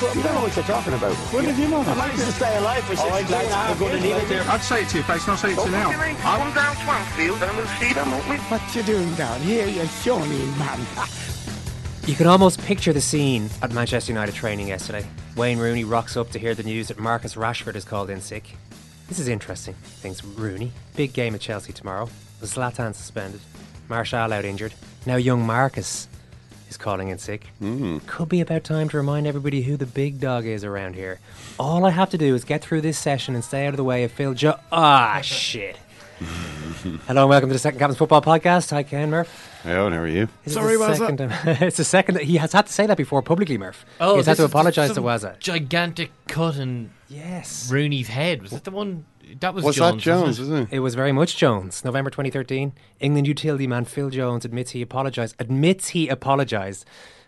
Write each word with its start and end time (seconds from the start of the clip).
You 0.00 0.22
don't 0.22 0.34
know 0.34 0.40
what 0.40 0.56
you're 0.56 0.64
talking 0.64 0.94
about. 0.94 1.12
What 1.12 1.44
did 1.44 1.58
you 1.58 1.68
know? 1.68 1.82
I 1.82 1.94
managed 1.94 2.20
to 2.20 2.32
stay 2.32 2.56
alive 2.56 2.82
for 2.84 2.96
16 2.96 3.12
right, 3.12 3.30
lads, 3.30 3.52
and 3.52 3.80
we're 3.80 3.88
going 3.90 4.00
to 4.00 4.08
years, 4.08 4.22
leave 4.22 4.24
it 4.24 4.28
there. 4.30 4.50
I'd 4.50 4.62
say 4.62 4.82
it 4.82 4.88
to 4.88 4.96
your 4.96 5.04
face, 5.04 5.22
and 5.24 5.32
I'll 5.32 5.36
say 5.36 5.52
it 5.52 5.58
to 5.58 5.64
you 5.66 5.70
now. 5.70 5.90
I 5.90 6.38
come 6.38 6.54
down 6.54 6.74
Swanfield 6.76 7.46
and 7.46 7.56
we'll 7.56 7.66
see 7.78 7.92
them, 7.92 8.10
won't 8.10 8.28
we? 8.28 8.36
What 8.36 8.74
you 8.74 8.82
doing 8.82 9.14
down 9.14 9.40
here, 9.42 9.68
you 9.68 9.84
shawny 9.86 10.46
man? 10.58 10.80
You 12.06 12.14
can 12.14 12.26
almost 12.26 12.62
picture 12.62 12.94
the 12.94 13.00
scene 13.02 13.50
at 13.60 13.72
Manchester 13.72 14.10
United 14.10 14.34
training 14.34 14.68
yesterday. 14.68 15.06
Wayne 15.36 15.58
Rooney 15.58 15.84
rocks 15.84 16.16
up 16.16 16.30
to 16.30 16.38
hear 16.38 16.54
the 16.54 16.62
news 16.62 16.88
that 16.88 16.98
Marcus 16.98 17.34
Rashford 17.34 17.76
is 17.76 17.84
called 17.84 18.08
in 18.08 18.22
sick. 18.22 18.56
This 19.06 19.18
is 19.18 19.28
interesting, 19.28 19.74
thinks 19.82 20.24
Rooney. 20.24 20.72
Big 20.96 21.12
game 21.12 21.34
at 21.34 21.42
Chelsea 21.42 21.74
tomorrow. 21.74 22.08
Zlatan 22.40 22.94
suspended. 22.94 23.40
Martial 23.90 24.32
out 24.32 24.46
injured. 24.46 24.72
Now 25.04 25.16
young 25.16 25.44
Marcus 25.44 26.08
is 26.70 26.76
calling 26.76 27.08
in 27.08 27.18
sick. 27.18 27.48
Could 28.06 28.28
be 28.28 28.40
about 28.40 28.64
time 28.64 28.88
to 28.90 28.96
remind 28.96 29.26
everybody 29.26 29.62
who 29.62 29.76
the 29.76 29.86
big 29.86 30.20
dog 30.20 30.46
is 30.46 30.64
around 30.64 30.94
here. 30.94 31.18
All 31.58 31.84
I 31.84 31.90
have 31.90 32.10
to 32.10 32.18
do 32.18 32.34
is 32.34 32.44
get 32.44 32.62
through 32.62 32.80
this 32.80 32.98
session 32.98 33.34
and 33.34 33.44
stay 33.44 33.66
out 33.66 33.70
of 33.74 33.76
the 33.76 33.84
way 33.84 34.04
of 34.04 34.12
Phil 34.12 34.34
Jo. 34.34 34.54
Ah, 34.72 35.20
shit. 35.22 35.76
Hello 36.20 37.22
and 37.22 37.30
welcome 37.30 37.48
to 37.48 37.52
the 37.54 37.58
Second 37.58 37.78
Captain's 37.80 37.98
Football 37.98 38.22
Podcast. 38.22 38.70
Hi, 38.70 38.82
Ken 38.82 39.10
Murph. 39.10 39.48
Hey, 39.62 39.72
and 39.72 39.94
how 39.94 40.00
are 40.00 40.06
you? 40.06 40.28
Is 40.44 40.52
Sorry, 40.54 40.76
the 40.76 40.84
Wazza. 40.84 40.96
second 40.98 41.16
time- 41.18 41.32
it's 41.62 41.76
the 41.78 41.84
second 41.84 42.14
that 42.14 42.24
he 42.24 42.36
has 42.36 42.52
had 42.52 42.66
to 42.66 42.72
say 42.72 42.86
that 42.86 42.96
before 42.96 43.20
publicly, 43.22 43.58
Murph. 43.58 43.84
Oh, 44.00 44.16
He's 44.16 44.26
had 44.26 44.32
this 44.32 44.38
to 44.38 44.44
is 44.44 44.50
apologise 44.50 44.88
to 44.90 44.94
some 44.94 45.04
Wazza. 45.04 45.38
Gigantic 45.40 46.12
cut 46.28 46.56
in 46.56 46.90
Yes. 47.08 47.70
Rooney's 47.72 48.08
head. 48.08 48.42
Was 48.42 48.52
that 48.52 48.64
the 48.64 48.70
one? 48.70 49.04
That 49.40 49.54
was, 49.54 49.64
Was 49.64 49.76
Jones. 49.76 49.96
that 49.96 50.00
Jones, 50.02 50.38
wasn't 50.40 50.50
wasn't 50.50 50.72
it? 50.72 50.76
It 50.76 50.80
was 50.80 50.94
very 50.94 51.12
much 51.12 51.36
Jones. 51.36 51.84
November 51.84 52.10
2013. 52.10 52.72
England 53.00 53.26
utility 53.26 53.66
man 53.66 53.84
Phil 53.84 54.10
Jones 54.10 54.44
admits 54.44 54.72
he 54.72 54.82
apologised. 54.82 55.36
Admits 55.38 55.88
he 55.88 56.08
apologised 56.08 56.84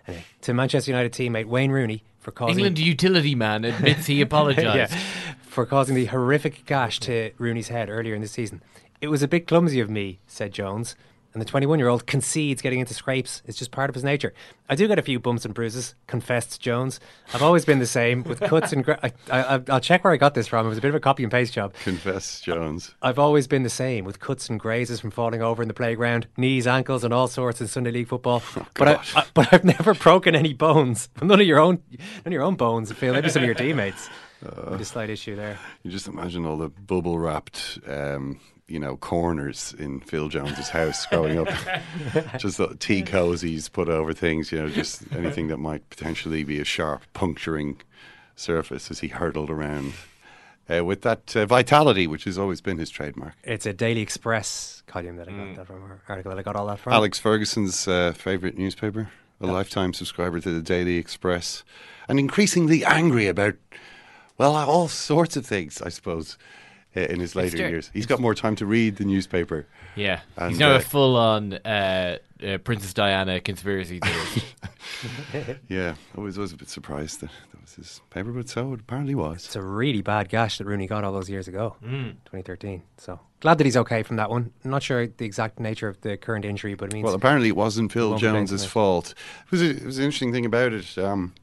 anyway, 0.07 0.21
eh, 0.23 0.25
to 0.43 0.55
Manchester 0.55 0.91
United 0.91 1.13
teammate 1.13 1.47
Wayne 1.47 1.71
Rooney 1.71 2.03
for 2.19 2.31
causing 2.33 2.59
England 2.59 2.79
utility 2.79 3.35
man 3.35 3.65
admits 3.65 4.07
he 4.07 4.21
apologised. 4.29 4.93
yeah, 4.93 4.99
for 5.43 5.67
causing 5.67 5.95
the 5.95 6.07
horrific 6.07 6.65
gash 6.67 6.99
to 7.01 7.31
Rooney's 7.39 7.69
head 7.69 7.89
earlier 7.89 8.15
in 8.15 8.21
the 8.23 8.29
season. 8.29 8.63
It 9.01 9.09
was 9.09 9.23
a 9.23 9.29
bit 9.29 9.47
clumsy 9.49 9.81
of 9.81 9.91
me, 9.91 10.21
said 10.27 10.53
Jones. 10.53 10.95
And 11.35 11.41
the 11.41 11.47
21 11.47 11.79
year 11.79 11.89
old 11.89 12.07
concedes 12.07 12.61
getting 12.61 12.81
into 12.81 12.93
scrapes. 12.93 13.43
It's 13.47 13.57
just 13.59 13.71
part 13.71 13.89
of 13.89 13.95
his 13.95 14.05
nature. 14.05 14.35
I 14.69 14.75
do 14.75 14.87
get 14.87 14.99
a 14.99 15.03
few 15.03 15.19
bumps 15.19 15.45
and 15.45 15.55
bruises, 15.55 15.95
confessed 16.07 16.61
Jones. 16.61 17.01
I've 17.33 17.43
always 17.43 17.65
been 17.65 17.79
the 17.79 17.87
same 17.87 18.23
with 18.23 18.41
cuts 18.41 18.73
and. 18.73 18.85
Gra- 18.85 18.99
I, 19.03 19.13
I, 19.31 19.61
I'll 19.69 19.81
check 19.81 20.05
where 20.05 20.13
I 20.13 20.17
got 20.17 20.35
this 20.35 20.47
from. 20.47 20.67
It 20.67 20.69
was 20.69 20.79
a 20.79 20.83
bit 20.83 20.89
of 20.91 20.95
a 20.95 21.01
copy 21.01 21.23
and 21.23 21.33
paste 21.33 21.55
job. 21.55 21.73
Confess, 21.85 22.41
Jones. 22.41 22.95
I've 23.01 23.19
always 23.19 23.47
been 23.47 23.63
the 23.63 23.71
same 23.71 24.05
with 24.05 24.21
cuts 24.21 24.51
and 24.51 24.61
grazes 24.61 25.01
from 25.01 25.11
falling 25.11 25.43
over 25.43 25.63
in 25.63 25.69
the 25.69 25.75
playground, 25.75 26.27
knees, 26.37 26.67
ankles, 26.67 27.03
and 27.05 27.15
all 27.15 27.29
sorts 27.29 27.61
in 27.61 27.67
Sunday 27.67 27.91
League 27.91 28.09
football. 28.09 28.43
but 28.75 28.89
I, 28.89 29.01
I, 29.17 29.25
but 29.35 29.53
I've 29.53 29.65
never 29.65 29.95
broken 29.95 30.35
any 30.35 30.53
bones. 30.53 31.09
None 31.23 31.41
of 31.41 31.47
your 31.47 31.61
own, 31.61 31.83
none 31.91 32.27
of 32.27 32.33
your 32.33 32.43
own 32.43 32.57
bones. 32.57 32.93
Phil. 32.93 33.15
Maybe 33.15 33.29
some 33.31 33.43
of 33.43 33.47
your 33.47 33.55
teammates. 33.63 34.09
Maybe 34.43 34.83
a 34.83 34.85
slight 34.85 35.09
issue 35.09 35.37
there. 35.37 35.59
You 35.83 35.91
just 35.91 36.09
imagine 36.09 36.45
all 36.45 36.57
the 36.57 36.69
bubble 36.69 37.19
wrapped, 37.19 37.79
um, 37.87 38.41
you 38.73 38.79
know, 38.79 38.97
corners 38.97 39.75
in 39.79 40.01
Phil 40.01 40.29
Jones's 40.29 40.71
house 40.71 41.05
growing 41.07 41.39
up. 41.39 41.49
just 42.39 42.57
the 42.57 42.75
tea 42.81 43.03
cozies 43.03 43.71
put 43.71 43.91
over 43.91 44.15
things, 44.15 44.51
you 44.51 44.59
know, 44.59 44.69
just 44.71 45.03
anything 45.13 45.49
that 45.49 45.59
might 45.59 45.89
potentially 45.91 46.43
be 46.43 46.59
a 46.59 46.65
sharp 46.65 47.03
puncturing 47.13 47.83
surface 48.35 48.91
as 48.91 49.01
he 49.01 49.09
hurtled 49.09 49.51
around. 49.51 49.93
Uh, 50.71 50.83
with 50.83 51.03
that 51.03 51.37
uh, 51.37 51.45
vitality, 51.45 52.07
which 52.07 52.25
has 52.25 52.39
always 52.39 52.61
been 52.61 52.79
his 52.79 52.89
trademark. 52.89 53.35
It's 53.43 53.67
a 53.67 53.73
Daily 53.73 54.01
Express 54.01 54.83
column 54.87 55.17
that 55.17 55.29
I 55.29 55.33
got 55.33 55.57
that 55.57 55.67
from, 55.67 55.83
or 55.83 56.01
article 56.09 56.31
that 56.31 56.39
I 56.39 56.43
got 56.43 56.55
all 56.55 56.67
that 56.69 56.79
from. 56.79 56.93
Alex 56.93 57.19
Ferguson's 57.19 57.87
uh, 57.87 58.13
favourite 58.13 58.57
newspaper, 58.57 59.11
a 59.41 59.47
lifetime 59.47 59.93
subscriber 59.93 60.41
to 60.41 60.51
the 60.51 60.63
Daily 60.63 60.97
Express, 60.97 61.65
and 62.09 62.19
increasingly 62.19 62.85
angry 62.85 63.27
about, 63.27 63.57
well, 64.39 64.55
all 64.55 64.87
sorts 64.87 65.37
of 65.37 65.45
things, 65.45 65.83
I 65.83 65.89
suppose, 65.89 66.39
in 66.95 67.21
his 67.21 67.35
later 67.35 67.57
true. 67.57 67.69
years. 67.69 67.91
He's 67.93 68.07
got 68.07 68.21
more 68.21 68.35
time 68.35 68.57
to 68.57 68.67
read 68.67 68.97
the 68.97 69.05
newspaper. 69.05 69.67
Yeah. 69.97 70.21
And, 70.37 70.51
He's 70.51 70.59
now 70.59 70.73
uh, 70.73 70.77
a 70.77 70.81
full 70.81 71.17
on 71.17 71.55
uh, 71.55 72.19
uh, 72.47 72.59
Princess 72.59 72.93
Diana 72.93 73.41
conspiracy 73.41 73.99
theorist. 74.01 74.45
Yeah, 75.69 75.95
I 76.17 76.21
was, 76.21 76.39
was 76.39 76.53
a 76.53 76.57
bit 76.57 76.69
surprised 76.69 77.21
that 77.21 77.31
that 77.51 77.61
was 77.61 77.75
his 77.75 78.01
paper, 78.11 78.31
but 78.31 78.49
so 78.49 78.75
it 78.75 78.81
apparently 78.81 79.15
was. 79.15 79.47
It's 79.47 79.57
a 79.57 79.63
really 79.63 80.03
bad 80.03 80.29
gash 80.29 80.59
that 80.59 80.65
Rooney 80.65 80.87
got 80.87 81.03
all 81.03 81.13
those 81.13 81.29
years 81.31 81.49
ago, 81.49 81.77
2013. 81.83 82.83
So 82.99 83.19
glad 83.41 83.59
that 83.59 83.65
he's 83.65 83.77
okay 83.79 84.03
from 84.03 84.17
that 84.17 84.31
one. 84.31 84.53
I'm 84.65 84.71
not 84.71 84.83
sure 84.83 85.07
the 85.07 85.25
exact 85.25 85.59
nature 85.59 85.89
of 85.89 86.01
the 86.03 86.17
current 86.17 86.45
injury, 86.45 86.75
but 86.75 86.91
it 86.91 86.93
means 86.93 87.05
Well, 87.05 87.15
apparently 87.15 87.49
it 87.49 87.57
wasn't 87.57 87.91
Phil 87.91 88.11
won't 88.11 88.21
Jones's 88.21 88.65
fault. 88.65 89.15
It 89.47 89.51
was, 89.51 89.63
a, 89.63 89.71
it 89.71 89.85
was 89.85 89.99
an 89.99 90.05
interesting 90.05 90.33
thing 90.33 90.47
about 90.47 90.73
it. 90.73 90.99
Um, 90.99 91.35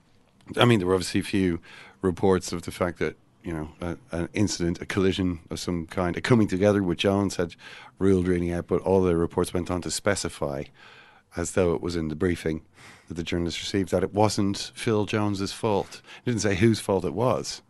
I 0.57 0.65
mean, 0.65 0.79
there 0.79 0.87
were 0.87 0.95
obviously 0.95 1.21
a 1.21 1.23
few 1.23 1.59
reports 2.01 2.51
of 2.53 2.63
the 2.63 2.71
fact 2.71 2.99
that 2.99 3.17
you 3.43 3.53
know 3.53 3.69
a, 3.81 3.97
an 4.11 4.29
incident, 4.33 4.81
a 4.81 4.85
collision 4.85 5.39
of 5.49 5.59
some 5.59 5.85
kind, 5.87 6.17
a 6.17 6.21
coming 6.21 6.47
together 6.47 6.83
with 6.83 6.97
Jones 6.97 7.37
had 7.37 7.55
ruled 7.97 8.27
Rooney 8.27 8.53
out, 8.53 8.67
but 8.67 8.81
all 8.81 9.01
the 9.01 9.15
reports 9.15 9.53
went 9.53 9.71
on 9.71 9.81
to 9.81 9.91
specify, 9.91 10.63
as 11.35 11.51
though 11.51 11.73
it 11.73 11.81
was 11.81 11.95
in 11.95 12.09
the 12.09 12.15
briefing 12.15 12.61
that 13.07 13.15
the 13.15 13.23
journalists 13.23 13.61
received, 13.61 13.91
that 13.91 14.03
it 14.03 14.13
wasn't 14.13 14.71
Phil 14.75 15.05
Jones's 15.05 15.53
fault. 15.53 16.01
It 16.23 16.29
didn't 16.29 16.41
say 16.41 16.55
whose 16.55 16.79
fault 16.79 17.05
it 17.05 17.13
was, 17.13 17.61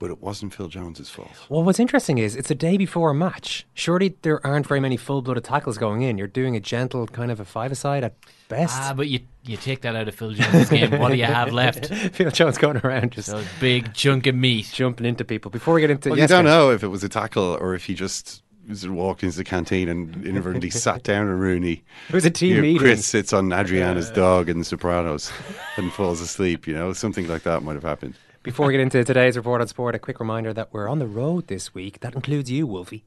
but 0.00 0.10
it 0.10 0.20
wasn't 0.20 0.52
Phil 0.52 0.66
Jones's 0.66 1.08
fault. 1.08 1.30
Well, 1.48 1.62
what's 1.62 1.78
interesting 1.78 2.18
is 2.18 2.34
it's 2.34 2.50
a 2.50 2.54
day 2.56 2.76
before 2.76 3.10
a 3.10 3.14
match. 3.14 3.64
Surely 3.74 4.16
there 4.22 4.44
aren't 4.44 4.66
very 4.66 4.80
many 4.80 4.96
full-blooded 4.96 5.44
tackles 5.44 5.78
going 5.78 6.02
in. 6.02 6.18
You're 6.18 6.26
doing 6.26 6.56
a 6.56 6.60
gentle 6.60 7.06
kind 7.06 7.30
of 7.30 7.38
a 7.38 7.44
five-a-side 7.44 8.02
at 8.02 8.14
best. 8.48 8.76
ah, 8.76 8.94
but 8.96 9.06
you 9.08 9.20
you 9.44 9.56
take 9.56 9.82
that 9.82 9.94
out 9.94 10.08
of 10.08 10.14
Phil 10.16 10.32
Jones' 10.32 10.68
game. 10.68 10.98
What 10.98 11.12
do 11.12 11.16
you 11.18 11.24
have 11.24 11.52
left? 11.52 11.86
Phil 12.14 12.30
Jones 12.30 12.58
going 12.58 12.78
around 12.78 13.12
just 13.12 13.28
Those 13.30 13.46
big 13.60 13.94
chunk 13.94 14.26
of 14.26 14.34
meat. 14.34 14.68
jumping 14.72 15.06
into 15.06 15.24
people. 15.24 15.50
Before 15.50 15.74
we 15.74 15.80
get 15.82 15.90
into 15.90 16.08
Well, 16.10 16.18
yes, 16.18 16.28
you 16.30 16.34
don't 16.36 16.44
Ken. 16.46 16.52
know 16.52 16.70
if 16.72 16.82
it 16.82 16.88
was 16.88 17.04
a 17.04 17.08
tackle 17.08 17.56
or 17.60 17.74
if 17.74 17.84
he 17.84 17.94
just 17.94 18.42
walked 18.86 19.22
into 19.24 19.36
the 19.36 19.44
canteen 19.44 19.88
and 19.88 20.24
inadvertently 20.26 20.70
sat 20.86 21.02
down 21.02 21.26
on 21.28 21.38
Rooney. 21.38 21.82
It 22.08 22.14
was 22.14 22.24
a 22.24 22.30
team 22.30 22.50
You 22.50 22.54
know, 22.56 22.62
meeting. 22.62 22.78
Chris 22.78 23.04
sits 23.06 23.32
on 23.32 23.52
Adriana's 23.52 24.10
dog 24.10 24.48
in 24.48 24.58
The 24.60 24.64
Sopranos 24.64 25.30
and 25.76 25.92
falls 25.92 26.20
asleep. 26.20 26.66
You 26.66 26.74
know, 26.74 26.92
something 26.92 27.26
like 27.28 27.42
that 27.44 27.62
might 27.62 27.74
have 27.74 27.82
happened. 27.82 28.14
Before 28.42 28.66
we 28.66 28.72
get 28.72 28.80
into 28.80 29.04
today's 29.04 29.36
report 29.36 29.60
on 29.60 29.68
sport, 29.68 29.94
a 29.94 29.98
quick 29.98 30.18
reminder 30.18 30.54
that 30.54 30.72
we're 30.72 30.88
on 30.88 30.98
the 30.98 31.06
road 31.06 31.48
this 31.48 31.74
week. 31.74 32.00
That 32.00 32.14
includes 32.14 32.50
you, 32.50 32.66
Wolfie. 32.66 33.04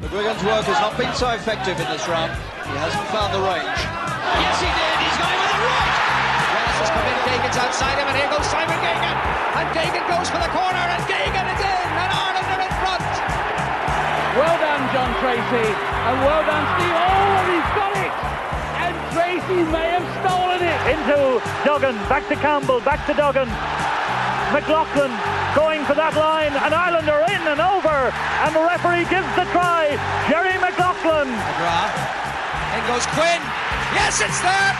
Look, 0.00 0.08
Wigan's 0.08 0.40
work 0.40 0.64
has 0.64 0.80
not 0.80 0.96
been 0.96 1.12
so 1.12 1.28
effective 1.36 1.76
in 1.76 1.84
this 1.92 2.08
round. 2.08 2.32
He 2.64 2.72
hasn't 2.80 3.08
found 3.12 3.28
the 3.36 3.44
range. 3.44 3.60
Yes, 3.60 4.56
he 4.56 4.72
did. 4.72 4.96
He's 5.04 5.20
going 5.20 5.36
with 5.36 5.52
the 5.52 5.68
right. 5.68 5.92
Wallace 6.48 6.80
has 6.80 6.88
come 6.96 7.04
in. 7.12 7.16
Geoghegan's 7.28 7.60
outside 7.60 8.00
him, 8.00 8.08
and 8.08 8.16
here 8.16 8.30
goes 8.32 8.48
Simon 8.48 8.72
Geoghegan. 8.80 9.16
And 9.52 9.68
Geoghegan 9.76 10.04
goes 10.16 10.32
for 10.32 10.40
the 10.40 10.48
corner, 10.48 10.80
and 10.80 11.02
Geoghegan 11.04 11.44
is 11.44 11.60
in, 11.60 11.88
and 11.92 12.08
Ireland 12.08 12.48
are 12.56 12.64
in 12.64 12.72
front. 12.80 13.04
Well 14.40 14.56
done, 14.64 14.75
John 14.96 15.12
Treacy, 15.20 15.68
and 16.08 16.16
well 16.24 16.40
done, 16.48 16.64
Steve. 16.72 16.96
Oh, 16.96 17.36
and 17.36 17.48
he's 17.52 17.70
got 17.76 17.92
it! 18.00 18.12
And 18.80 18.94
Treacy 19.12 19.60
may 19.68 19.92
have 19.92 20.08
stolen 20.24 20.64
it. 20.64 20.80
Into 20.88 21.36
Duggan, 21.68 21.96
back 22.08 22.24
to 22.32 22.36
Campbell, 22.36 22.80
back 22.80 23.04
to 23.04 23.12
Duggan. 23.12 23.44
McLoughlin 24.56 25.12
going 25.52 25.84
for 25.84 25.92
that 26.00 26.16
line, 26.16 26.56
and 26.64 26.72
Ireland 26.72 27.12
are 27.12 27.28
in 27.28 27.42
and 27.44 27.60
over, 27.60 28.08
and 28.40 28.56
the 28.56 28.64
referee 28.64 29.04
gives 29.12 29.28
the 29.36 29.44
try. 29.52 30.00
Gerry 30.32 30.56
McLoughlin. 30.64 31.28
In 31.28 32.82
goes 32.88 33.04
Quinn. 33.12 33.44
Yes, 33.92 34.24
it's 34.24 34.40
there. 34.40 34.72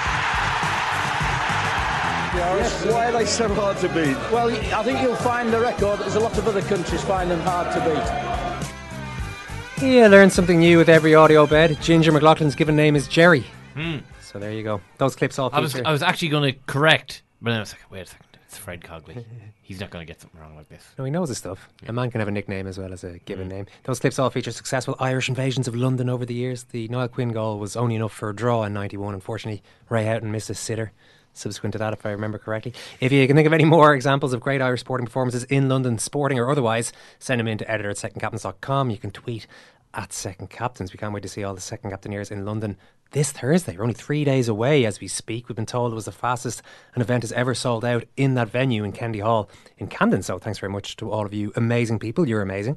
Yes, 2.41 2.87
why 2.87 3.09
are 3.09 3.13
they 3.13 3.27
so 3.27 3.53
hard 3.53 3.77
to 3.85 3.89
beat? 3.93 4.17
Well, 4.33 4.49
I 4.49 4.83
think 4.83 5.03
you'll 5.03 5.15
find 5.17 5.53
the 5.53 5.61
record. 5.61 6.01
There's 6.01 6.17
a 6.17 6.21
lot 6.21 6.39
of 6.39 6.49
other 6.49 6.63
countries 6.63 7.05
find 7.05 7.31
them 7.31 7.41
hard 7.41 7.69
to 7.77 7.81
beat. 7.85 8.26
Yeah, 9.83 10.09
learn 10.09 10.31
something 10.31 10.59
new 10.59 10.79
with 10.79 10.89
every 10.89 11.15
audio 11.15 11.47
bed. 11.47 11.79
Ginger 11.83 12.11
McLoughlin's 12.11 12.55
given 12.55 12.75
name 12.77 12.97
is 12.97 13.07
Gerry. 13.07 13.45
Hmm. 13.75 13.99
So 14.23 14.39
there 14.39 14.53
you 14.53 14.63
go. 14.63 14.81
Those 14.99 15.15
clips 15.15 15.39
all 15.39 15.51
I 15.53 15.61
was 15.61 15.73
feature- 15.75 15.87
I 15.87 15.93
was 15.93 16.03
actually 16.03 16.29
going 16.29 16.53
to 16.55 16.59
correct, 16.67 17.23
but 17.43 17.51
then 17.51 17.59
I 17.59 17.61
was 17.61 17.73
like, 17.73 17.91
wait 17.91 18.01
a 18.03 18.07
second, 18.07 18.27
it's 18.47 18.57
Fred 18.57 18.81
Cogley. 18.83 19.25
He's 19.63 19.81
not 19.81 19.91
going 19.91 20.07
to 20.07 20.11
get 20.11 20.21
something 20.21 20.41
wrong 20.41 20.57
like 20.57 20.69
this. 20.69 20.85
No, 20.97 21.05
he 21.05 21.11
knows 21.11 21.29
his 21.29 21.39
stuff. 21.39 21.69
A 21.89 21.93
man 21.93 22.11
can 22.11 22.21
have 22.21 22.29
a 22.29 22.33
nickname 22.33 22.67
as 22.69 22.79
well 22.79 22.93
as 22.93 23.03
a 23.05 23.19
given 23.21 23.49
name. 23.49 23.67
Those 23.83 23.99
clips 23.99 24.19
all 24.19 24.31
feature 24.31 24.53
successful 24.53 24.95
Irish 25.01 25.29
invasions 25.29 25.67
of 25.67 25.75
London 25.75 26.09
over 26.09 26.25
the 26.25 26.35
years. 26.35 26.63
The 26.65 26.87
Niall 26.89 27.09
Quinn 27.09 27.33
goal 27.33 27.59
was 27.59 27.77
only 27.77 27.97
enough 27.97 28.13
for 28.13 28.31
a 28.31 28.35
draw 28.35 28.63
in 28.63 28.73
91. 28.73 29.13
Unfortunately, 29.15 29.63
Ray 29.89 30.05
Houghton 30.05 30.31
missed 30.31 30.51
a 30.51 30.55
sitter 30.55 30.93
subsequent 31.37 31.73
to 31.73 31.79
that, 31.79 31.93
if 31.93 32.05
I 32.05 32.11
remember 32.11 32.39
correctly. 32.39 32.75
If 33.01 33.13
you 33.13 33.27
can 33.27 33.37
think 33.37 33.47
of 33.47 33.53
any 33.53 33.65
more 33.65 33.95
examples 33.95 34.33
of 34.33 34.41
great 34.41 34.63
Irish 34.63 34.81
sporting 34.81 35.07
performances 35.07 35.45
in 35.45 35.69
London, 35.69 35.99
sporting 35.99 36.39
or 36.39 36.51
otherwise, 36.51 36.93
send 37.19 37.41
them 37.41 37.49
in 37.49 37.59
to 37.59 37.71
editor 37.71 37.91
at 37.91 37.97
secondcaptains.com. 37.97 38.91
You 38.91 38.99
can 38.99 39.11
tweet 39.11 39.47
at 39.95 40.13
Second 40.13 40.51
Captains. 40.51 40.93
We 40.93 40.99
can't 40.99 41.13
wait 41.13 41.23
to 41.23 41.29
see 41.29 41.43
all 41.43 41.55
the 41.55 41.61
Second 41.61 41.91
Captaineers 41.91 42.31
in 42.31 42.45
London 42.45 42.77
this 43.13 43.33
Thursday. 43.33 43.77
We're 43.77 43.85
only 43.85 43.95
three 43.95 44.25
days 44.25 44.49
away 44.49 44.85
as 44.85 45.01
we 45.01 45.09
speak. 45.09 45.49
We've 45.49 45.57
been 45.57 45.67
told 45.67 45.93
it 45.93 45.95
was 45.95 46.05
the 46.05 46.13
fastest 46.13 46.63
an 46.95 47.03
event 47.03 47.23
has 47.23 47.33
ever 47.33 47.55
sold 47.55 47.85
out 47.85 48.05
in 48.17 48.35
that 48.35 48.49
venue 48.49 48.85
in 48.85 48.93
Kennedy 48.93 49.21
Hall 49.21 49.49
in 49.79 49.87
Camden. 49.87 50.23
So 50.23 50.39
thanks 50.39 50.59
very 50.59 50.73
much 50.73 50.97
to 50.97 51.11
all 51.11 51.25
of 51.25 51.33
you 51.33 51.53
amazing 51.57 51.99
people. 51.99 52.29
You're 52.29 52.43
amazing, 52.43 52.77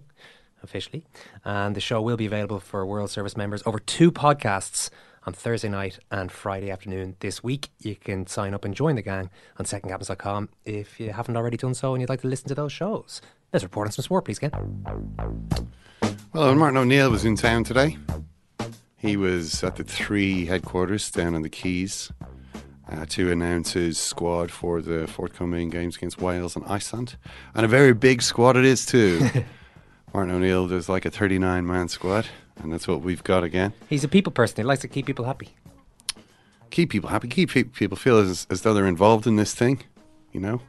officially. 0.63 1.05
And 1.43 1.75
the 1.75 1.81
show 1.81 2.01
will 2.01 2.17
be 2.17 2.25
available 2.25 2.59
for 2.59 2.85
World 2.85 3.09
Service 3.09 3.35
members 3.35 3.63
over 3.65 3.79
two 3.79 4.11
podcasts 4.11 4.89
on 5.25 5.33
Thursday 5.33 5.69
night 5.69 5.99
and 6.11 6.31
Friday 6.31 6.71
afternoon 6.71 7.15
this 7.19 7.43
week. 7.43 7.69
You 7.79 7.95
can 7.95 8.27
sign 8.27 8.53
up 8.53 8.65
and 8.65 8.73
join 8.73 8.95
the 8.95 9.01
gang 9.01 9.29
on 9.57 9.65
secondcaptains.com 9.65 10.49
if 10.65 10.99
you 10.99 11.11
haven't 11.11 11.37
already 11.37 11.57
done 11.57 11.73
so 11.73 11.93
and 11.93 12.01
you'd 12.01 12.09
like 12.09 12.21
to 12.21 12.27
listen 12.27 12.47
to 12.49 12.55
those 12.55 12.71
shows. 12.71 13.21
Let's 13.53 13.63
report 13.63 13.87
on 13.87 13.91
some 13.91 14.03
sport, 14.03 14.25
please, 14.25 14.39
Ken. 14.39 14.51
Well, 16.33 16.55
Martin 16.55 16.77
O'Neill 16.77 17.09
was 17.09 17.25
in 17.25 17.35
town 17.35 17.63
today. 17.63 17.97
He 18.97 19.17
was 19.17 19.63
at 19.63 19.77
the 19.77 19.83
three 19.83 20.45
headquarters 20.45 21.09
down 21.09 21.33
on 21.33 21.41
the 21.41 21.49
Quays 21.49 22.11
uh, 22.91 23.05
to 23.09 23.31
announce 23.31 23.73
his 23.73 23.97
squad 23.97 24.51
for 24.51 24.81
the 24.81 25.07
forthcoming 25.07 25.69
games 25.69 25.95
against 25.95 26.19
Wales 26.21 26.55
and 26.55 26.65
Iceland. 26.65 27.15
And 27.55 27.65
a 27.65 27.67
very 27.69 27.93
big 27.93 28.21
squad 28.21 28.57
it 28.57 28.65
is, 28.65 28.85
too. 28.85 29.27
Martin 30.13 30.33
O'Neill, 30.33 30.67
there's 30.67 30.89
like 30.89 31.05
a 31.05 31.11
39 31.11 31.65
man 31.65 31.87
squad, 31.87 32.27
and 32.61 32.71
that's 32.71 32.87
what 32.87 33.01
we've 33.01 33.23
got 33.23 33.43
again. 33.43 33.73
He's 33.89 34.03
a 34.03 34.07
people 34.07 34.31
person. 34.31 34.57
He 34.57 34.63
likes 34.63 34.81
to 34.81 34.87
keep 34.87 35.05
people 35.05 35.25
happy. 35.25 35.49
Keep 36.69 36.91
people 36.91 37.09
happy, 37.09 37.27
keep 37.27 37.51
pe- 37.51 37.63
people 37.63 37.97
feel 37.97 38.19
as, 38.19 38.45
as 38.49 38.61
though 38.61 38.73
they're 38.73 38.85
involved 38.85 39.25
in 39.25 39.37
this 39.37 39.55
thing, 39.55 39.83
you 40.31 40.39
know? 40.39 40.61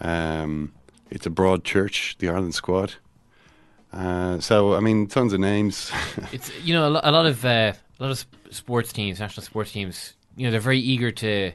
Um, 0.00 0.72
it's 1.10 1.26
a 1.26 1.30
broad 1.30 1.64
church, 1.64 2.16
the 2.18 2.28
Ireland 2.28 2.54
squad. 2.54 2.94
Uh, 3.92 4.40
so, 4.40 4.74
I 4.74 4.80
mean, 4.80 5.06
tons 5.06 5.32
of 5.32 5.40
names. 5.40 5.90
it's 6.32 6.50
you 6.62 6.74
know 6.74 6.88
a, 6.88 6.90
lo- 6.90 7.00
a 7.02 7.12
lot 7.12 7.26
of 7.26 7.44
uh, 7.44 7.72
a 8.00 8.02
lot 8.02 8.10
of 8.10 8.26
sports 8.50 8.92
teams, 8.92 9.20
national 9.20 9.44
sports 9.44 9.72
teams. 9.72 10.14
You 10.36 10.46
know 10.46 10.50
they're 10.50 10.60
very 10.60 10.78
eager 10.78 11.10
to 11.10 11.52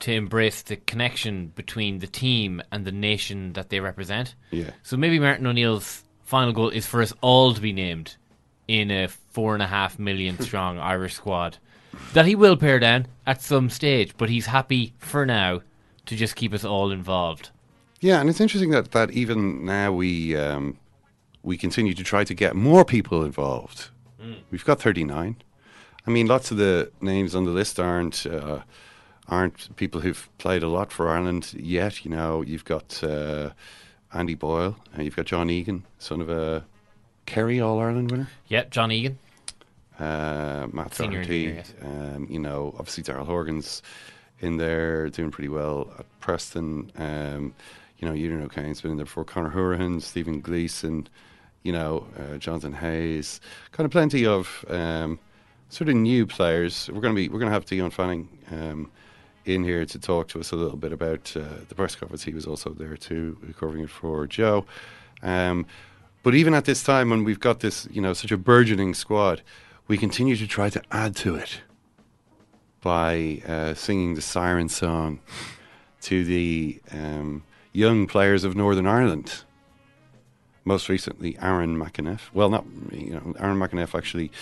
to 0.00 0.12
embrace 0.12 0.62
the 0.62 0.76
connection 0.76 1.52
between 1.54 2.00
the 2.00 2.06
team 2.06 2.60
and 2.72 2.84
the 2.84 2.92
nation 2.92 3.52
that 3.54 3.70
they 3.70 3.80
represent. 3.80 4.34
Yeah. 4.50 4.70
So 4.82 4.96
maybe 4.96 5.18
Martin 5.18 5.46
O'Neill's 5.46 6.02
final 6.24 6.52
goal 6.52 6.70
is 6.70 6.86
for 6.86 7.00
us 7.00 7.12
all 7.20 7.54
to 7.54 7.60
be 7.60 7.72
named 7.72 8.16
in 8.68 8.90
a 8.90 9.08
four 9.08 9.54
and 9.54 9.62
a 9.62 9.66
half 9.66 9.98
million 9.98 10.38
strong 10.40 10.78
Irish 10.78 11.14
squad 11.14 11.58
that 12.12 12.26
he 12.26 12.34
will 12.34 12.56
pare 12.56 12.78
down 12.78 13.06
at 13.26 13.42
some 13.42 13.70
stage, 13.70 14.12
but 14.16 14.28
he's 14.28 14.46
happy 14.46 14.92
for 14.98 15.26
now 15.26 15.62
to 16.06 16.16
just 16.16 16.36
keep 16.36 16.52
us 16.52 16.64
all 16.64 16.90
involved. 16.90 17.50
Yeah, 18.00 18.20
and 18.20 18.28
it's 18.28 18.40
interesting 18.40 18.70
that, 18.70 18.92
that 18.92 19.10
even 19.10 19.64
now 19.64 19.92
we 19.92 20.36
um, 20.36 20.78
we 21.42 21.56
continue 21.56 21.94
to 21.94 22.04
try 22.04 22.24
to 22.24 22.34
get 22.34 22.54
more 22.54 22.84
people 22.84 23.24
involved. 23.24 23.88
Mm. 24.20 24.38
We've 24.50 24.64
got 24.64 24.80
39. 24.80 25.36
I 26.06 26.10
mean, 26.10 26.26
lots 26.26 26.50
of 26.50 26.56
the 26.56 26.90
names 27.00 27.34
on 27.34 27.44
the 27.44 27.50
list 27.50 27.80
aren't 27.80 28.26
uh, 28.26 28.60
aren't 29.28 29.74
people 29.76 30.02
who've 30.02 30.28
played 30.38 30.62
a 30.62 30.68
lot 30.68 30.92
for 30.92 31.08
Ireland 31.08 31.54
yet. 31.54 32.04
You 32.04 32.10
know, 32.10 32.42
you've 32.42 32.64
got 32.64 33.02
uh, 33.02 33.50
Andy 34.12 34.34
Boyle, 34.34 34.76
and 34.94 35.04
you've 35.04 35.16
got 35.16 35.26
John 35.26 35.50
Egan, 35.50 35.84
son 35.98 36.20
of 36.20 36.28
a 36.28 36.64
Kerry 37.26 37.60
All 37.60 37.80
Ireland 37.80 38.10
winner. 38.10 38.28
Yep, 38.48 38.70
John 38.70 38.90
Egan. 38.90 39.18
Uh, 39.98 40.66
Matt 40.72 40.94
Senior 40.94 41.22
Doherty, 41.22 41.54
yes. 41.56 41.72
um, 41.82 42.26
you 42.30 42.38
know, 42.38 42.74
obviously 42.78 43.02
Daryl 43.02 43.24
Horgan's 43.24 43.82
in 44.40 44.58
there 44.58 45.08
doing 45.08 45.30
pretty 45.30 45.48
well 45.48 45.90
at 45.98 46.06
Preston. 46.20 46.92
Um, 46.96 47.54
you 47.98 48.06
know, 48.06 48.14
Eunan 48.14 48.42
O'Kane's 48.44 48.82
been 48.82 48.90
in 48.90 48.96
there 48.98 49.06
before. 49.06 49.24
Conor 49.24 49.50
Hourihane, 49.50 50.02
Stephen 50.02 50.40
Gleeson, 50.40 51.08
you 51.62 51.72
know, 51.72 52.06
uh, 52.18 52.36
Jonathan 52.36 52.74
Hayes. 52.74 53.40
Kind 53.72 53.86
of 53.86 53.90
plenty 53.90 54.26
of 54.26 54.64
um, 54.68 55.18
sort 55.70 55.88
of 55.88 55.96
new 55.96 56.26
players. 56.26 56.90
We're 56.92 57.00
going 57.00 57.14
to 57.14 57.16
be 57.16 57.28
we're 57.28 57.38
going 57.38 57.48
to 57.50 57.54
have 57.54 57.64
Dion 57.64 57.90
Fanning 57.90 58.28
um, 58.50 58.90
in 59.46 59.64
here 59.64 59.86
to 59.86 59.98
talk 59.98 60.28
to 60.28 60.40
us 60.40 60.52
a 60.52 60.56
little 60.56 60.76
bit 60.76 60.92
about 60.92 61.32
uh, 61.36 61.64
the 61.68 61.74
press 61.74 61.96
conference. 61.96 62.22
He 62.22 62.34
was 62.34 62.46
also 62.46 62.70
there 62.70 62.96
too, 62.96 63.38
covering 63.58 63.84
it 63.84 63.90
for 63.90 64.26
Joe. 64.26 64.66
Um, 65.22 65.64
but 66.26 66.34
even 66.34 66.54
at 66.54 66.64
this 66.64 66.82
time, 66.82 67.10
when 67.10 67.22
we've 67.22 67.38
got 67.38 67.60
this, 67.60 67.86
you 67.88 68.02
know, 68.02 68.12
such 68.12 68.32
a 68.32 68.36
burgeoning 68.36 68.94
squad, 68.94 69.42
we 69.86 69.96
continue 69.96 70.34
to 70.34 70.44
try 70.44 70.68
to 70.68 70.82
add 70.90 71.14
to 71.14 71.36
it 71.36 71.60
by 72.80 73.40
uh, 73.46 73.74
singing 73.74 74.16
the 74.16 74.20
siren 74.20 74.68
song 74.68 75.20
to 76.00 76.24
the 76.24 76.80
um, 76.90 77.44
young 77.72 78.08
players 78.08 78.42
of 78.42 78.56
Northern 78.56 78.88
Ireland. 78.88 79.44
Most 80.64 80.88
recently, 80.88 81.38
Aaron 81.38 81.78
McEneff. 81.78 82.22
Well, 82.34 82.50
not 82.50 82.64
you 82.90 83.10
know, 83.10 83.36
Aaron 83.38 83.60
McEneff 83.60 83.96
actually 83.96 84.32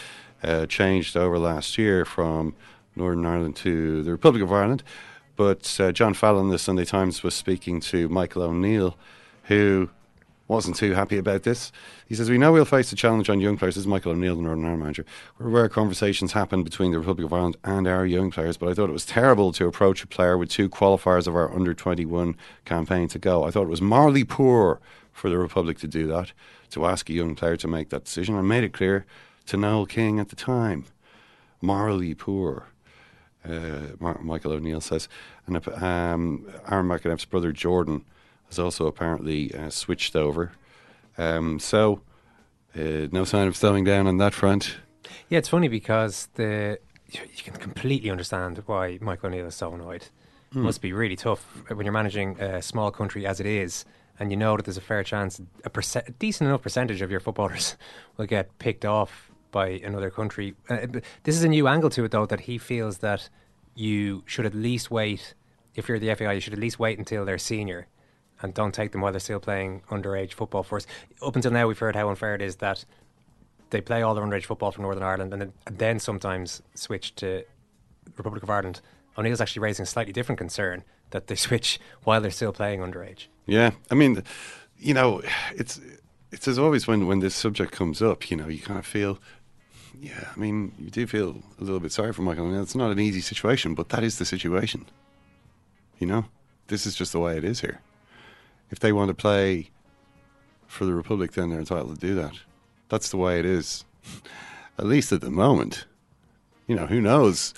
uh, 0.42 0.64
changed 0.64 1.18
over 1.18 1.38
last 1.38 1.76
year 1.76 2.06
from 2.06 2.54
Northern 2.96 3.26
Ireland 3.26 3.56
to 3.56 4.02
the 4.02 4.10
Republic 4.10 4.42
of 4.42 4.50
Ireland. 4.50 4.82
But 5.36 5.78
uh, 5.78 5.92
John 5.92 6.14
Fallon, 6.14 6.48
the 6.48 6.58
Sunday 6.58 6.86
Times, 6.86 7.22
was 7.22 7.34
speaking 7.34 7.80
to 7.80 8.08
Michael 8.08 8.44
O'Neill, 8.44 8.96
who 9.42 9.90
wasn't 10.46 10.76
too 10.76 10.92
happy 10.92 11.16
about 11.16 11.42
this. 11.42 11.72
He 12.06 12.14
says, 12.14 12.28
We 12.28 12.38
know 12.38 12.52
we'll 12.52 12.64
face 12.64 12.92
a 12.92 12.96
challenge 12.96 13.30
on 13.30 13.40
young 13.40 13.56
players. 13.56 13.76
This 13.76 13.82
is 13.82 13.86
Michael 13.86 14.12
O'Neill, 14.12 14.36
the 14.36 14.42
Northern 14.42 14.64
Ireland 14.64 14.82
manager. 14.82 15.06
We're 15.38 15.48
aware 15.48 15.68
conversations 15.68 16.32
happen 16.32 16.62
between 16.62 16.92
the 16.92 16.98
Republic 16.98 17.26
of 17.26 17.32
Ireland 17.32 17.56
and 17.64 17.88
our 17.88 18.04
young 18.04 18.30
players, 18.30 18.56
but 18.56 18.68
I 18.68 18.74
thought 18.74 18.90
it 18.90 18.92
was 18.94 19.06
terrible 19.06 19.52
to 19.52 19.66
approach 19.66 20.02
a 20.04 20.06
player 20.06 20.36
with 20.36 20.50
two 20.50 20.68
qualifiers 20.68 21.26
of 21.26 21.34
our 21.34 21.54
under 21.54 21.72
21 21.72 22.36
campaign 22.64 23.08
to 23.08 23.18
go. 23.18 23.44
I 23.44 23.50
thought 23.50 23.64
it 23.64 23.70
was 23.70 23.80
morally 23.80 24.24
poor 24.24 24.80
for 25.12 25.30
the 25.30 25.38
Republic 25.38 25.78
to 25.78 25.88
do 25.88 26.06
that, 26.08 26.32
to 26.70 26.84
ask 26.84 27.08
a 27.08 27.14
young 27.14 27.34
player 27.34 27.56
to 27.56 27.68
make 27.68 27.88
that 27.88 28.04
decision. 28.04 28.36
I 28.36 28.42
made 28.42 28.64
it 28.64 28.72
clear 28.72 29.06
to 29.46 29.56
Noel 29.56 29.86
King 29.86 30.20
at 30.20 30.28
the 30.28 30.36
time 30.36 30.84
morally 31.62 32.14
poor. 32.14 32.66
Uh, 33.48 33.96
Michael 34.20 34.52
O'Neill 34.52 34.80
says, 34.80 35.08
and 35.46 35.56
um, 35.68 36.46
Aaron 36.70 36.86
McEneff's 36.86 37.26
brother 37.26 37.52
Jordan 37.52 38.04
has 38.48 38.58
also 38.58 38.86
apparently 38.86 39.54
uh, 39.54 39.70
switched 39.70 40.14
over. 40.16 40.52
Um, 41.18 41.58
so, 41.58 42.00
uh, 42.76 43.06
no 43.12 43.24
sign 43.24 43.46
of 43.48 43.56
slowing 43.56 43.84
down 43.84 44.06
on 44.06 44.18
that 44.18 44.34
front. 44.34 44.76
Yeah, 45.28 45.38
it's 45.38 45.48
funny 45.48 45.68
because 45.68 46.28
the 46.34 46.78
you 47.12 47.20
can 47.44 47.54
completely 47.54 48.10
understand 48.10 48.60
why 48.66 48.98
Michael 49.00 49.28
O'Neill 49.28 49.46
is 49.46 49.54
so 49.54 49.72
annoyed. 49.72 50.02
It 50.02 50.10
Hmm. 50.54 50.62
must 50.62 50.80
be 50.80 50.92
really 50.92 51.14
tough 51.16 51.62
when 51.68 51.84
you're 51.86 51.92
managing 51.92 52.40
a 52.40 52.60
small 52.62 52.90
country 52.90 53.24
as 53.26 53.38
it 53.40 53.46
is, 53.46 53.84
and 54.18 54.30
you 54.32 54.36
know 54.36 54.56
that 54.56 54.64
there's 54.64 54.76
a 54.76 54.80
fair 54.80 55.04
chance, 55.04 55.40
a, 55.64 55.70
perce- 55.70 55.96
a 56.08 56.10
decent 56.18 56.48
enough 56.48 56.62
percentage 56.62 57.02
of 57.02 57.10
your 57.10 57.20
footballers 57.20 57.76
will 58.16 58.26
get 58.26 58.58
picked 58.58 58.84
off 58.84 59.30
by 59.52 59.68
another 59.68 60.10
country. 60.10 60.54
Uh, 60.68 60.86
this 61.22 61.36
is 61.36 61.44
a 61.44 61.48
new 61.48 61.68
angle 61.68 61.90
to 61.90 62.04
it, 62.04 62.10
though, 62.10 62.26
that 62.26 62.40
he 62.40 62.58
feels 62.58 62.98
that 62.98 63.28
you 63.76 64.24
should 64.26 64.46
at 64.46 64.54
least 64.54 64.90
wait. 64.90 65.34
If 65.76 65.88
you're 65.88 65.98
the 66.00 66.12
FAI, 66.14 66.32
you 66.32 66.40
should 66.40 66.52
at 66.52 66.58
least 66.58 66.78
wait 66.80 66.98
until 66.98 67.24
they're 67.24 67.38
senior 67.38 67.86
and 68.44 68.52
don't 68.52 68.74
take 68.74 68.92
them 68.92 69.00
while 69.00 69.10
they're 69.10 69.20
still 69.20 69.40
playing 69.40 69.80
underage 69.90 70.34
football 70.34 70.62
for 70.62 70.76
us. 70.76 70.86
Up 71.22 71.34
until 71.34 71.50
now, 71.50 71.66
we've 71.66 71.78
heard 71.78 71.96
how 71.96 72.10
unfair 72.10 72.34
it 72.34 72.42
is 72.42 72.56
that 72.56 72.84
they 73.70 73.80
play 73.80 74.02
all 74.02 74.14
their 74.14 74.22
underage 74.22 74.44
football 74.44 74.70
for 74.70 74.82
Northern 74.82 75.02
Ireland 75.02 75.32
and 75.32 75.40
then, 75.40 75.52
and 75.66 75.78
then 75.78 75.98
sometimes 75.98 76.60
switch 76.74 77.14
to 77.16 77.42
Republic 78.18 78.42
of 78.42 78.50
Ireland. 78.50 78.82
O'Neill's 79.16 79.40
actually 79.40 79.60
raising 79.62 79.84
a 79.84 79.86
slightly 79.86 80.12
different 80.12 80.38
concern 80.38 80.84
that 81.10 81.26
they 81.26 81.34
switch 81.46 81.80
while 82.02 82.20
they're 82.20 82.30
still 82.30 82.52
playing 82.52 82.80
underage. 82.80 83.28
Yeah, 83.46 83.70
I 83.90 83.94
mean, 83.94 84.22
you 84.78 84.92
know, 84.92 85.22
it's 85.56 85.80
it's 86.30 86.46
as 86.46 86.58
always 86.58 86.86
when 86.86 87.06
when 87.06 87.20
this 87.20 87.34
subject 87.34 87.72
comes 87.72 88.02
up, 88.02 88.30
you 88.30 88.36
know, 88.36 88.48
you 88.48 88.60
kind 88.60 88.78
of 88.78 88.84
feel. 88.86 89.18
Yeah, 89.98 90.28
I 90.36 90.38
mean, 90.38 90.72
you 90.78 90.90
do 90.90 91.06
feel 91.06 91.42
a 91.58 91.64
little 91.64 91.80
bit 91.80 91.92
sorry 91.92 92.12
for 92.12 92.22
Michael. 92.22 92.46
I 92.46 92.50
mean, 92.50 92.60
it's 92.60 92.74
not 92.74 92.90
an 92.90 92.98
easy 92.98 93.22
situation, 93.22 93.74
but 93.74 93.88
that 93.88 94.02
is 94.02 94.18
the 94.18 94.24
situation. 94.26 94.84
You 95.98 96.08
know, 96.08 96.24
this 96.66 96.84
is 96.84 96.94
just 96.94 97.12
the 97.12 97.20
way 97.20 97.38
it 97.38 97.44
is 97.44 97.60
here. 97.60 97.80
If 98.70 98.80
they 98.80 98.92
want 98.92 99.08
to 99.08 99.14
play 99.14 99.70
for 100.66 100.84
the 100.84 100.94
Republic, 100.94 101.32
then 101.32 101.50
they're 101.50 101.58
entitled 101.60 101.94
to 102.00 102.06
do 102.06 102.14
that. 102.16 102.32
That's 102.88 103.10
the 103.10 103.16
way 103.16 103.38
it 103.38 103.44
is, 103.46 103.84
at 104.78 104.86
least 104.86 105.12
at 105.12 105.20
the 105.20 105.30
moment. 105.30 105.86
You 106.66 106.76
know, 106.76 106.86
who 106.86 107.00
knows? 107.00 107.54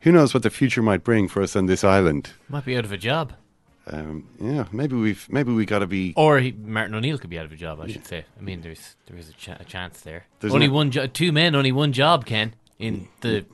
Who 0.00 0.12
knows 0.12 0.32
what 0.34 0.42
the 0.42 0.50
future 0.50 0.82
might 0.82 1.04
bring 1.04 1.28
for 1.28 1.42
us 1.42 1.56
on 1.56 1.66
this 1.66 1.82
island? 1.84 2.30
Might 2.48 2.64
be 2.64 2.76
out 2.76 2.84
of 2.84 2.92
a 2.92 2.96
job. 2.96 3.32
Um, 3.88 4.26
yeah, 4.40 4.66
maybe 4.72 4.96
we've 4.96 5.28
maybe 5.30 5.52
we 5.52 5.64
got 5.64 5.78
to 5.80 5.86
be. 5.86 6.12
Or 6.16 6.40
he, 6.40 6.50
Martin 6.52 6.94
O'Neill 6.94 7.18
could 7.18 7.30
be 7.30 7.38
out 7.38 7.44
of 7.44 7.52
a 7.52 7.56
job. 7.56 7.80
I 7.80 7.86
should 7.88 8.06
say. 8.06 8.24
I 8.36 8.42
mean, 8.42 8.60
there's 8.62 8.96
there 9.06 9.16
is 9.16 9.28
a, 9.28 9.32
ch- 9.34 9.48
a 9.60 9.64
chance 9.64 10.00
there. 10.00 10.26
There's 10.40 10.52
only 10.54 10.66
no- 10.66 10.72
one, 10.74 10.90
jo- 10.90 11.06
two 11.06 11.30
men, 11.32 11.54
only 11.54 11.70
one 11.72 11.92
job. 11.92 12.26
Ken 12.26 12.54
in 12.80 13.08
the 13.20 13.46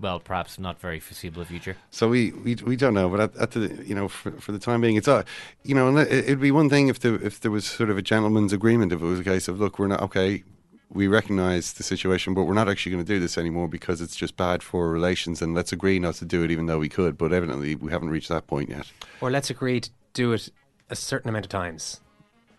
well, 0.00 0.20
perhaps 0.20 0.58
not 0.58 0.80
very 0.80 1.00
foreseeable 1.00 1.44
future. 1.44 1.76
So 1.90 2.08
we, 2.08 2.30
we 2.32 2.54
we 2.56 2.76
don't 2.76 2.94
know, 2.94 3.08
but 3.08 3.20
at, 3.20 3.36
at 3.36 3.50
the 3.52 3.82
you 3.84 3.94
know 3.94 4.08
for, 4.08 4.30
for 4.32 4.52
the 4.52 4.58
time 4.58 4.80
being, 4.80 4.96
it's 4.96 5.08
uh, 5.08 5.22
you 5.64 5.74
know 5.74 5.88
and 5.88 5.98
it- 5.98 6.12
it'd 6.26 6.40
be 6.40 6.50
one 6.50 6.68
thing 6.70 6.88
if 6.88 7.00
the 7.00 7.14
if 7.24 7.40
there 7.40 7.50
was 7.50 7.66
sort 7.66 7.90
of 7.90 7.98
a 7.98 8.02
gentleman's 8.02 8.52
agreement 8.52 8.92
if 8.92 9.00
it 9.00 9.04
was 9.04 9.20
a 9.20 9.24
case 9.24 9.48
of 9.48 9.58
look 9.60 9.78
we're 9.78 9.88
not 9.88 10.00
okay 10.02 10.44
we 10.90 11.06
recognise 11.06 11.74
the 11.74 11.82
situation 11.82 12.32
but 12.32 12.44
we're 12.44 12.54
not 12.54 12.68
actually 12.68 12.92
going 12.92 13.04
to 13.04 13.12
do 13.14 13.20
this 13.20 13.36
anymore 13.36 13.68
because 13.68 14.00
it's 14.00 14.16
just 14.16 14.36
bad 14.38 14.62
for 14.62 14.88
relations 14.90 15.42
and 15.42 15.54
let's 15.54 15.70
agree 15.72 15.98
not 15.98 16.14
to 16.14 16.24
do 16.24 16.42
it 16.44 16.50
even 16.50 16.64
though 16.66 16.78
we 16.78 16.88
could 16.88 17.18
but 17.18 17.30
evidently 17.32 17.74
we 17.74 17.90
haven't 17.92 18.08
reached 18.08 18.28
that 18.30 18.46
point 18.46 18.70
yet. 18.70 18.90
Or 19.20 19.30
let's 19.30 19.50
agree 19.50 19.80
to 19.80 19.90
do 20.14 20.32
it 20.32 20.48
a 20.88 20.96
certain 20.96 21.28
amount 21.28 21.44
of 21.44 21.50
times. 21.50 22.00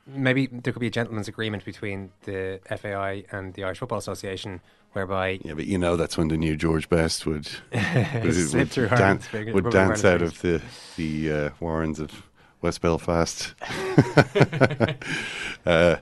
Maybe 0.06 0.48
there 0.48 0.74
could 0.74 0.80
be 0.80 0.88
a 0.88 0.92
gentleman's 0.92 1.28
agreement 1.28 1.66
between 1.66 2.12
the 2.24 2.60
FAI 2.68 3.26
and 3.32 3.54
the 3.56 3.64
Irish 3.64 3.80
Football 3.80 3.98
Association 4.00 4.60
whereby 4.94 5.40
Yeah, 5.44 5.54
but 5.54 5.66
you 5.66 5.78
know 5.78 5.96
that's 5.96 6.18
when 6.18 6.30
the 6.30 6.38
new 6.38 6.56
George 6.56 6.90
Best 6.90 7.26
would 7.26 7.50
would, 7.74 8.54
would, 8.54 8.72
through 8.72 8.90
dan- 8.90 8.98
Ireland's 9.00 9.28
fingers- 9.28 9.54
would 9.54 9.70
dance 9.70 10.06
out 10.06 10.22
of 10.22 10.42
the 10.42 10.62
the 10.96 11.32
uh, 11.32 11.50
warrens 11.60 12.00
of 12.00 12.24
West 12.62 12.82
Belfast. 12.82 13.54
uh, 15.66 15.98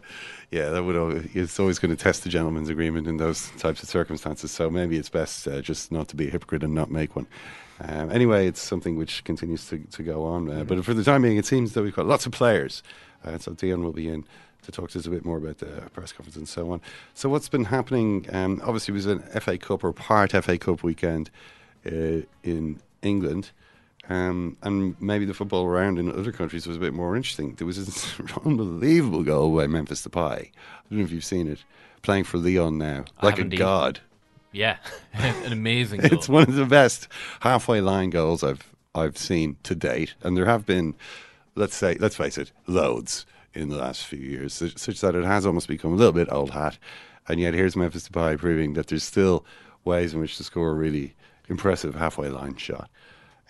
yeah, 0.52 0.70
that 0.70 0.84
would. 0.84 0.96
al- 0.96 1.24
It's 1.34 1.60
always 1.60 1.80
going 1.80 1.96
to 1.96 2.02
test 2.02 2.24
the 2.24 2.30
gentleman's 2.30 2.70
agreement 2.70 3.08
in 3.08 3.18
those 3.18 3.50
types 3.58 3.84
of 3.84 3.90
circumstances. 3.90 4.52
So 4.52 4.70
maybe 4.70 4.98
it's 4.98 5.10
best 5.10 5.48
uh, 5.48 5.62
just 5.62 5.92
not 5.92 6.08
to 6.10 6.16
be 6.16 6.28
a 6.28 6.32
hypocrite 6.32 6.64
and 6.64 6.74
not 6.74 6.90
make 6.90 7.16
one. 7.16 7.28
Um, 7.82 8.12
anyway, 8.12 8.48
it's 8.48 8.62
something 8.62 8.96
which 8.96 9.24
continues 9.24 9.68
to, 9.70 9.78
to 9.80 10.04
go 10.04 10.26
on. 10.26 10.50
Uh, 10.50 10.64
but 10.64 10.84
for 10.84 10.94
the 10.94 11.04
time 11.04 11.22
being, 11.22 11.38
it 11.38 11.46
seems 11.46 11.74
that 11.74 11.84
we've 11.84 11.96
got 11.96 12.06
lots 12.08 12.26
of 12.26 12.32
players. 12.32 12.82
Uh, 13.24 13.38
so 13.38 13.54
Dion 13.54 13.84
will 13.84 13.92
be 13.94 14.08
in 14.08 14.24
to 14.64 14.72
talk 14.72 14.90
to 14.92 15.00
us 15.00 15.06
a 15.06 15.10
bit 15.10 15.24
more 15.26 15.38
about 15.38 15.60
the 15.60 15.68
press 15.94 16.12
conference 16.12 16.36
and 16.36 16.48
so 16.48 16.72
on. 16.72 16.82
So 17.14 17.30
what's 17.30 17.50
been 17.50 17.66
happening? 17.66 18.26
Um, 18.32 18.62
obviously, 18.64 18.94
it 18.94 18.96
was 18.96 19.06
an 19.06 19.20
FA 19.42 19.58
Cup 19.58 19.84
or 19.84 19.94
part 19.94 20.32
FA 20.32 20.58
Cup 20.58 20.82
weekend 20.84 21.30
uh, 21.86 22.22
in 22.44 22.80
England. 23.02 23.52
Um, 24.10 24.56
and 24.64 25.00
maybe 25.02 25.26
the 25.26 25.34
football 25.34 25.66
around 25.66 26.00
in 26.00 26.10
other 26.12 26.32
countries 26.32 26.66
was 26.66 26.78
a 26.78 26.80
bit 26.80 26.94
more 26.94 27.16
interesting. 27.16 27.56
There 27.56 27.68
was 27.68 27.86
this 27.86 28.14
unbelievable 28.46 29.24
goal 29.24 29.56
by 29.56 29.68
Memphis 29.68 30.02
Depay. 30.08 30.22
I 30.22 30.50
don't 30.90 31.00
know 31.00 31.04
if 31.04 31.12
you've 31.12 31.26
seen 31.26 31.48
it. 31.48 31.64
Playing 32.04 32.24
for 32.24 32.38
Leon 32.38 32.78
now, 32.78 33.06
like 33.22 33.38
a 33.38 33.42
indeed. 33.42 33.58
god. 33.58 34.00
Yeah, 34.54 34.78
an 35.14 35.52
amazing. 35.52 36.00
Goal. 36.02 36.14
It's 36.14 36.30
one 36.30 36.44
of 36.44 36.54
the 36.56 36.66
best 36.66 37.08
halfway 37.42 37.82
line 37.82 38.12
goals 38.12 38.44
I've 38.44 38.74
I've 38.96 39.18
seen 39.18 39.58
to 39.64 39.76
date, 39.76 40.16
and 40.22 40.38
there 40.38 40.46
have 40.46 40.66
been, 40.66 40.96
let's 41.56 41.76
say, 41.76 41.96
let's 42.00 42.16
face 42.16 42.38
it, 42.38 42.52
loads 42.66 43.26
in 43.54 43.70
the 43.70 43.78
last 43.78 44.06
few 44.06 44.20
years, 44.20 44.54
such, 44.54 44.78
such 44.78 45.02
that 45.02 45.16
it 45.16 45.26
has 45.26 45.46
almost 45.46 45.68
become 45.68 45.92
a 45.94 45.96
little 45.96 46.14
bit 46.14 46.32
old 46.32 46.52
hat. 46.52 46.78
And 47.28 47.40
yet, 47.40 47.54
here's 47.54 47.76
Memphis 47.76 48.08
Depay 48.08 48.38
proving 48.38 48.74
that 48.74 48.88
there's 48.88 49.04
still 49.04 49.46
ways 49.84 50.14
in 50.14 50.20
which 50.22 50.38
to 50.38 50.44
score 50.44 50.70
a 50.70 50.76
really 50.76 51.14
impressive 51.50 51.96
halfway 51.96 52.30
line 52.30 52.56
shot. 52.56 52.90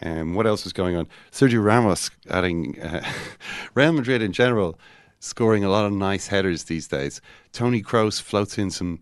Um, 0.02 0.36
what 0.36 0.46
else 0.46 0.66
is 0.66 0.74
going 0.74 0.96
on? 0.96 1.08
Sergio 1.32 1.64
Ramos 1.64 2.12
adding 2.30 2.80
uh, 2.80 3.04
Real 3.74 3.94
Madrid 3.94 4.22
in 4.22 4.32
general 4.32 4.80
scoring 5.20 5.64
a 5.64 5.70
lot 5.70 5.86
of 5.86 5.92
nice 5.92 6.28
headers 6.28 6.66
these 6.66 6.88
days. 6.88 7.22
Toni 7.52 7.82
Kroos 7.82 8.22
floats 8.22 8.58
in 8.58 8.70
some 8.70 9.00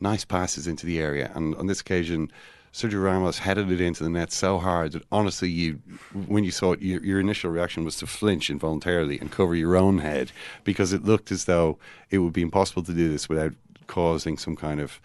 nice 0.00 0.24
passes 0.24 0.66
into 0.66 0.86
the 0.86 0.98
area, 0.98 1.30
and 1.34 1.54
on 1.56 1.66
this 1.66 1.80
occasion, 1.80 2.30
Sergio 2.72 3.04
Ramos 3.04 3.38
headed 3.38 3.70
it 3.70 3.80
into 3.80 4.02
the 4.02 4.08
net 4.08 4.32
so 4.32 4.58
hard 4.58 4.92
that 4.92 5.02
honestly, 5.12 5.50
you 5.50 5.80
when 6.26 6.42
you 6.42 6.50
saw 6.50 6.72
it, 6.72 6.80
your, 6.80 7.04
your 7.04 7.20
initial 7.20 7.50
reaction 7.50 7.84
was 7.84 7.96
to 7.98 8.06
flinch 8.06 8.48
involuntarily 8.48 9.20
and 9.20 9.30
cover 9.30 9.54
your 9.54 9.76
own 9.76 9.98
head 9.98 10.32
because 10.64 10.92
it 10.92 11.04
looked 11.04 11.30
as 11.30 11.44
though 11.44 11.78
it 12.10 12.18
would 12.18 12.32
be 12.32 12.40
impossible 12.40 12.82
to 12.82 12.94
do 12.94 13.10
this 13.10 13.28
without 13.28 13.52
causing 13.88 14.38
some 14.38 14.56
kind 14.56 14.80
of 14.80 15.00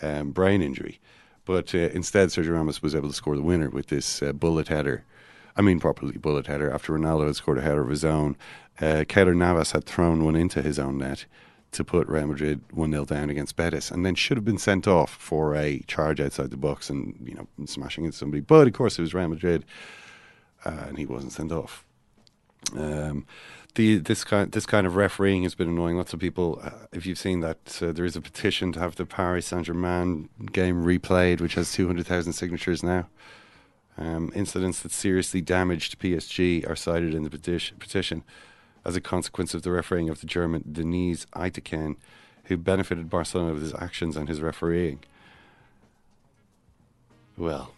um, 0.00 0.30
brain 0.30 0.62
injury. 0.62 1.00
But 1.44 1.74
uh, 1.74 1.78
instead, 1.78 2.28
Sergio 2.28 2.52
Ramos 2.52 2.82
was 2.82 2.94
able 2.94 3.08
to 3.08 3.14
score 3.14 3.36
the 3.36 3.42
winner 3.42 3.70
with 3.70 3.88
this 3.88 4.22
uh, 4.22 4.32
bullet 4.32 4.68
header. 4.68 5.04
I 5.56 5.62
mean, 5.62 5.80
properly 5.80 6.16
bullet 6.16 6.46
header 6.46 6.72
after 6.72 6.92
Ronaldo 6.92 7.26
had 7.26 7.36
scored 7.36 7.58
a 7.58 7.62
header 7.62 7.82
of 7.82 7.90
his 7.90 8.04
own. 8.04 8.36
Uh, 8.80 9.04
Navas 9.06 9.72
had 9.72 9.84
thrown 9.84 10.24
one 10.24 10.36
into 10.36 10.62
his 10.62 10.78
own 10.78 10.98
net 10.98 11.26
to 11.72 11.84
put 11.84 12.08
Real 12.08 12.26
Madrid 12.26 12.60
1 12.72 12.90
0 12.90 13.04
down 13.04 13.30
against 13.30 13.56
Betis 13.56 13.90
and 13.90 14.04
then 14.04 14.14
should 14.14 14.36
have 14.36 14.44
been 14.44 14.58
sent 14.58 14.86
off 14.86 15.10
for 15.10 15.54
a 15.54 15.80
charge 15.86 16.20
outside 16.20 16.50
the 16.50 16.56
box 16.56 16.90
and, 16.90 17.16
you 17.24 17.34
know, 17.34 17.66
smashing 17.66 18.04
into 18.04 18.16
somebody. 18.16 18.40
But 18.40 18.66
of 18.66 18.72
course, 18.74 18.98
it 18.98 19.02
was 19.02 19.14
Real 19.14 19.28
Madrid 19.28 19.64
uh, 20.64 20.84
and 20.88 20.98
he 20.98 21.06
wasn't 21.06 21.32
sent 21.32 21.52
off. 21.52 21.84
Um, 22.76 23.26
the 23.74 23.98
this 23.98 24.24
kind 24.24 24.52
this 24.52 24.66
kind 24.66 24.86
of 24.86 24.96
refereeing 24.96 25.44
has 25.44 25.54
been 25.54 25.68
annoying 25.68 25.96
lots 25.96 26.12
of 26.12 26.20
people. 26.20 26.60
Uh, 26.62 26.70
if 26.92 27.06
you've 27.06 27.18
seen 27.18 27.40
that, 27.40 27.78
uh, 27.82 27.92
there 27.92 28.04
is 28.04 28.16
a 28.16 28.20
petition 28.20 28.72
to 28.72 28.80
have 28.80 28.96
the 28.96 29.06
Paris 29.06 29.46
Saint 29.46 29.66
Germain 29.66 30.28
game 30.52 30.84
replayed, 30.84 31.40
which 31.40 31.54
has 31.54 31.72
two 31.72 31.86
hundred 31.86 32.06
thousand 32.06 32.34
signatures 32.34 32.82
now. 32.82 33.08
Um, 33.98 34.32
incidents 34.34 34.80
that 34.80 34.92
seriously 34.92 35.40
damaged 35.40 35.98
PSG 35.98 36.68
are 36.68 36.76
cited 36.76 37.14
in 37.14 37.24
the 37.24 37.30
petition, 37.30 37.76
petition 37.78 38.24
as 38.84 38.96
a 38.96 39.00
consequence 39.00 39.54
of 39.54 39.62
the 39.62 39.70
refereeing 39.70 40.08
of 40.08 40.20
the 40.20 40.26
German 40.26 40.64
Deniz 40.72 41.26
Aytekin, 41.34 41.96
who 42.44 42.56
benefited 42.56 43.10
Barcelona 43.10 43.52
with 43.52 43.62
his 43.62 43.74
actions 43.74 44.16
and 44.16 44.28
his 44.28 44.40
refereeing. 44.40 45.00
Well, 47.36 47.72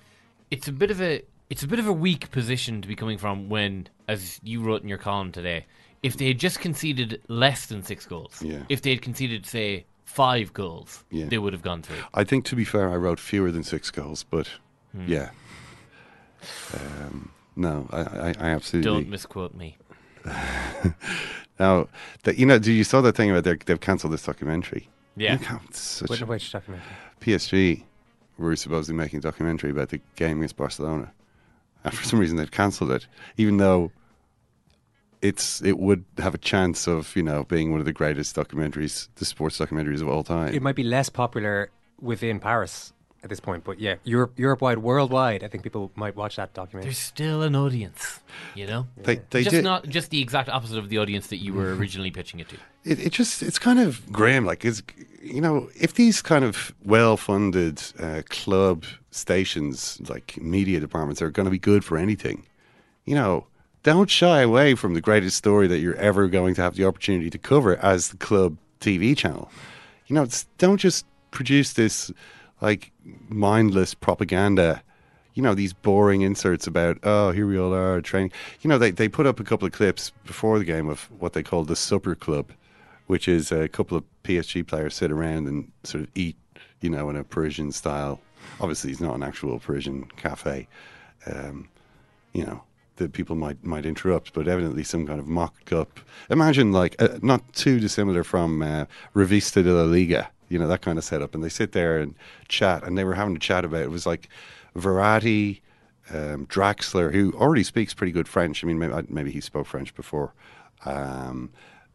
it's 0.51 0.69
a 0.69 0.73
bit 0.73 0.91
of 0.91 1.01
a 1.01 1.23
it's 1.55 1.63
a 1.63 1.69
bit 1.69 1.79
of 1.79 1.87
a 1.87 1.93
weak 1.93 2.33
position 2.33 2.83
to 2.83 2.89
be 2.89 2.97
coming 2.97 3.17
from 3.17 3.49
when, 3.49 3.87
as 4.09 4.41
you 4.43 4.61
wrote 4.61 4.83
in 4.83 4.89
your 4.89 4.99
column 4.99 5.31
today, 5.31 5.65
if 6.03 6.17
they 6.17 6.27
had 6.27 6.37
just 6.41 6.59
conceded 6.59 7.23
less 7.29 7.67
than 7.67 7.81
six 7.85 8.07
goals, 8.07 8.43
Yeah. 8.43 8.65
if 8.69 8.83
they 8.83 8.91
had 8.91 9.03
conceded 9.03 9.47
say 9.47 9.85
five 10.05 10.53
goals, 10.53 11.05
Yeah. 11.13 11.27
they 11.27 11.39
would 11.39 11.53
have 11.53 11.63
gone 11.63 11.81
through. 11.83 11.99
I 12.13 12.25
think 12.25 12.45
to 12.47 12.57
be 12.57 12.65
fair, 12.65 12.91
I 12.91 12.97
wrote 12.97 13.21
fewer 13.21 13.53
than 13.53 13.63
six 13.63 13.93
goals, 13.93 14.25
but 14.25 14.49
Hmm. 14.91 15.07
yeah. 15.07 15.31
Um, 16.75 17.31
no, 17.55 17.87
I, 17.93 18.01
I, 18.01 18.29
I 18.41 18.49
absolutely 18.51 18.91
Don't 18.91 19.09
misquote 19.09 19.55
me. 19.55 19.77
now, 21.61 21.87
that 22.25 22.37
you 22.37 22.47
know, 22.47 22.59
do 22.59 22.73
you 22.73 22.83
saw 22.83 23.01
that 23.03 23.15
thing 23.15 23.31
about 23.31 23.45
they've 23.65 23.81
cancelled 23.81 24.13
this 24.13 24.25
documentary? 24.25 24.89
Yeah. 25.17 25.35
Look 25.35 25.43
how 25.45 25.61
it's 25.69 25.79
such 25.79 26.11
Which, 26.11 26.21
which 26.23 26.51
documentary? 26.51 26.89
PSG 27.21 27.85
were 28.39 28.57
supposedly 28.57 28.97
making 28.97 29.19
a 29.19 29.23
documentary 29.23 29.71
about 29.71 29.91
the 29.91 30.01
game 30.17 30.39
against 30.39 30.57
Barcelona, 30.57 31.13
and 31.85 31.95
for 31.99 32.05
some 32.05 32.19
reason 32.19 32.37
they've 32.37 32.51
cancelled 32.51 32.91
it, 32.91 33.07
even 33.37 33.57
though 33.59 33.93
it's 35.23 35.63
it 35.63 35.79
would 35.79 36.05
have 36.19 36.35
a 36.35 36.39
chance 36.39 36.87
of 36.87 37.15
you 37.17 37.23
know 37.23 37.45
being 37.45 37.71
one 37.71 37.81
of 37.81 37.87
the 37.87 37.93
greatest 37.93 38.37
documentaries, 38.37 39.09
the 39.17 39.25
sports 39.25 39.59
documentaries 39.59 40.01
of 40.03 40.09
all 40.09 40.23
time. 40.23 40.53
It 40.55 40.63
might 40.63 40.77
be 40.77 40.83
less 40.85 41.09
popular 41.09 41.71
within 42.01 42.41
Paris 42.41 42.93
at 43.23 43.31
this 43.31 43.41
point, 43.41 43.65
but 43.65 43.81
yeah, 43.81 43.95
Europe, 44.05 44.39
Europe 44.39 44.61
wide, 44.61 44.77
worldwide, 44.79 45.43
I 45.43 45.49
think 45.49 45.63
people 45.63 45.91
might 45.95 46.15
watch 46.15 46.37
that 46.37 46.53
documentary. 46.53 46.89
There's 46.91 46.99
still 46.99 47.41
an 47.41 47.57
audience, 47.57 48.21
you 48.55 48.67
know. 48.67 48.87
They- 48.99 49.23
they 49.31 49.43
just 49.45 49.55
did- 49.55 49.65
not 49.65 49.89
just 49.89 50.11
the 50.11 50.21
exact 50.21 50.51
opposite 50.51 50.77
of 50.77 50.91
the 50.91 50.99
audience 50.99 51.29
that 51.29 51.39
you 51.39 51.55
were 51.55 51.75
originally 51.75 52.11
pitching 52.11 52.41
it 52.41 52.51
to. 52.51 52.57
it, 52.85 53.01
it 53.01 53.13
just 53.13 53.43
it's 53.43 53.59
kind 53.59 53.79
of 53.81 54.13
grim 54.13 54.45
like 54.45 54.63
it's 54.63 54.83
you 55.23 55.41
know 55.41 55.71
if 55.81 55.95
these 55.95 56.21
kind 56.21 56.45
of 56.45 56.75
well-funded 56.85 57.81
uh, 57.99 58.21
club 58.29 58.85
stations 59.15 60.01
like 60.09 60.37
media 60.41 60.81
departments 60.81 61.23
are 61.23 61.31
going 61.31 61.45
to 61.45 61.51
be 61.51 61.59
good 61.59 61.85
for 61.85 61.97
anything. 61.97 62.45
You 63.05 63.15
know 63.15 63.47
don't 63.83 64.09
shy 64.09 64.41
away 64.41 64.75
from 64.75 64.95
the 64.95 65.01
greatest 65.01 65.37
story 65.37 65.67
that 65.67 65.79
you're 65.79 65.97
ever 65.97 66.27
going 66.27 66.55
to 66.55 66.63
have 66.63 66.75
the 66.75 66.87
opportunity 66.87 67.29
to 67.29 67.39
cover 67.39 67.77
as 67.77 68.09
the 68.09 68.17
club 68.17 68.57
tv 68.81 69.17
channel. 69.17 69.51
You 70.07 70.15
know 70.15 70.27
don't 70.59 70.79
just 70.79 71.07
produce 71.31 71.75
this 71.75 72.11
like 72.61 72.93
mindless 73.29 73.95
propaganda. 73.95 74.83
You 75.35 75.43
know 75.43 75.55
these 75.55 75.73
boring 75.73 76.23
inserts 76.23 76.67
about 76.67 76.99
oh 77.03 77.31
here 77.31 77.47
we 77.47 77.59
all 77.59 77.75
are 77.75 78.01
training. 78.01 78.33
You 78.63 78.69
know 78.69 78.79
they, 78.79 78.91
they 78.91 79.09
put 79.09 79.27
up 79.27 79.39
a 79.39 79.45
couple 79.45 79.67
of 79.67 79.73
clips 79.73 80.11
before 80.25 80.59
the 80.59 80.65
game 80.65 80.89
of 80.89 81.11
what 81.19 81.35
they 81.35 81.43
call 81.43 81.65
the 81.65 81.77
supper 81.77 82.15
club 82.15 82.53
which 83.07 83.29
is 83.29 83.53
a 83.53 83.69
couple 83.69 83.99
of 83.99 84.05
PSG 84.25 84.67
players 84.67 84.95
sit 84.95 85.13
around 85.13 85.47
and 85.47 85.71
sort 85.85 86.05
of 86.05 86.11
eat 86.15 86.37
you 86.85 86.91
know, 86.91 87.09
in 87.09 87.17
a 87.17 87.25
Parisian 87.25 87.73
style. 87.73 88.21
Obviously, 88.61 88.91
it's 88.91 89.01
not 89.01 89.15
an 89.15 89.23
actual 89.23 89.59
Parisian 89.59 90.05
cafe. 90.17 90.69
Um, 91.27 91.69
you 92.33 92.45
know, 92.45 92.63
that 92.97 93.13
people 93.13 93.37
might 93.37 93.63
might 93.65 93.87
interrupt, 93.87 94.33
but 94.33 94.49
evidently 94.49 94.85
some 94.85 95.07
kind 95.07 95.19
of 95.19 95.27
mocked 95.27 95.73
up. 95.73 96.01
Imagine 96.31 96.73
like 96.73 97.01
uh, 97.01 97.19
not 97.23 97.53
too 97.53 97.81
dissimilar 97.81 98.25
from 98.25 98.63
uh, 98.63 98.85
Revista 99.15 99.63
de 99.65 99.73
la 99.73 99.83
Liga, 99.83 100.31
you 100.49 100.59
know 100.59 100.69
that 100.69 100.83
kind 100.83 100.99
of 100.99 101.05
setup, 101.05 101.35
and 101.35 101.43
they 101.43 101.49
sit 101.49 101.73
there 101.73 101.99
and 101.99 102.15
chat, 102.49 102.85
and 102.85 102.97
they 102.97 103.05
were 103.05 103.15
having 103.15 103.37
a 103.37 103.41
chat 103.41 103.65
about 103.65 103.83
it 103.83 103.91
was 103.91 104.07
like 104.07 104.29
Verratti, 104.77 105.61
um, 106.11 106.47
Draxler, 106.47 107.13
who 107.13 107.33
already 107.33 107.65
speaks 107.65 107.95
pretty 107.95 108.13
good 108.13 108.29
French. 108.29 108.63
I 108.63 108.67
mean, 108.67 108.79
maybe, 108.79 108.95
maybe 109.09 109.31
he 109.31 109.41
spoke 109.41 109.67
French 109.67 109.95
before. 109.95 110.33
Um, 110.85 111.51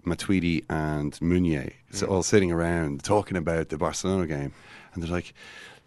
Matuidi 0.05 0.63
and 0.69 1.21
Meunier, 1.21 1.73
so 1.91 2.07
all 2.07 2.23
sitting 2.23 2.51
around 2.51 3.03
talking 3.03 3.35
about 3.37 3.69
the 3.69 3.77
Barcelona 3.77 4.27
game, 4.27 4.53
and 4.93 5.03
they're 5.03 5.11
like, 5.11 5.33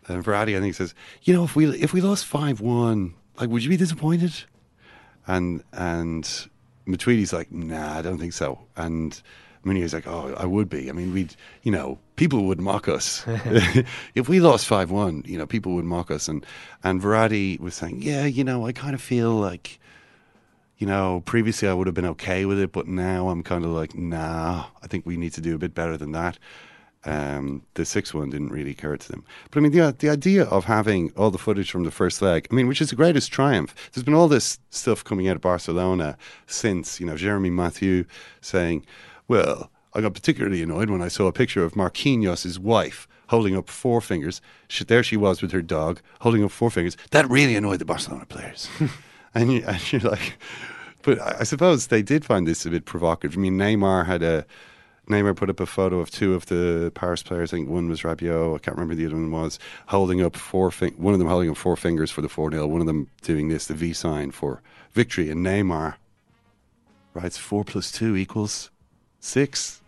and 0.09 0.25
Verratti, 0.25 0.57
I 0.57 0.61
think, 0.61 0.75
says, 0.75 0.95
you 1.23 1.35
know, 1.35 1.45
if 1.45 1.55
we 1.57 1.67
if 1.81 1.93
we 1.93 2.01
lost 2.01 2.27
five 2.27 2.61
one, 2.61 3.15
like, 3.39 3.51
would 3.51 3.63
you 3.63 3.71
be 3.71 3.77
disappointed? 3.77 4.33
And 5.27 5.63
and 5.73 6.25
Matuidi's 6.87 7.33
like, 7.33 7.53
nah, 7.53 7.99
I 7.99 8.03
don't 8.03 8.19
think 8.19 8.33
so. 8.33 8.59
And 8.77 9.21
Meunier's 9.65 9.95
like, 9.95 10.07
oh, 10.07 10.35
I 10.37 10.45
would 10.45 10.69
be. 10.69 10.89
I 10.89 10.93
mean, 10.93 11.13
we'd, 11.13 11.37
you 11.63 11.71
know, 11.71 11.99
people 12.17 12.45
would 12.47 12.61
mock 12.61 12.89
us 12.89 13.25
if 14.15 14.29
we 14.29 14.41
lost 14.41 14.67
five 14.67 14.91
one. 14.91 15.23
You 15.27 15.39
know, 15.39 15.47
people 15.47 15.75
would 15.75 15.85
mock 15.85 16.11
us. 16.11 16.29
And 16.29 16.45
and 16.83 17.01
Verratti 17.01 17.61
was 17.61 17.75
saying, 17.75 18.03
yeah, 18.03 18.25
you 18.25 18.45
know, 18.45 18.67
I 18.67 18.73
kind 18.73 18.95
of 18.95 19.01
feel 19.01 19.31
like, 19.31 19.79
you 20.79 20.87
know, 20.87 21.23
previously 21.27 21.69
I 21.69 21.75
would 21.75 21.87
have 21.87 21.95
been 21.95 22.07
okay 22.07 22.45
with 22.45 22.59
it, 22.59 22.73
but 22.73 22.89
now 22.89 23.29
I'm 23.29 23.43
kind 23.43 23.65
of 23.65 23.71
like, 23.71 23.95
nah, 23.95 24.67
I 24.83 24.87
think 24.89 25.07
we 25.07 25.17
need 25.17 25.33
to 25.35 25.41
do 25.41 25.55
a 25.55 25.59
bit 25.59 25.75
better 25.75 25.97
than 25.97 26.13
that. 26.13 26.39
Um, 27.05 27.63
the 27.75 27.85
sixth 27.85 28.15
one 28.15 28.31
didn't 28.31 28.51
really 28.51 28.71
occur 28.71 28.97
to 28.97 29.09
them. 29.09 29.25
But 29.51 29.59
I 29.59 29.63
mean, 29.63 29.73
the, 29.73 29.95
the 29.99 30.09
idea 30.09 30.45
of 30.45 30.67
having 30.67 31.13
all 31.17 31.31
the 31.31 31.39
footage 31.39 31.71
from 31.71 31.83
the 31.85 31.91
first 31.91 32.23
leg, 32.23 32.47
I 32.51 32.55
mean, 32.55 32.69
which 32.69 32.81
is 32.81 32.91
the 32.91 32.97
greatest 32.97 33.33
triumph. 33.33 33.75
There's 33.93 34.05
been 34.05 34.15
all 34.15 34.29
this 34.29 34.59
stuff 34.71 35.03
coming 35.03 35.27
out 35.29 35.37
of 35.37 35.43
Barcelona 35.43 36.17
since, 36.47 37.01
you 37.01 37.07
know, 37.07 37.17
Jeremy 37.17 37.51
Mathieu 37.51 38.05
saying, 38.41 38.87
well, 39.27 39.71
I 39.95 40.01
got 40.01 40.15
particularly 40.15 40.63
annoyed 40.63 40.91
when 40.91 41.03
I 41.03 41.09
saw 41.09 41.27
a 41.27 41.33
picture 41.33 41.65
of 41.65 41.75
Marquinhos' 41.75 42.59
wife 42.59 43.09
holding 43.29 43.57
up 43.57 43.69
four 43.69 44.01
fingers. 44.01 44.41
She, 44.69 44.85
there 44.85 45.03
she 45.03 45.17
was 45.17 45.43
with 45.43 45.53
her 45.53 45.63
dog 45.63 46.01
holding 46.21 46.45
up 46.45 46.51
four 46.51 46.71
fingers. 46.71 46.97
That 47.11 47.29
really 47.29 47.57
annoyed 47.57 47.79
the 47.79 47.85
Barcelona 47.85 48.27
players. 48.27 48.69
and, 49.35 49.53
you, 49.53 49.65
and 49.67 49.93
you're 49.93 50.03
like, 50.03 50.39
but 51.03 51.21
I, 51.21 51.39
I 51.41 51.45
suppose 51.45 51.89
they 51.89 52.03
did 52.03 52.25
find 52.25 52.47
this 52.47 52.65
a 52.65 52.71
bit 52.71 52.85
provocative. 52.85 53.37
I 53.37 53.41
mean, 53.41 53.59
Neymar 53.59 54.07
had 54.07 54.23
a 54.23 54.47
Neymar 55.09 55.37
put 55.37 55.51
up 55.51 55.61
a 55.61 55.67
photo 55.67 55.99
of 55.99 56.11
two 56.11 56.35
of 56.35 56.47
the 56.47 56.93
Paris 56.95 57.23
players. 57.23 57.53
I 57.53 57.57
think 57.57 57.69
one 57.69 57.89
was 57.89 58.03
Rabiot. 58.03 58.55
I 58.55 58.59
can't 58.59 58.77
remember 58.77 58.95
the 58.95 59.07
other 59.07 59.17
one 59.17 59.31
was 59.31 59.59
holding 59.87 60.23
up 60.23 60.37
four. 60.37 60.71
One 60.71 61.13
of 61.13 61.19
them 61.19 61.29
holding 61.29 61.51
up 61.51 61.57
four 61.57 61.77
fingers 61.77 62.11
for 62.11 62.23
the 62.23 62.29
four 62.29 62.51
0 62.51 62.67
One 62.69 62.81
of 62.81 62.87
them 62.87 63.09
doing 63.21 63.49
this, 63.49 63.67
the 63.67 63.75
V 63.75 63.93
sign 63.93 64.31
for 64.31 64.63
victory. 64.93 65.29
And 65.29 65.45
Neymar 65.45 65.97
writes 67.15 67.37
four 67.37 67.65
plus 67.65 67.91
two 67.91 68.17
equals 68.17 68.71
six. 69.19 69.81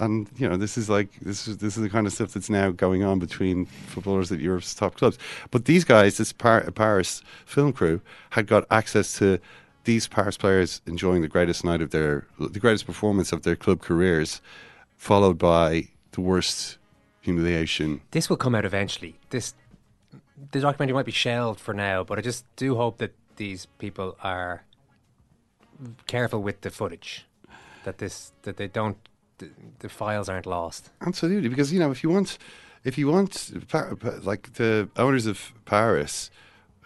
And 0.00 0.28
you 0.36 0.48
know 0.48 0.56
this 0.56 0.76
is 0.76 0.90
like 0.90 1.08
this 1.20 1.46
is 1.46 1.58
this 1.58 1.76
is 1.76 1.82
the 1.84 1.88
kind 1.88 2.08
of 2.08 2.12
stuff 2.12 2.32
that's 2.32 2.50
now 2.50 2.72
going 2.72 3.04
on 3.04 3.20
between 3.20 3.66
footballers 3.66 4.32
at 4.32 4.40
Europe's 4.40 4.74
top 4.74 4.96
clubs. 4.96 5.16
But 5.52 5.66
these 5.66 5.84
guys, 5.84 6.16
this 6.16 6.32
Par- 6.32 6.68
Paris 6.72 7.22
film 7.46 7.72
crew, 7.72 8.00
had 8.30 8.48
got 8.48 8.66
access 8.72 9.16
to 9.18 9.38
these 9.84 10.08
Paris 10.08 10.36
players 10.36 10.80
enjoying 10.86 11.22
the 11.22 11.28
greatest 11.28 11.64
night 11.64 11.80
of 11.80 11.90
their, 11.90 12.26
the 12.38 12.58
greatest 12.58 12.86
performance 12.86 13.32
of 13.32 13.42
their 13.42 13.56
club 13.56 13.80
careers, 13.80 14.40
followed 14.96 15.38
by 15.38 15.88
the 16.12 16.20
worst 16.20 16.78
humiliation. 17.20 18.00
This 18.10 18.28
will 18.28 18.36
come 18.36 18.54
out 18.54 18.64
eventually. 18.64 19.16
This 19.30 19.54
the 20.50 20.60
documentary 20.60 20.94
might 20.94 21.06
be 21.06 21.12
shelved 21.12 21.60
for 21.60 21.74
now, 21.74 22.04
but 22.04 22.18
I 22.18 22.22
just 22.22 22.44
do 22.56 22.74
hope 22.76 22.98
that 22.98 23.14
these 23.36 23.66
people 23.78 24.16
are 24.22 24.64
careful 26.06 26.42
with 26.42 26.60
the 26.60 26.70
footage, 26.70 27.26
that 27.84 27.98
this 27.98 28.32
that 28.42 28.56
they 28.56 28.68
don't 28.68 28.96
the, 29.38 29.50
the 29.80 29.88
files 29.88 30.28
aren't 30.28 30.46
lost. 30.46 30.90
Absolutely, 31.00 31.48
because 31.48 31.72
you 31.72 31.80
know 31.80 31.90
if 31.90 32.02
you 32.02 32.10
want 32.10 32.38
if 32.84 32.98
you 32.98 33.08
want 33.08 33.50
like 34.24 34.54
the 34.54 34.88
owners 34.96 35.26
of 35.26 35.52
Paris, 35.64 36.30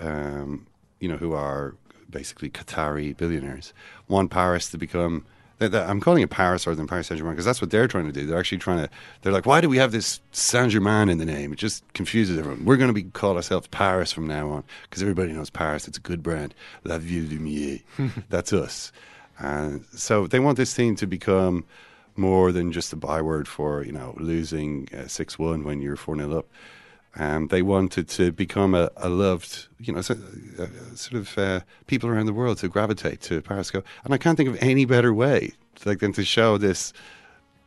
um, 0.01 0.67
you 1.01 1.09
know 1.09 1.17
who 1.17 1.33
are 1.33 1.75
basically 2.11 2.51
Qatari 2.51 3.17
billionaires 3.17 3.73
want 4.09 4.31
Paris 4.31 4.71
to 4.71 4.79
become. 4.79 5.25
I'm 5.61 6.01
calling 6.01 6.23
it 6.23 6.31
Paris 6.31 6.69
rather 6.69 6.77
than 6.77 6.87
Paris 6.87 7.09
Saint 7.09 7.19
Germain 7.19 7.33
because 7.33 7.45
that's 7.45 7.61
what 7.61 7.71
they're 7.71 7.89
trying 7.89 8.07
to 8.07 8.13
do. 8.13 8.27
They're 8.27 8.39
actually 8.39 8.59
trying 8.59 8.85
to. 8.87 8.91
They're 9.23 9.33
like, 9.33 9.45
why 9.45 9.61
do 9.61 9.69
we 9.69 9.77
have 9.79 9.91
this 9.91 10.21
Saint 10.31 10.71
Germain 10.71 11.09
in 11.09 11.19
the 11.19 11.25
name? 11.25 11.53
It 11.53 11.59
just 11.59 11.83
confuses 11.95 12.39
everyone. 12.39 12.65
We're 12.65 12.77
going 12.77 12.89
to 12.89 12.95
be 12.95 13.03
call 13.03 13.35
ourselves 13.35 13.67
Paris 13.69 14.13
from 14.13 14.29
now 14.29 14.51
on 14.51 14.65
because 14.83 15.03
everybody 15.03 15.33
knows 15.33 15.51
Paris. 15.51 15.89
It's 15.89 15.99
a 15.99 16.01
good 16.01 16.23
brand. 16.23 16.55
La 16.85 16.99
Ville 16.99 17.29
Lumière. 17.29 17.83
that's 18.29 18.53
us. 18.53 18.93
And 19.41 19.85
so 19.93 20.29
they 20.29 20.39
want 20.39 20.59
this 20.59 20.73
team 20.75 20.95
to 20.97 21.07
become 21.07 21.65
more 22.17 22.51
than 22.53 22.73
just 22.73 22.93
a 22.93 22.97
byword 22.97 23.47
for 23.49 23.83
you 23.85 23.93
know 23.93 24.15
losing 24.19 24.89
uh, 24.97 25.07
six 25.07 25.35
uh, 25.35 25.45
one 25.45 25.65
when 25.65 25.81
you're 25.81 25.97
four 25.97 26.17
0 26.17 26.39
up. 26.39 26.47
Um, 27.19 27.49
they 27.49 27.63
wanted 27.63 28.09
to 28.11 28.31
become 28.31 28.75
a, 28.75 28.91
a 28.97 29.09
loved, 29.09 29.67
you 29.81 29.93
know, 29.93 30.01
sort 30.03 30.21
of 31.15 31.37
uh, 31.37 31.61
people 31.89 32.09
around 32.09 32.27
the 32.27 32.33
world 32.33 32.59
to 32.59 32.69
gravitate 32.69 33.21
to 33.23 33.43
Parisco. 33.43 33.83
And 34.05 34.15
I 34.15 34.19
can't 34.19 34.37
think 34.37 34.49
of 34.49 34.57
any 34.63 34.85
better 34.85 35.13
way 35.13 35.53
like 35.85 35.99
than 35.99 36.13
to 36.13 36.25
show 36.25 36.59
this 36.59 36.93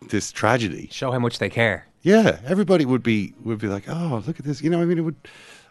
this 0.09 0.31
tragedy. 0.31 0.87
Show 0.91 1.11
how 1.11 1.19
much 1.19 1.39
they 1.39 1.49
care. 1.49 1.85
Yeah, 2.01 2.39
everybody 2.45 2.85
would 2.85 3.03
be 3.03 3.33
would 3.43 3.59
be 3.59 3.67
like, 3.67 3.83
oh, 3.87 4.23
look 4.25 4.39
at 4.39 4.45
this. 4.45 4.61
You 4.61 4.69
know, 4.69 4.81
I 4.81 4.85
mean, 4.85 4.97
it 4.97 5.01
would. 5.01 5.15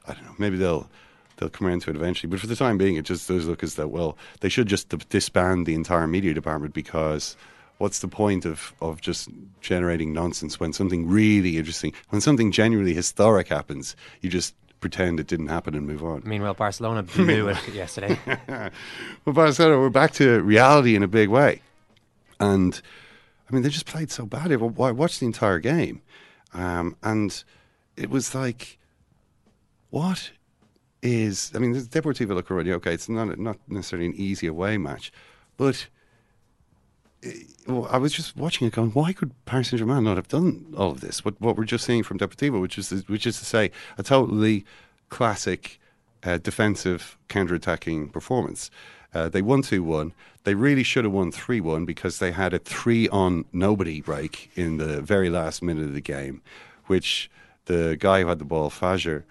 I 0.07 0.14
don't 0.14 0.25
know. 0.25 0.35
Maybe 0.38 0.57
they'll 0.57 0.88
they'll 1.37 1.49
come 1.49 1.66
around 1.66 1.83
to 1.83 1.90
it 1.90 1.97
eventually. 1.97 2.29
But 2.29 2.40
for 2.40 2.47
the 2.47 2.57
time 2.57 2.79
being, 2.79 2.97
it 2.97 3.05
just 3.05 3.27
does 3.27 3.47
look 3.47 3.62
as 3.62 3.75
though 3.75 3.88
well 3.88 4.16
they 4.40 4.49
should 4.49 4.66
just 4.66 4.95
disband 5.09 5.66
the 5.66 5.75
entire 5.75 6.07
media 6.07 6.35
department 6.35 6.75
because 6.75 7.37
what's 7.81 8.01
the 8.01 8.09
point 8.09 8.45
of, 8.45 8.75
of 8.83 9.01
just 9.01 9.31
generating 9.62 10.12
nonsense 10.12 10.61
when 10.61 10.71
something 10.71 11.09
really 11.09 11.57
interesting, 11.57 11.95
when 12.11 12.21
something 12.21 12.53
genuinely 12.53 12.93
historic 12.93 13.49
happens, 13.49 13.97
you 14.21 14.29
just 14.29 14.55
pretend 14.81 15.19
it 15.19 15.27
didn't 15.27 15.47
happen 15.47 15.75
and 15.75 15.87
move 15.87 16.05
on. 16.05 16.21
Meanwhile, 16.27 16.53
Barcelona 16.53 17.03
blew 17.16 17.49
it 17.49 17.69
yesterday. 17.73 18.19
well, 19.25 19.35
Barcelona, 19.35 19.79
we're 19.79 19.88
back 19.88 20.12
to 20.12 20.43
reality 20.43 20.95
in 20.95 21.03
a 21.03 21.09
big 21.09 21.31
way. 21.31 21.62
And 22.38 22.79
I 23.49 23.55
mean, 23.55 23.62
they 23.62 23.71
just 23.71 23.87
played 23.87 24.11
so 24.11 24.27
badly. 24.27 24.57
I 24.57 24.90
watched 24.90 25.21
the 25.21 25.27
entire 25.27 25.59
game. 25.59 26.03
Um, 26.53 26.97
and 27.03 27.43
it 27.97 28.11
was 28.11 28.35
like, 28.35 28.79
what 29.88 30.33
is. 31.01 31.51
I 31.55 31.59
mean, 31.61 31.73
the 31.73 31.81
Deportivo 31.81 32.35
La 32.35 32.43
Coruña, 32.43 32.75
okay, 32.75 32.93
it's 32.93 33.09
not, 33.09 33.38
not 33.38 33.57
necessarily 33.69 34.05
an 34.05 34.14
easy 34.16 34.47
away 34.47 34.77
match, 34.77 35.11
but 35.57 35.87
I 37.68 37.98
was 37.98 38.12
just 38.12 38.37
watching 38.37 38.66
it, 38.66 38.72
going, 38.72 38.90
why 38.92 39.12
could 39.12 39.33
Paris 39.44 39.68
Saint 39.68 39.78
Germain 39.78 40.04
not 40.04 40.16
have 40.16 40.28
done 40.28 40.72
all 40.76 40.90
of 40.90 41.00
this? 41.00 41.24
What 41.24 41.40
what 41.40 41.56
we're 41.56 41.64
just 41.64 41.85
seeing 41.85 42.02
from 42.02 42.18
Deportivo, 42.18 42.61
which 42.61 42.78
is 42.78 42.90
which 43.09 43.26
is 43.26 43.38
to 43.38 43.44
say, 43.44 43.70
a 43.98 44.02
totally 44.02 44.64
classic 45.11 45.78
uh, 46.22 46.38
defensive 46.38 47.18
counter-attacking 47.28 48.09
performance. 48.09 48.70
Uh, 49.12 49.28
they 49.28 49.42
won 49.42 49.61
two 49.62 49.83
one. 49.83 50.14
They 50.44 50.54
really 50.54 50.83
should 50.83 51.04
have 51.04 51.12
won 51.12 51.30
three 51.30 51.61
one 51.61 51.85
because 51.85 52.18
they 52.18 52.33
had 52.33 52.54
a 52.54 52.59
three 52.59 53.09
on 53.09 53.44
nobody 53.52 54.00
break 54.00 54.50
in 54.54 54.78
the 54.78 55.02
very 55.02 55.28
last 55.28 55.62
minute 55.62 55.85
of 55.85 55.94
the 55.94 56.00
game, 56.00 56.40
which 56.87 57.30
the 57.66 57.96
guy 57.98 58.22
who 58.22 58.28
had 58.28 58.38
the 58.38 58.44
ball, 58.44 58.70
Fajr, 58.70 59.24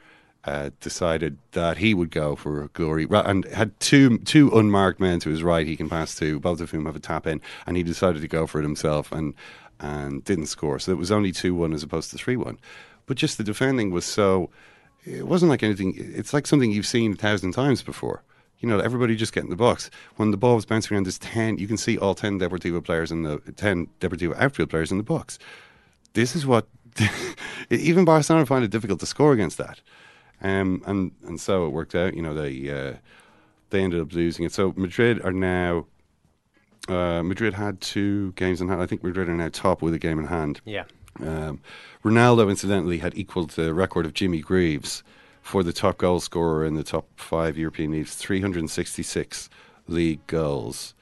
uh, 0.45 0.69
decided 0.79 1.37
that 1.51 1.77
he 1.77 1.93
would 1.93 2.11
go 2.11 2.35
for 2.35 2.69
glory 2.69 3.05
and 3.11 3.45
had 3.45 3.77
two 3.79 4.17
two 4.19 4.49
unmarked 4.57 4.99
men 4.99 5.19
to 5.19 5.29
his 5.29 5.43
right 5.43 5.67
he 5.67 5.75
can 5.75 5.89
pass 5.89 6.15
to, 6.15 6.39
both 6.39 6.61
of 6.61 6.71
whom 6.71 6.85
have 6.85 6.95
a 6.95 6.99
tap 6.99 7.27
in, 7.27 7.41
and 7.65 7.75
he 7.75 7.83
decided 7.83 8.21
to 8.21 8.27
go 8.27 8.47
for 8.47 8.59
it 8.59 8.63
himself 8.63 9.11
and 9.11 9.33
and 9.79 10.23
didn't 10.23 10.47
score. 10.47 10.79
So 10.79 10.91
it 10.91 10.97
was 10.97 11.11
only 11.11 11.31
two 11.31 11.53
one 11.53 11.73
as 11.73 11.83
opposed 11.83 12.11
to 12.11 12.17
three 12.17 12.37
one. 12.37 12.57
But 13.05 13.17
just 13.17 13.37
the 13.37 13.43
defending 13.43 13.91
was 13.91 14.05
so. 14.05 14.49
It 15.05 15.27
wasn't 15.27 15.49
like 15.49 15.63
anything. 15.63 15.93
It's 15.97 16.33
like 16.33 16.45
something 16.45 16.71
you've 16.71 16.85
seen 16.85 17.13
a 17.13 17.15
thousand 17.15 17.53
times 17.53 17.81
before. 17.81 18.21
You 18.59 18.67
know, 18.67 18.79
everybody 18.79 19.15
just 19.15 19.31
get 19.33 19.45
in 19.45 19.49
the 19.49 19.55
box. 19.55 19.89
When 20.17 20.31
the 20.31 20.37
ball 20.37 20.55
was 20.55 20.65
bouncing 20.65 20.93
around, 20.93 21.05
there's 21.05 21.17
ten. 21.17 21.57
You 21.57 21.67
can 21.67 21.77
see 21.77 21.97
all 21.97 22.15
ten 22.15 22.39
Deportivo 22.39 22.83
players 22.83 23.11
in 23.11 23.23
the 23.23 23.39
ten 23.55 23.87
Deportivo 23.99 24.37
outfield 24.39 24.69
players 24.69 24.91
in 24.91 24.97
the 24.97 25.03
box. 25.03 25.39
This 26.13 26.35
is 26.35 26.45
what 26.45 26.67
even 27.69 28.05
Barcelona 28.05 28.45
find 28.45 28.63
it 28.63 28.71
difficult 28.71 28.99
to 28.99 29.05
score 29.05 29.33
against 29.33 29.57
that. 29.57 29.79
Um, 30.41 30.81
and 30.85 31.11
and 31.25 31.39
so 31.39 31.65
it 31.65 31.69
worked 31.69 31.95
out. 31.95 32.13
You 32.15 32.21
know, 32.21 32.33
they 32.33 32.69
uh, 32.69 32.97
they 33.69 33.81
ended 33.83 34.01
up 34.01 34.13
losing 34.13 34.45
it. 34.45 34.51
So 34.51 34.73
Madrid 34.75 35.21
are 35.23 35.33
now. 35.33 35.85
Uh, 36.87 37.21
Madrid 37.21 37.53
had 37.53 37.81
two 37.81 38.31
games 38.31 38.61
in 38.61 38.67
hand. 38.67 38.81
I 38.81 38.87
think 38.87 39.03
Madrid 39.03 39.29
are 39.29 39.35
now 39.35 39.49
top 39.49 39.81
with 39.81 39.93
a 39.93 39.99
game 39.99 40.17
in 40.17 40.25
hand. 40.25 40.61
Yeah. 40.65 40.85
Um, 41.19 41.61
Ronaldo, 42.03 42.49
incidentally, 42.49 42.99
had 42.99 43.15
equalled 43.17 43.51
the 43.51 43.73
record 43.73 44.05
of 44.05 44.13
Jimmy 44.13 44.39
Greaves 44.39 45.03
for 45.41 45.63
the 45.63 45.73
top 45.73 45.97
goal 45.97 46.19
scorer 46.19 46.65
in 46.65 46.75
the 46.75 46.83
top 46.83 47.07
five 47.15 47.57
European 47.57 47.91
leagues 47.91 48.15
366 48.15 49.49
league 49.87 50.25
goals, 50.27 50.93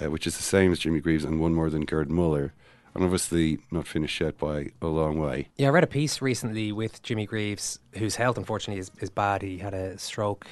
uh, 0.00 0.10
which 0.10 0.26
is 0.26 0.36
the 0.36 0.42
same 0.42 0.72
as 0.72 0.80
Jimmy 0.80 1.00
Greaves 1.00 1.24
and 1.24 1.40
one 1.40 1.54
more 1.54 1.70
than 1.70 1.84
Gerd 1.84 2.10
Muller. 2.10 2.52
And 2.94 3.04
obviously 3.04 3.58
not 3.70 3.86
finished 3.86 4.20
yet 4.20 4.38
by 4.38 4.70
a 4.82 4.86
long 4.86 5.18
way. 5.18 5.48
Yeah, 5.56 5.68
I 5.68 5.70
read 5.70 5.84
a 5.84 5.88
piece 5.88 6.20
recently 6.20 6.72
with 6.72 7.02
Jimmy 7.02 7.26
Greaves, 7.26 7.78
whose 7.96 8.16
health 8.16 8.36
unfortunately 8.38 8.80
is, 8.80 8.90
is 9.00 9.10
bad. 9.10 9.42
He 9.42 9.58
had 9.58 9.74
a 9.74 9.96
stroke 9.98 10.46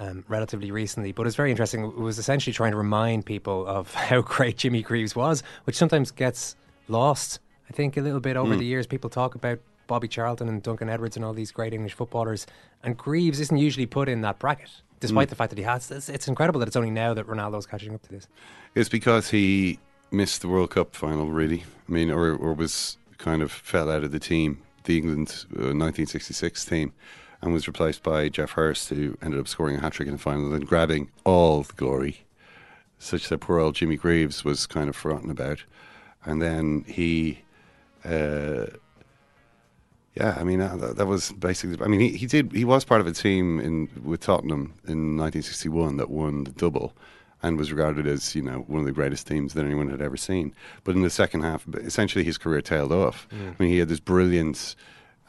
um, 0.00 0.24
relatively 0.28 0.70
recently, 0.70 1.12
but 1.12 1.22
it 1.22 1.26
was 1.26 1.36
very 1.36 1.50
interesting. 1.50 1.84
It 1.84 1.96
was 1.96 2.18
essentially 2.18 2.52
trying 2.54 2.72
to 2.72 2.76
remind 2.78 3.26
people 3.26 3.66
of 3.66 3.92
how 4.10 4.22
great 4.22 4.56
Jimmy 4.58 4.82
Greaves 4.82 5.14
was, 5.14 5.42
which 5.64 5.76
sometimes 5.76 6.10
gets 6.10 6.56
lost. 6.88 7.40
I 7.68 7.72
think 7.72 7.96
a 7.96 8.00
little 8.00 8.20
bit 8.20 8.36
over 8.36 8.54
Mm. 8.54 8.58
the 8.58 8.64
years, 8.66 8.86
people 8.86 9.08
talk 9.10 9.34
about 9.34 9.58
Bobby 9.86 10.08
Charlton 10.08 10.48
and 10.48 10.62
Duncan 10.62 10.88
Edwards 10.88 11.16
and 11.16 11.24
all 11.24 11.32
these 11.34 11.52
great 11.52 11.72
English 11.74 11.92
footballers, 11.94 12.46
and 12.82 12.96
Greaves 12.96 13.38
isn't 13.40 13.56
usually 13.58 13.86
put 13.86 14.08
in 14.08 14.22
that 14.22 14.38
bracket, 14.38 14.70
despite 15.00 15.26
Mm. 15.26 15.30
the 15.30 15.36
fact 15.36 15.50
that 15.50 15.58
he 15.58 15.64
has. 15.64 15.90
It's, 15.90 16.08
it's 16.08 16.28
incredible 16.28 16.58
that 16.60 16.66
it's 16.68 16.76
only 16.76 16.90
now 16.90 17.12
that 17.14 17.26
Ronaldo's 17.26 17.66
catching 17.66 17.94
up 17.94 18.02
to 18.02 18.08
this. 18.08 18.26
It's 18.74 18.88
because 18.88 19.28
he 19.30 19.78
missed 20.12 20.42
the 20.42 20.48
World 20.48 20.70
Cup 20.70 20.94
final, 20.94 21.30
really. 21.30 21.64
I 21.88 21.92
mean, 21.92 22.10
or, 22.10 22.34
or 22.34 22.54
was 22.54 22.96
kind 23.18 23.42
of 23.42 23.50
fell 23.50 23.90
out 23.90 24.04
of 24.04 24.12
the 24.12 24.18
team, 24.18 24.62
the 24.84 24.98
England 24.98 25.46
uh, 25.52 25.72
1966 25.74 26.64
team, 26.64 26.92
and 27.40 27.52
was 27.52 27.66
replaced 27.66 28.02
by 28.02 28.28
Geoff 28.28 28.52
Hurst, 28.52 28.88
who 28.90 29.16
ended 29.22 29.40
up 29.40 29.48
scoring 29.48 29.76
a 29.76 29.80
hat 29.80 29.92
trick 29.92 30.08
in 30.08 30.14
the 30.14 30.20
final 30.20 30.52
and 30.52 30.66
grabbing 30.66 31.10
all 31.24 31.62
the 31.62 31.72
glory, 31.74 32.24
such 32.98 33.28
that 33.28 33.38
poor 33.38 33.58
old 33.58 33.74
Jimmy 33.74 33.96
Greaves 33.96 34.44
was 34.44 34.66
kind 34.66 34.88
of 34.88 34.96
forgotten 34.96 35.30
about. 35.30 35.64
And 36.24 36.40
then 36.40 36.84
he. 36.86 37.40
Uh, 38.04 38.66
yeah, 40.14 40.36
I 40.38 40.44
mean 40.44 40.58
that, 40.58 40.96
that 40.96 41.06
was 41.06 41.32
basically. 41.32 41.82
I 41.82 41.88
mean, 41.88 42.00
he, 42.00 42.10
he 42.10 42.26
did. 42.26 42.52
He 42.52 42.64
was 42.64 42.84
part 42.84 43.00
of 43.00 43.06
a 43.06 43.12
team 43.12 43.58
in 43.58 43.88
with 44.04 44.20
Tottenham 44.20 44.74
in 44.86 45.16
1961 45.16 45.96
that 45.96 46.10
won 46.10 46.44
the 46.44 46.50
double, 46.50 46.92
and 47.42 47.58
was 47.58 47.72
regarded 47.72 48.06
as 48.06 48.34
you 48.34 48.42
know 48.42 48.60
one 48.68 48.80
of 48.80 48.86
the 48.86 48.92
greatest 48.92 49.26
teams 49.26 49.54
that 49.54 49.64
anyone 49.64 49.90
had 49.90 50.00
ever 50.00 50.16
seen. 50.16 50.54
But 50.84 50.94
in 50.94 51.02
the 51.02 51.10
second 51.10 51.42
half, 51.42 51.66
essentially 51.74 52.24
his 52.24 52.38
career 52.38 52.60
tailed 52.60 52.92
off. 52.92 53.28
Mm. 53.30 53.50
I 53.50 53.54
mean, 53.58 53.70
he 53.70 53.78
had 53.78 53.88
this 53.88 54.00
brilliant. 54.00 54.74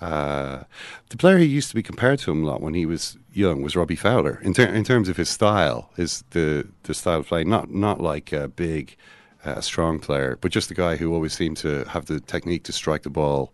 Uh, 0.01 0.63
the 1.09 1.17
player 1.17 1.37
he 1.37 1.45
used 1.45 1.69
to 1.69 1.75
be 1.75 1.83
compared 1.83 2.19
to 2.19 2.31
him 2.31 2.43
a 2.43 2.45
lot 2.45 2.61
when 2.61 2.73
he 2.73 2.85
was 2.85 3.17
young 3.31 3.61
was 3.61 3.75
Robbie 3.75 3.95
Fowler. 3.95 4.39
In, 4.43 4.53
ter- 4.53 4.65
in 4.65 4.83
terms 4.83 5.07
of 5.07 5.15
his 5.15 5.29
style, 5.29 5.91
is 5.97 6.23
the 6.31 6.67
the 6.83 6.93
style 6.93 7.19
of 7.19 7.27
play 7.27 7.43
not 7.43 7.71
not 7.71 8.01
like 8.01 8.33
a 8.33 8.47
big, 8.47 8.97
uh, 9.45 9.61
strong 9.61 9.99
player, 9.99 10.37
but 10.41 10.51
just 10.51 10.69
the 10.69 10.75
guy 10.75 10.97
who 10.97 11.13
always 11.13 11.33
seemed 11.33 11.57
to 11.57 11.85
have 11.85 12.05
the 12.05 12.19
technique 12.19 12.63
to 12.63 12.73
strike 12.73 13.03
the 13.03 13.09
ball 13.09 13.53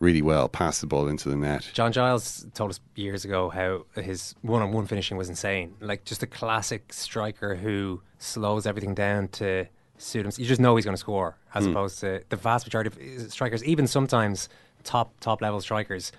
really 0.00 0.22
well, 0.22 0.48
pass 0.48 0.80
the 0.80 0.86
ball 0.86 1.08
into 1.08 1.28
the 1.28 1.36
net. 1.36 1.68
John 1.72 1.92
Giles 1.92 2.46
told 2.54 2.70
us 2.70 2.80
years 2.94 3.24
ago 3.24 3.48
how 3.48 3.84
his 4.00 4.34
one-on-one 4.42 4.86
finishing 4.86 5.16
was 5.16 5.28
insane. 5.28 5.74
Like 5.80 6.04
just 6.04 6.22
a 6.22 6.26
classic 6.26 6.92
striker 6.92 7.56
who 7.56 8.00
slows 8.18 8.66
everything 8.66 8.94
down 8.94 9.28
to 9.28 9.66
suit 9.96 10.24
him. 10.24 10.32
You 10.36 10.46
just 10.46 10.60
know 10.60 10.76
he's 10.76 10.84
going 10.84 10.94
to 10.94 11.00
score, 11.00 11.36
as 11.54 11.66
Mm. 11.66 11.70
opposed 11.72 12.00
to 12.00 12.22
the 12.28 12.36
vast 12.36 12.66
majority 12.66 12.88
of 12.88 13.26
uh, 13.26 13.28
strikers, 13.28 13.64
even 13.64 13.86
sometimes 13.86 14.48
top 14.84 15.12
top 15.20 15.42
level 15.42 15.60
strikers. 15.60 16.12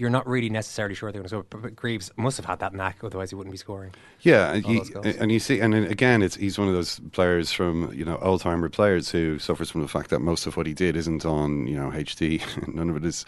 You're 0.00 0.08
not 0.08 0.26
really 0.26 0.48
necessarily 0.48 0.94
sure 0.94 1.12
they're 1.12 1.20
going 1.20 1.42
to 1.42 1.46
score. 1.46 1.60
But, 1.60 1.76
Greaves 1.76 2.10
must 2.16 2.38
have 2.38 2.46
had 2.46 2.58
that 2.60 2.72
knack, 2.72 3.04
otherwise 3.04 3.28
he 3.28 3.36
wouldn't 3.36 3.52
be 3.52 3.58
scoring. 3.58 3.92
Yeah, 4.22 4.52
and 4.54 4.66
you, 4.66 4.82
and 5.18 5.30
you 5.30 5.38
see, 5.38 5.60
and 5.60 5.74
again, 5.74 6.22
it's 6.22 6.36
he's 6.36 6.58
one 6.58 6.68
of 6.68 6.74
those 6.74 7.00
players 7.12 7.52
from 7.52 7.92
you 7.92 8.06
know 8.06 8.16
old 8.22 8.40
timer 8.40 8.70
players 8.70 9.10
who 9.10 9.38
suffers 9.38 9.70
from 9.70 9.82
the 9.82 9.88
fact 9.88 10.08
that 10.08 10.20
most 10.20 10.46
of 10.46 10.56
what 10.56 10.66
he 10.66 10.72
did 10.72 10.96
isn't 10.96 11.26
on 11.26 11.66
you 11.66 11.76
know 11.76 11.90
HD. 11.90 12.42
None 12.74 12.88
of 12.88 12.96
it 12.96 13.04
is. 13.04 13.26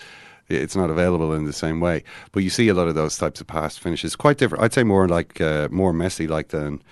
It's 0.48 0.74
not 0.74 0.88
available 0.88 1.34
in 1.34 1.44
the 1.44 1.52
same 1.52 1.78
way. 1.78 2.04
But 2.32 2.42
you 2.42 2.50
see 2.50 2.68
a 2.68 2.74
lot 2.74 2.88
of 2.88 2.94
those 2.94 3.16
types 3.16 3.40
of 3.40 3.46
pass 3.46 3.76
finishes. 3.76 4.16
Quite 4.16 4.38
different. 4.38 4.64
I'd 4.64 4.72
say 4.72 4.82
more 4.82 5.06
like 5.08 5.42
uh, 5.42 5.68
more 5.70 5.92
messy 5.92 6.26
like 6.26 6.48
than 6.48 6.82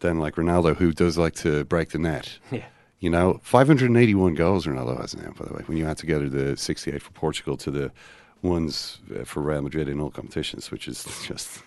than 0.00 0.18
like 0.18 0.34
Ronaldo, 0.34 0.76
who 0.76 0.92
does 0.92 1.16
like 1.16 1.34
to 1.36 1.64
break 1.64 1.90
the 1.90 1.98
net. 1.98 2.36
Yeah. 2.50 2.64
You 2.98 3.08
know, 3.08 3.40
581 3.42 4.34
goals 4.34 4.66
Ronaldo 4.66 5.00
has 5.00 5.16
now, 5.16 5.30
by 5.30 5.46
the 5.46 5.54
way, 5.54 5.62
when 5.64 5.78
you 5.78 5.86
add 5.86 5.96
together 5.96 6.28
the 6.28 6.56
68 6.56 7.00
for 7.00 7.12
Portugal 7.12 7.56
to 7.56 7.70
the 7.70 7.92
ones 8.42 8.98
uh, 9.14 9.24
for 9.24 9.40
Real 9.40 9.62
Madrid 9.62 9.88
in 9.88 10.00
all 10.00 10.10
competitions, 10.10 10.70
which 10.70 10.88
is 10.88 11.04
just 11.26 11.62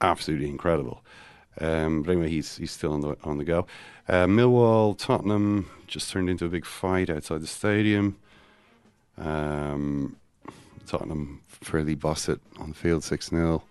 absolutely 0.00 0.48
incredible. 0.48 1.02
Um, 1.60 2.02
but 2.02 2.12
anyway, 2.12 2.28
he's 2.28 2.56
he's 2.56 2.72
still 2.72 2.92
on 2.92 3.00
the 3.00 3.16
on 3.24 3.38
the 3.38 3.44
go. 3.44 3.66
Uh, 4.08 4.26
Millwall, 4.26 4.96
Tottenham 4.96 5.68
just 5.86 6.10
turned 6.10 6.28
into 6.28 6.44
a 6.44 6.48
big 6.48 6.66
fight 6.66 7.08
outside 7.08 7.40
the 7.40 7.46
stadium. 7.46 8.16
Um, 9.18 10.16
Tottenham 10.86 11.40
fairly 11.48 11.94
bossed 11.94 12.28
it 12.28 12.40
on 12.58 12.70
the 12.70 12.74
field, 12.74 13.02
six 13.02 13.30
0 13.30 13.62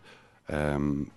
um, 0.49 1.11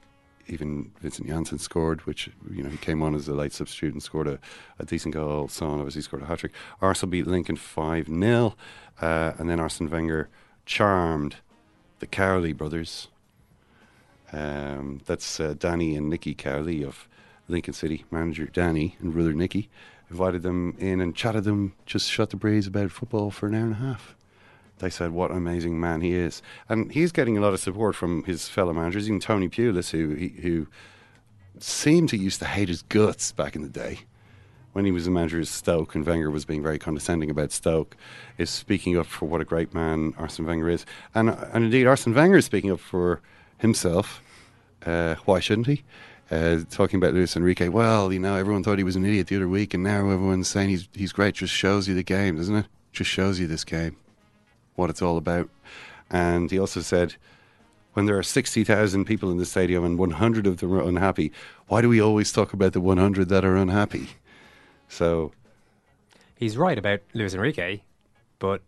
Even 0.46 0.90
Vincent 1.00 1.26
Janssen 1.26 1.58
scored, 1.58 2.04
which 2.06 2.30
you 2.50 2.62
know 2.62 2.68
he 2.68 2.76
came 2.76 3.02
on 3.02 3.14
as 3.14 3.28
a 3.28 3.34
late 3.34 3.52
substitute 3.52 3.94
and 3.94 4.02
scored 4.02 4.28
a, 4.28 4.38
a 4.78 4.84
decent 4.84 5.14
goal. 5.14 5.48
Son 5.48 5.78
obviously 5.78 6.02
scored 6.02 6.22
a 6.22 6.26
hat 6.26 6.40
trick. 6.40 6.52
Arsenal 6.82 7.10
beat 7.10 7.26
Lincoln 7.26 7.56
five 7.56 8.08
0 8.08 8.54
uh, 9.00 9.32
and 9.38 9.48
then 9.48 9.58
Arsene 9.58 9.90
Wenger 9.90 10.28
charmed 10.68 11.36
the 11.98 12.06
Cowley 12.06 12.52
brothers. 12.52 13.08
Um, 14.32 15.00
that's 15.06 15.40
uh, 15.40 15.54
Danny 15.58 15.96
and 15.96 16.10
Nicky 16.10 16.34
Cowley 16.34 16.84
of 16.84 17.08
Lincoln 17.48 17.72
City. 17.72 18.04
Manager 18.10 18.44
Danny 18.44 18.94
and 19.00 19.14
brother 19.14 19.32
Nicky 19.32 19.70
invited 20.10 20.42
them 20.42 20.76
in 20.78 21.00
and 21.00 21.16
chatted 21.16 21.44
them, 21.44 21.72
just 21.86 22.10
shut 22.10 22.30
the 22.30 22.36
breeze 22.36 22.66
about 22.66 22.90
football 22.90 23.30
for 23.30 23.46
an 23.46 23.54
hour 23.54 23.64
and 23.64 23.72
a 23.72 23.76
half. 23.76 24.14
They 24.78 24.90
said 24.90 25.10
what 25.10 25.30
an 25.30 25.38
amazing 25.38 25.80
man 25.80 26.02
he 26.02 26.12
is, 26.12 26.40
and 26.68 26.92
he's 26.92 27.10
getting 27.10 27.36
a 27.36 27.40
lot 27.40 27.54
of 27.54 27.60
support 27.60 27.96
from 27.96 28.22
his 28.24 28.48
fellow 28.48 28.72
managers, 28.72 29.08
even 29.08 29.20
Tony 29.20 29.48
Pulis, 29.48 29.90
who 29.90 30.14
who 30.42 30.68
seemed 31.58 32.10
to 32.10 32.16
used 32.16 32.38
to 32.40 32.46
hate 32.46 32.68
his 32.68 32.82
guts 32.82 33.32
back 33.32 33.56
in 33.56 33.62
the 33.62 33.68
day 33.68 34.00
when 34.78 34.84
he 34.84 34.92
was 34.92 35.06
the 35.06 35.10
manager 35.10 35.40
of 35.40 35.48
Stoke 35.48 35.96
and 35.96 36.06
Wenger 36.06 36.30
was 36.30 36.44
being 36.44 36.62
very 36.62 36.78
condescending 36.78 37.30
about 37.30 37.50
Stoke, 37.50 37.96
is 38.38 38.48
speaking 38.48 38.96
up 38.96 39.06
for 39.06 39.26
what 39.26 39.40
a 39.40 39.44
great 39.44 39.74
man 39.74 40.14
Arsene 40.16 40.46
Wenger 40.46 40.68
is, 40.68 40.86
and 41.16 41.30
and 41.30 41.64
indeed 41.64 41.88
Arsene 41.88 42.14
Wenger 42.14 42.36
is 42.36 42.44
speaking 42.44 42.70
up 42.70 42.78
for 42.78 43.20
himself. 43.58 44.22
Uh, 44.86 45.16
why 45.24 45.40
shouldn't 45.40 45.66
he? 45.66 45.82
Uh, 46.30 46.60
talking 46.70 46.98
about 46.98 47.12
Luis 47.12 47.34
Enrique. 47.34 47.66
Well, 47.66 48.12
you 48.12 48.20
know, 48.20 48.36
everyone 48.36 48.62
thought 48.62 48.78
he 48.78 48.84
was 48.84 48.94
an 48.94 49.04
idiot 49.04 49.26
the 49.26 49.34
other 49.34 49.48
week, 49.48 49.74
and 49.74 49.82
now 49.82 50.08
everyone's 50.10 50.46
saying 50.46 50.68
he's 50.68 50.88
he's 50.92 51.12
great. 51.12 51.34
Just 51.34 51.52
shows 51.52 51.88
you 51.88 51.96
the 51.96 52.04
game, 52.04 52.36
doesn't 52.36 52.54
it? 52.54 52.66
Just 52.92 53.10
shows 53.10 53.40
you 53.40 53.48
this 53.48 53.64
game, 53.64 53.96
what 54.76 54.90
it's 54.90 55.02
all 55.02 55.16
about. 55.16 55.50
And 56.08 56.52
he 56.52 56.58
also 56.60 56.82
said, 56.82 57.16
when 57.94 58.06
there 58.06 58.16
are 58.16 58.22
sixty 58.22 58.62
thousand 58.62 59.06
people 59.06 59.32
in 59.32 59.38
the 59.38 59.44
stadium 59.44 59.84
and 59.84 59.98
one 59.98 60.12
hundred 60.12 60.46
of 60.46 60.58
them 60.58 60.72
are 60.72 60.82
unhappy, 60.82 61.32
why 61.66 61.82
do 61.82 61.88
we 61.88 62.00
always 62.00 62.30
talk 62.30 62.52
about 62.52 62.74
the 62.74 62.80
one 62.80 62.98
hundred 62.98 63.28
that 63.30 63.44
are 63.44 63.56
unhappy? 63.56 64.10
So 64.88 65.32
He's 66.36 66.56
right 66.56 66.78
about 66.78 67.00
Luis 67.14 67.34
Enrique, 67.34 67.80
but 68.38 68.62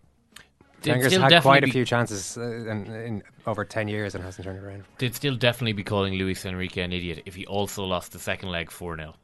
They'd 0.82 0.92
Wenger's 0.92 1.12
still 1.12 1.22
had 1.22 1.28
quite 1.28 1.36
definitely 1.36 1.58
a 1.58 1.62
be- 1.66 1.70
few 1.70 1.84
chances 1.84 2.36
uh, 2.38 2.42
in, 2.42 2.86
in 2.86 3.22
over 3.46 3.64
10 3.64 3.88
years 3.88 4.14
and 4.14 4.24
hasn't 4.24 4.44
turned 4.44 4.58
it 4.58 4.64
around. 4.64 4.84
They'd 4.98 5.14
still 5.14 5.36
definitely 5.36 5.74
be 5.74 5.84
calling 5.84 6.14
Luis 6.14 6.44
Enrique 6.44 6.82
an 6.82 6.92
idiot 6.92 7.22
if 7.26 7.34
he 7.34 7.46
also 7.46 7.84
lost 7.84 8.12
the 8.12 8.18
second 8.18 8.48
leg 8.48 8.70
4 8.70 8.96
0. 8.96 9.14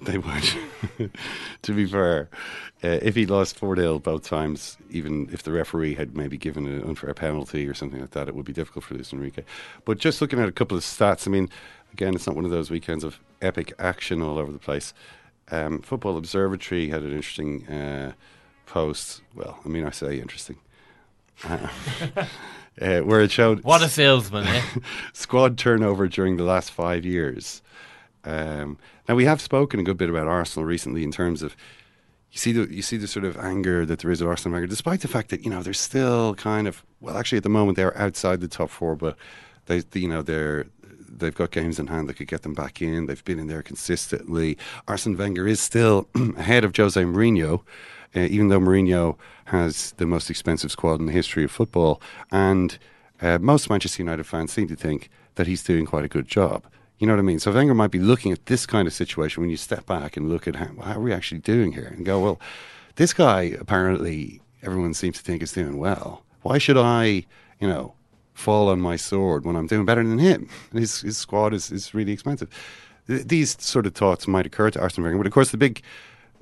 They 0.00 0.18
would. 0.18 0.50
to 1.62 1.72
be 1.72 1.86
fair, 1.86 2.30
uh, 2.82 2.98
if 3.02 3.14
he 3.14 3.26
lost 3.26 3.58
4 3.58 3.76
0 3.76 3.98
both 3.98 4.22
times, 4.22 4.78
even 4.90 5.28
if 5.32 5.42
the 5.42 5.52
referee 5.52 5.94
had 5.94 6.16
maybe 6.16 6.38
given 6.38 6.66
an 6.66 6.82
unfair 6.82 7.12
penalty 7.14 7.68
or 7.68 7.74
something 7.74 8.00
like 8.00 8.12
that, 8.12 8.28
it 8.28 8.34
would 8.34 8.46
be 8.46 8.52
difficult 8.52 8.84
for 8.84 8.94
Luis 8.94 9.12
Enrique. 9.12 9.42
But 9.84 9.98
just 9.98 10.20
looking 10.20 10.38
at 10.38 10.48
a 10.48 10.52
couple 10.52 10.76
of 10.76 10.84
stats, 10.84 11.26
I 11.26 11.30
mean, 11.30 11.50
again, 11.92 12.14
it's 12.14 12.26
not 12.26 12.36
one 12.36 12.44
of 12.44 12.50
those 12.50 12.70
weekends 12.70 13.04
of 13.04 13.18
epic 13.42 13.72
action 13.78 14.22
all 14.22 14.38
over 14.38 14.52
the 14.52 14.58
place. 14.58 14.94
Um, 15.52 15.82
Football 15.82 16.16
Observatory 16.16 16.88
had 16.88 17.02
an 17.02 17.12
interesting 17.12 17.68
uh, 17.68 18.12
post. 18.64 19.20
Well, 19.34 19.58
I 19.64 19.68
mean, 19.68 19.84
I 19.84 19.90
say 19.90 20.18
interesting. 20.18 20.56
Uh, 21.44 21.66
uh, 22.80 23.00
where 23.00 23.20
it 23.20 23.32
showed 23.32 23.64
What 23.64 23.82
a 23.82 23.88
salesman, 23.88 24.46
eh? 24.46 24.62
squad 25.12 25.58
turnover 25.58 26.06
during 26.06 26.36
the 26.36 26.44
last 26.44 26.70
five 26.70 27.04
years. 27.04 27.62
Um, 28.22 28.78
now 29.08 29.16
we 29.16 29.24
have 29.24 29.40
spoken 29.40 29.80
a 29.80 29.82
good 29.82 29.96
bit 29.96 30.08
about 30.08 30.28
Arsenal 30.28 30.66
recently 30.66 31.02
in 31.02 31.10
terms 31.10 31.42
of 31.42 31.56
you 32.30 32.38
see 32.38 32.52
the 32.52 32.72
you 32.72 32.82
see 32.82 32.96
the 32.96 33.08
sort 33.08 33.24
of 33.24 33.36
anger 33.38 33.84
that 33.84 34.00
there 34.00 34.10
is 34.12 34.22
at 34.22 34.28
Arsenal, 34.28 34.54
Wenger, 34.54 34.68
despite 34.68 35.00
the 35.00 35.08
fact 35.08 35.30
that 35.30 35.42
you 35.42 35.50
know 35.50 35.62
they're 35.62 35.72
still 35.72 36.34
kind 36.36 36.68
of 36.68 36.84
well, 37.00 37.16
actually 37.16 37.38
at 37.38 37.42
the 37.44 37.48
moment 37.48 37.76
they're 37.76 37.96
outside 37.98 38.40
the 38.40 38.46
top 38.46 38.70
four, 38.70 38.94
but 38.94 39.16
they 39.66 39.82
you 39.94 40.06
know 40.08 40.22
they're 40.22 40.66
they've 41.18 41.34
got 41.34 41.50
games 41.50 41.78
in 41.78 41.88
hand 41.88 42.08
that 42.08 42.14
could 42.14 42.28
get 42.28 42.42
them 42.42 42.54
back 42.54 42.80
in. 42.80 43.06
They've 43.06 43.24
been 43.24 43.38
in 43.38 43.46
there 43.46 43.62
consistently. 43.62 44.56
Arsene 44.88 45.16
Wenger 45.16 45.46
is 45.46 45.60
still 45.60 46.08
ahead 46.36 46.64
of 46.64 46.76
Jose 46.76 47.00
Mourinho, 47.00 47.62
uh, 48.14 48.20
even 48.20 48.48
though 48.48 48.60
Mourinho 48.60 49.16
has 49.46 49.92
the 49.92 50.06
most 50.06 50.30
expensive 50.30 50.70
squad 50.70 51.00
in 51.00 51.06
the 51.06 51.12
history 51.12 51.44
of 51.44 51.50
football. 51.50 52.00
And 52.30 52.78
uh, 53.20 53.38
most 53.38 53.70
Manchester 53.70 54.02
United 54.02 54.24
fans 54.24 54.52
seem 54.52 54.68
to 54.68 54.76
think 54.76 55.10
that 55.34 55.46
he's 55.46 55.62
doing 55.62 55.86
quite 55.86 56.04
a 56.04 56.08
good 56.08 56.28
job. 56.28 56.66
You 56.98 57.06
know 57.06 57.14
what 57.14 57.20
I 57.20 57.22
mean? 57.22 57.38
So 57.38 57.52
Wenger 57.52 57.74
might 57.74 57.90
be 57.90 57.98
looking 57.98 58.32
at 58.32 58.46
this 58.46 58.66
kind 58.66 58.86
of 58.86 58.94
situation 58.94 59.40
when 59.40 59.50
you 59.50 59.56
step 59.56 59.86
back 59.86 60.16
and 60.16 60.28
look 60.28 60.46
at 60.46 60.56
how, 60.56 60.68
how 60.82 60.94
are 60.94 61.00
we 61.00 61.12
actually 61.12 61.40
doing 61.40 61.72
here 61.72 61.92
and 61.96 62.06
go, 62.06 62.20
well, 62.20 62.40
this 62.96 63.12
guy 63.12 63.42
apparently 63.42 64.40
everyone 64.62 64.94
seems 64.94 65.18
to 65.18 65.24
think 65.24 65.42
is 65.42 65.52
doing 65.52 65.78
well. 65.78 66.24
Why 66.42 66.58
should 66.58 66.76
I, 66.76 67.24
you 67.58 67.68
know, 67.68 67.94
fall 68.34 68.68
on 68.68 68.80
my 68.80 68.96
sword 68.96 69.44
when 69.44 69.56
I'm 69.56 69.66
doing 69.66 69.84
better 69.84 70.02
than 70.02 70.18
him? 70.18 70.48
And 70.70 70.80
his, 70.80 71.00
his 71.00 71.16
squad 71.16 71.52
is, 71.54 71.70
is 71.70 71.94
really 71.94 72.12
expensive. 72.12 72.48
Th- 73.06 73.24
These 73.26 73.62
sort 73.62 73.86
of 73.86 73.94
thoughts 73.94 74.26
might 74.28 74.46
occur 74.46 74.70
to 74.70 74.80
Arsene 74.80 75.04
Wenger, 75.04 75.18
but 75.18 75.26
of 75.26 75.32
course 75.32 75.50
the 75.50 75.56
big 75.58 75.82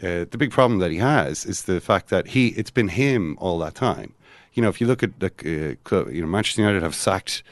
uh, 0.02 0.24
the 0.30 0.38
big 0.38 0.50
problem 0.50 0.80
that 0.80 0.90
he 0.90 0.96
has 0.96 1.44
is 1.44 1.64
the 1.64 1.80
fact 1.80 2.08
that 2.08 2.28
he 2.28 2.48
it's 2.48 2.70
been 2.70 2.88
him 2.88 3.36
all 3.38 3.58
that 3.58 3.74
time. 3.74 4.14
You 4.54 4.62
know, 4.62 4.68
if 4.68 4.80
you 4.80 4.86
look 4.86 5.02
at 5.02 5.20
the 5.20 5.26
uh, 5.28 5.74
club, 5.84 6.10
you 6.10 6.20
know 6.22 6.26
Manchester 6.26 6.62
United 6.62 6.82
have 6.82 6.94
sacked 6.94 7.42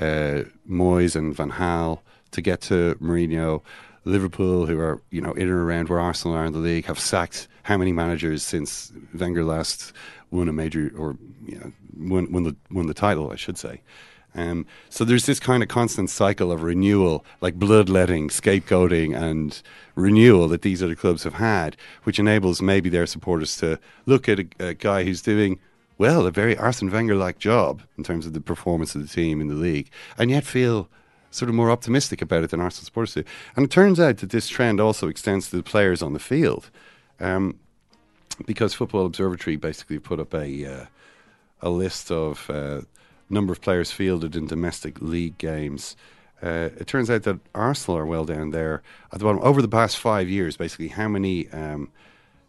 uh, 0.00 0.44
Moyes 0.68 1.14
and 1.16 1.34
Van 1.34 1.50
Gaal 1.50 2.00
to 2.30 2.40
get 2.40 2.60
to 2.62 2.94
Mourinho. 3.00 3.62
Liverpool, 4.04 4.64
who 4.64 4.78
are 4.78 5.02
you 5.10 5.20
know 5.20 5.32
in 5.32 5.48
and 5.48 5.50
around 5.50 5.90
where 5.90 6.00
Arsenal 6.00 6.34
are 6.34 6.46
in 6.46 6.54
the 6.54 6.58
league, 6.58 6.86
have 6.86 6.98
sacked 6.98 7.46
how 7.64 7.76
many 7.76 7.92
managers 7.92 8.42
since 8.42 8.90
Wenger 9.12 9.44
last 9.44 9.92
won 10.30 10.48
a 10.48 10.52
major 10.52 10.92
or 10.96 11.16
you 11.46 11.58
know, 11.58 11.72
won 11.96 12.32
won 12.32 12.44
the 12.44 12.56
won 12.70 12.86
the 12.86 12.94
title, 12.94 13.30
I 13.30 13.36
should 13.36 13.58
say. 13.58 13.82
Um, 14.34 14.66
so 14.90 15.04
there's 15.04 15.26
this 15.26 15.40
kind 15.40 15.62
of 15.62 15.68
constant 15.68 16.10
cycle 16.10 16.52
of 16.52 16.62
renewal, 16.62 17.24
like 17.40 17.54
bloodletting, 17.54 18.28
scapegoating, 18.28 19.16
and 19.16 19.60
renewal 19.94 20.48
that 20.48 20.62
these 20.62 20.82
other 20.82 20.94
clubs 20.94 21.24
have 21.24 21.34
had, 21.34 21.76
which 22.04 22.18
enables 22.18 22.60
maybe 22.60 22.90
their 22.90 23.06
supporters 23.06 23.56
to 23.56 23.80
look 24.06 24.28
at 24.28 24.40
a, 24.40 24.46
a 24.60 24.74
guy 24.74 25.02
who's 25.02 25.22
doing 25.22 25.58
well 25.96 26.26
a 26.26 26.30
very 26.30 26.56
Arsene 26.56 26.90
Wenger-like 26.90 27.38
job 27.38 27.82
in 27.96 28.04
terms 28.04 28.26
of 28.26 28.32
the 28.32 28.40
performance 28.40 28.94
of 28.94 29.02
the 29.02 29.08
team 29.08 29.40
in 29.40 29.48
the 29.48 29.54
league, 29.54 29.90
and 30.16 30.30
yet 30.30 30.44
feel 30.44 30.88
sort 31.30 31.48
of 31.48 31.54
more 31.54 31.70
optimistic 31.70 32.22
about 32.22 32.44
it 32.44 32.50
than 32.50 32.60
Arsenal 32.60 32.84
supporters 32.84 33.14
do. 33.14 33.24
And 33.56 33.64
it 33.64 33.70
turns 33.70 33.98
out 33.98 34.18
that 34.18 34.30
this 34.30 34.48
trend 34.48 34.80
also 34.80 35.08
extends 35.08 35.50
to 35.50 35.56
the 35.56 35.62
players 35.62 36.02
on 36.02 36.12
the 36.12 36.18
field, 36.18 36.70
um, 37.18 37.58
because 38.46 38.74
Football 38.74 39.06
Observatory 39.06 39.56
basically 39.56 39.98
put 39.98 40.20
up 40.20 40.34
a 40.34 40.64
uh, 40.64 40.86
a 41.60 41.70
list 41.70 42.10
of 42.10 42.48
uh, 42.50 42.82
number 43.28 43.52
of 43.52 43.60
players 43.60 43.90
fielded 43.90 44.36
in 44.36 44.46
domestic 44.46 45.00
league 45.00 45.38
games. 45.38 45.96
Uh, 46.42 46.70
it 46.78 46.86
turns 46.86 47.10
out 47.10 47.24
that 47.24 47.40
Arsenal 47.54 47.98
are 47.98 48.06
well 48.06 48.24
down 48.24 48.50
there 48.50 48.82
at 49.12 49.18
the 49.18 49.24
bottom. 49.24 49.40
Over 49.42 49.60
the 49.60 49.68
past 49.68 49.98
five 49.98 50.28
years, 50.28 50.56
basically, 50.56 50.88
how 50.88 51.08
many 51.08 51.48
um, 51.50 51.90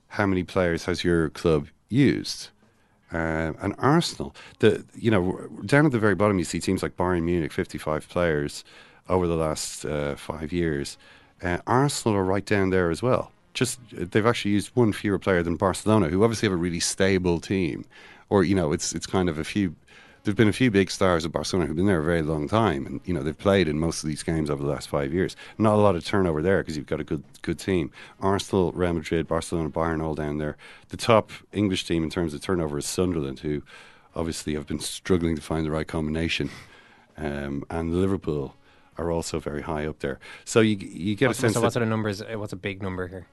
how 0.09 0.25
many 0.25 0.43
players 0.43 0.85
has 0.85 1.03
your 1.03 1.29
club 1.29 1.67
used? 1.89 2.49
Uh, 3.11 3.53
and 3.59 3.73
Arsenal, 3.79 4.35
the 4.59 4.85
you 4.95 5.09
know 5.09 5.49
down 5.65 5.85
at 5.85 5.91
the 5.91 5.99
very 5.99 6.15
bottom, 6.15 6.37
you 6.37 6.45
see 6.45 6.59
teams 6.59 6.83
like 6.83 6.97
Bayern 6.97 7.23
Munich, 7.23 7.51
fifty-five 7.51 8.07
players 8.07 8.63
over 9.07 9.25
the 9.25 9.35
last 9.35 9.85
uh, 9.85 10.15
five 10.15 10.53
years. 10.53 10.97
Uh, 11.41 11.57
Arsenal 11.65 12.15
are 12.17 12.23
right 12.23 12.45
down 12.45 12.69
there 12.69 12.91
as 12.91 13.01
well. 13.01 13.31
Just 13.59 13.77
they've 13.91 14.25
actually 14.25 14.51
used 14.51 14.69
one 14.73 14.93
fewer 14.93 15.19
player 15.19 15.43
than 15.43 15.57
Barcelona, 15.57 16.07
who 16.07 16.23
obviously 16.23 16.47
have 16.47 16.53
a 16.53 16.61
really 16.61 16.79
stable 16.79 17.41
team, 17.41 17.83
or 18.29 18.45
you 18.45 18.55
know 18.55 18.71
it's 18.71 18.95
it's 18.95 19.05
kind 19.05 19.27
of 19.27 19.37
a 19.37 19.43
few 19.43 19.75
there've 20.23 20.37
been 20.37 20.47
a 20.47 20.53
few 20.53 20.71
big 20.71 20.89
stars 20.89 21.25
of 21.25 21.33
Barcelona 21.33 21.67
who've 21.67 21.75
been 21.75 21.85
there 21.85 21.99
a 21.99 22.03
very 22.03 22.21
long 22.21 22.47
time, 22.47 22.85
and 22.85 23.01
you 23.03 23.13
know 23.13 23.21
they've 23.21 23.37
played 23.37 23.67
in 23.67 23.77
most 23.77 24.01
of 24.01 24.07
these 24.07 24.23
games 24.23 24.49
over 24.49 24.63
the 24.63 24.69
last 24.69 24.87
five 24.87 25.13
years. 25.13 25.35
Not 25.57 25.73
a 25.73 25.81
lot 25.81 25.97
of 25.97 26.05
turnover 26.05 26.41
there 26.41 26.59
because 26.59 26.77
you've 26.77 26.85
got 26.85 27.01
a 27.01 27.03
good 27.03 27.25
good 27.41 27.59
team. 27.59 27.91
Arsenal, 28.21 28.71
Real 28.71 28.93
Madrid, 28.93 29.27
Barcelona, 29.27 29.69
Bayern, 29.69 30.01
all 30.01 30.15
down 30.15 30.37
there. 30.37 30.55
The 30.87 30.95
top 30.95 31.31
English 31.51 31.83
team 31.85 32.01
in 32.01 32.09
terms 32.09 32.33
of 32.33 32.39
turnover 32.39 32.77
is 32.77 32.85
Sunderland, 32.85 33.41
who 33.41 33.61
obviously 34.15 34.53
have 34.53 34.67
been 34.67 34.79
struggling 34.79 35.35
to 35.35 35.41
find 35.41 35.65
the 35.65 35.71
right 35.71 35.87
combination, 35.87 36.49
um, 37.17 37.65
and 37.69 37.93
Liverpool 37.93 38.55
are 38.99 39.11
also 39.11 39.39
very 39.39 39.61
high 39.61 39.85
up 39.87 39.99
there. 39.99 40.19
So 40.45 40.59
you 40.59 40.77
you 40.77 41.15
get 41.15 41.27
what's, 41.27 41.39
a 41.39 41.41
sense. 41.41 41.53
So 41.53 41.61
what 41.61 41.73
sort 41.73 41.83
of 41.83 41.89
numbers? 41.89 42.21
What's 42.21 42.53
a 42.53 42.57
big 42.57 42.81
number 42.81 43.07
here? 43.07 43.27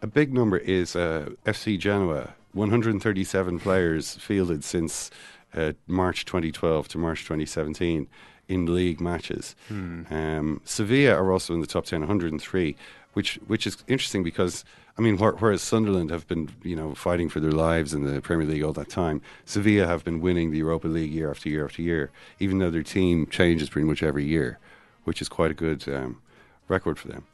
A 0.00 0.06
big 0.06 0.32
number 0.32 0.56
is 0.56 0.94
uh, 0.94 1.30
FC 1.44 1.76
Genoa, 1.78 2.34
137 2.52 3.58
players 3.58 4.14
fielded 4.16 4.62
since 4.62 5.10
uh, 5.54 5.72
March 5.86 6.24
2012 6.24 6.88
to 6.88 6.98
March 6.98 7.22
2017 7.22 8.06
in 8.48 8.74
league 8.74 9.00
matches. 9.00 9.56
Hmm. 9.68 10.02
Um, 10.10 10.60
Sevilla 10.64 11.14
are 11.14 11.32
also 11.32 11.52
in 11.54 11.60
the 11.60 11.66
top 11.66 11.84
10, 11.84 12.00
103, 12.00 12.76
which 13.14 13.34
which 13.46 13.66
is 13.66 13.76
interesting 13.88 14.22
because 14.22 14.64
I 14.98 15.00
mean, 15.00 15.16
wh- 15.18 15.40
whereas 15.40 15.62
Sunderland 15.62 16.10
have 16.10 16.26
been 16.26 16.50
you 16.62 16.74
know 16.74 16.94
fighting 16.94 17.28
for 17.28 17.40
their 17.40 17.52
lives 17.52 17.94
in 17.94 18.04
the 18.04 18.20
Premier 18.20 18.46
League 18.46 18.62
all 18.62 18.72
that 18.72 18.88
time, 18.88 19.20
Sevilla 19.44 19.86
have 19.86 20.04
been 20.04 20.20
winning 20.20 20.50
the 20.50 20.58
Europa 20.58 20.88
League 20.88 21.12
year 21.12 21.30
after 21.30 21.48
year 21.48 21.64
after 21.64 21.82
year, 21.82 22.10
even 22.40 22.58
though 22.58 22.70
their 22.70 22.82
team 22.82 23.26
changes 23.26 23.68
pretty 23.70 23.86
much 23.86 24.02
every 24.02 24.24
year, 24.24 24.58
which 25.08 25.22
is 25.22 25.28
quite 25.28 25.50
a 25.50 25.54
good 25.54 25.88
um, 25.88 26.20
record 26.68 26.98
for 26.98 27.08
them. 27.08 27.26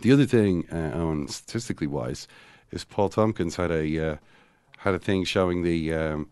The 0.00 0.12
other 0.12 0.26
thing, 0.26 0.66
uh, 0.72 0.96
Eoin, 0.96 1.30
statistically 1.30 1.86
wise, 1.86 2.26
is 2.72 2.84
Paul 2.84 3.08
Tomkins 3.08 3.56
had 3.56 3.70
a 3.70 4.10
uh, 4.10 4.16
had 4.78 4.94
a 4.94 4.98
thing 4.98 5.24
showing 5.24 5.62
the 5.62 5.94
um, 5.94 6.30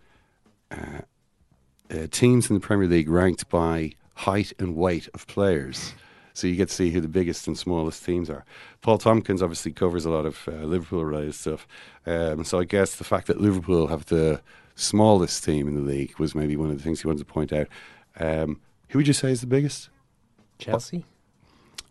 uh, 0.71 1.03
uh, 1.91 2.07
teams 2.11 2.51
in 2.51 2.55
the 2.55 2.61
Premier 2.61 2.89
League 2.89 3.09
ranked 3.09 3.49
by 3.49 3.93
height 4.15 4.53
and 4.59 4.75
weight 4.75 5.09
of 5.15 5.27
players. 5.29 5.95
So 6.35 6.47
you 6.47 6.57
get 6.57 6.69
to 6.69 6.75
see 6.75 6.91
who 6.91 7.01
the 7.01 7.09
biggest 7.09 7.47
and 7.47 7.57
smallest 7.57 8.05
teams 8.05 8.29
are. 8.29 8.45
Paul 8.81 8.99
Tomkins 8.99 9.43
obviously 9.43 9.73
covers 9.73 10.05
a 10.05 10.11
lot 10.11 10.27
of 10.27 10.49
uh, 10.49 10.53
Liverpool 10.65 11.05
related 11.05 11.35
stuff. 11.35 11.69
Um, 12.07 12.45
so 12.45 12.59
I 12.59 12.65
guess 12.65 12.97
the 12.97 13.05
fact 13.05 13.27
that 13.29 13.41
Liverpool 13.41 13.89
have 13.89 14.07
the 14.07 14.41
smallest 14.75 15.45
team 15.45 15.69
in 15.69 15.75
the 15.75 15.83
league 15.83 16.19
was 16.19 16.35
maybe 16.35 16.57
one 16.57 16.71
of 16.71 16.79
the 16.79 16.83
things 16.83 17.03
he 17.03 17.07
wanted 17.07 17.27
to 17.27 17.33
point 17.33 17.53
out. 17.53 17.69
Um, 18.19 18.61
who 18.89 18.99
would 18.99 19.07
you 19.07 19.13
say 19.13 19.31
is 19.31 19.41
the 19.41 19.47
biggest? 19.47 19.91
Chelsea. 20.61 21.05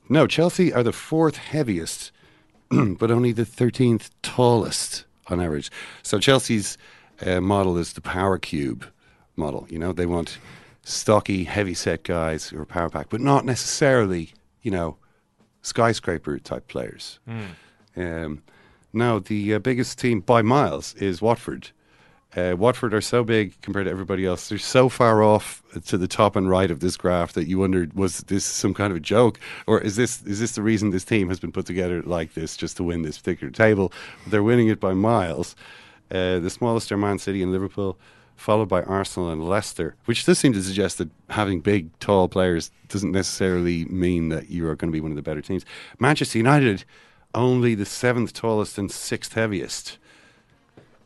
No, 0.08 0.25
Chelsea 0.25 0.73
are 0.73 0.84
the 0.84 0.91
fourth 0.91 1.38
heaviest, 1.38 2.12
but 2.69 3.12
only 3.12 3.32
the 3.32 3.43
13th 3.43 4.10
tallest 4.21 5.05
on 5.27 5.39
average. 5.39 5.71
So 6.03 6.19
Chelsea's 6.19 6.77
uh, 7.25 7.41
model 7.41 7.77
is 7.77 7.93
the 7.93 8.01
power 8.01 8.38
cube 8.38 8.86
model. 9.36 9.67
You 9.69 9.79
know, 9.79 9.91
they 9.91 10.05
want 10.05 10.39
stocky, 10.84 11.43
heavy 11.43 11.73
set 11.73 12.03
guys 12.03 12.49
who 12.49 12.60
are 12.60 12.65
power 12.65 12.89
pack, 12.89 13.08
but 13.10 13.21
not 13.21 13.45
necessarily, 13.45 14.34
you 14.62 14.71
know, 14.71 14.97
skyscraper 15.62 16.39
type 16.39 16.67
players. 16.67 17.19
Um, 17.95 18.41
now, 18.93 19.19
the 19.19 19.53
uh, 19.55 19.60
biggest 19.60 19.99
team 19.99 20.21
by 20.21 20.41
miles 20.41 20.95
is 20.95 21.21
Watford. 21.21 21.69
Uh, 22.36 22.56
Watford 22.56 22.94
are 22.94 23.02
so 23.02 23.24
big 23.24 23.60
compared 23.62 23.86
to 23.86 23.92
everybody 23.92 24.24
else. 24.26 24.50
They're 24.50 24.60
so 24.60 24.88
far 24.88 25.24
off 25.24 25.63
to 25.86 25.98
the 25.98 26.08
top 26.08 26.36
and 26.36 26.48
right 26.48 26.70
of 26.70 26.80
this 26.80 26.96
graph 26.96 27.34
that 27.34 27.48
you 27.48 27.58
wondered 27.58 27.94
was 27.94 28.20
this 28.22 28.46
some 28.46 28.76
kind 28.76 28.92
of 28.92 28.98
a 28.98 29.00
joke, 29.02 29.39
or 29.65 29.82
is 29.82 29.96
this 29.96 30.22
is 30.24 30.39
this 30.39 30.52
the 30.52 30.62
reason 30.62 30.92
this 30.92 31.04
team 31.06 31.28
has 31.30 31.39
been 31.39 31.52
put 31.52 31.65
together 31.65 32.04
like 32.04 32.36
this 32.36 32.56
just 32.56 32.78
to 32.78 32.84
win 32.84 33.02
this 33.02 33.18
particular 33.18 33.52
table? 33.52 33.92
They're 34.28 34.44
winning 34.44 34.68
it 34.68 34.80
by 34.80 34.94
miles. 34.94 35.56
Uh, 36.12 36.39
the 36.39 36.52
smallest 36.52 36.92
are 36.92 36.98
Man 36.98 37.18
City 37.18 37.42
and 37.42 37.52
Liverpool, 37.52 37.98
followed 38.36 38.70
by 38.70 38.84
Arsenal 38.84 39.30
and 39.30 39.48
Leicester, 39.48 39.96
which 40.06 40.26
does 40.26 40.38
seem 40.38 40.54
to 40.54 40.63
suggest 40.63 41.00
that 41.00 41.10
having 41.30 41.62
big, 41.62 41.98
tall 42.00 42.28
players 42.28 42.70
doesn't 42.89 43.12
necessarily 43.12 43.86
mean 43.86 44.30
that 44.30 44.50
you 44.50 44.68
are 44.68 44.76
going 44.76 44.92
to 44.92 44.96
be 44.96 45.02
one 45.02 45.12
of 45.12 45.15
the 45.15 45.24
better 45.24 45.42
teams. 45.42 45.65
Manchester 45.98 46.38
United, 46.38 46.84
only 47.34 47.74
the 47.74 47.86
seventh 47.86 48.34
tallest 48.34 48.78
and 48.78 48.92
sixth 48.92 49.34
heaviest. 49.34 49.98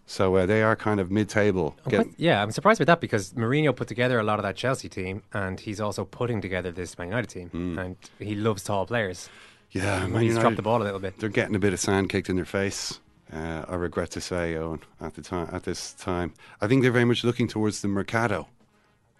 So 0.06 0.36
uh, 0.36 0.46
they 0.46 0.62
are 0.62 0.76
kind 0.76 1.00
of 1.00 1.10
mid-table. 1.12 1.76
Get- 1.88 2.08
yeah, 2.18 2.44
I'm 2.44 2.52
surprised 2.52 2.80
with 2.80 2.88
that 2.88 3.00
because 3.00 3.34
Mourinho 3.34 3.74
put 3.76 3.88
together 3.88 4.20
a 4.20 4.24
lot 4.24 4.38
of 4.38 4.44
that 4.44 4.56
Chelsea 4.56 4.89
team, 4.89 5.24
and 5.34 5.60
he's 5.60 5.80
also 5.80 6.04
putting 6.06 6.42
together 6.42 6.72
this 6.72 6.98
Man 6.98 7.08
United 7.08 7.30
team, 7.30 7.78
and 7.80 7.96
he 8.20 8.36
loves 8.36 8.63
tall 8.63 8.86
players. 8.86 9.30
Yeah, 9.72 10.06
Man 10.06 10.22
he's 10.22 10.30
United, 10.30 10.42
dropped 10.42 10.56
the 10.58 10.62
ball 10.62 10.82
a 10.82 10.84
little 10.84 11.00
bit. 11.00 11.18
They're 11.20 11.30
getting 11.30 11.56
a 11.56 11.60
bit 11.60 11.74
of 11.74 11.80
sand 11.80 12.10
kicked 12.10 12.30
in 12.30 12.36
their 12.36 12.46
face. 12.46 13.00
Uh, 13.32 13.66
I 13.68 13.76
regret 13.76 14.12
to 14.12 14.22
say, 14.22 14.54
Eoin, 14.54 14.82
at 15.02 15.16
the 15.16 15.22
time, 15.24 15.50
at 15.52 15.63
this 15.63 15.94
time, 15.94 16.34
I 16.62 16.68
think 16.68 16.84
they're 16.84 16.92
very 16.92 17.06
much 17.06 17.24
looking 17.24 17.48
towards 17.48 17.82
the 17.82 17.88
mercado 17.88 18.48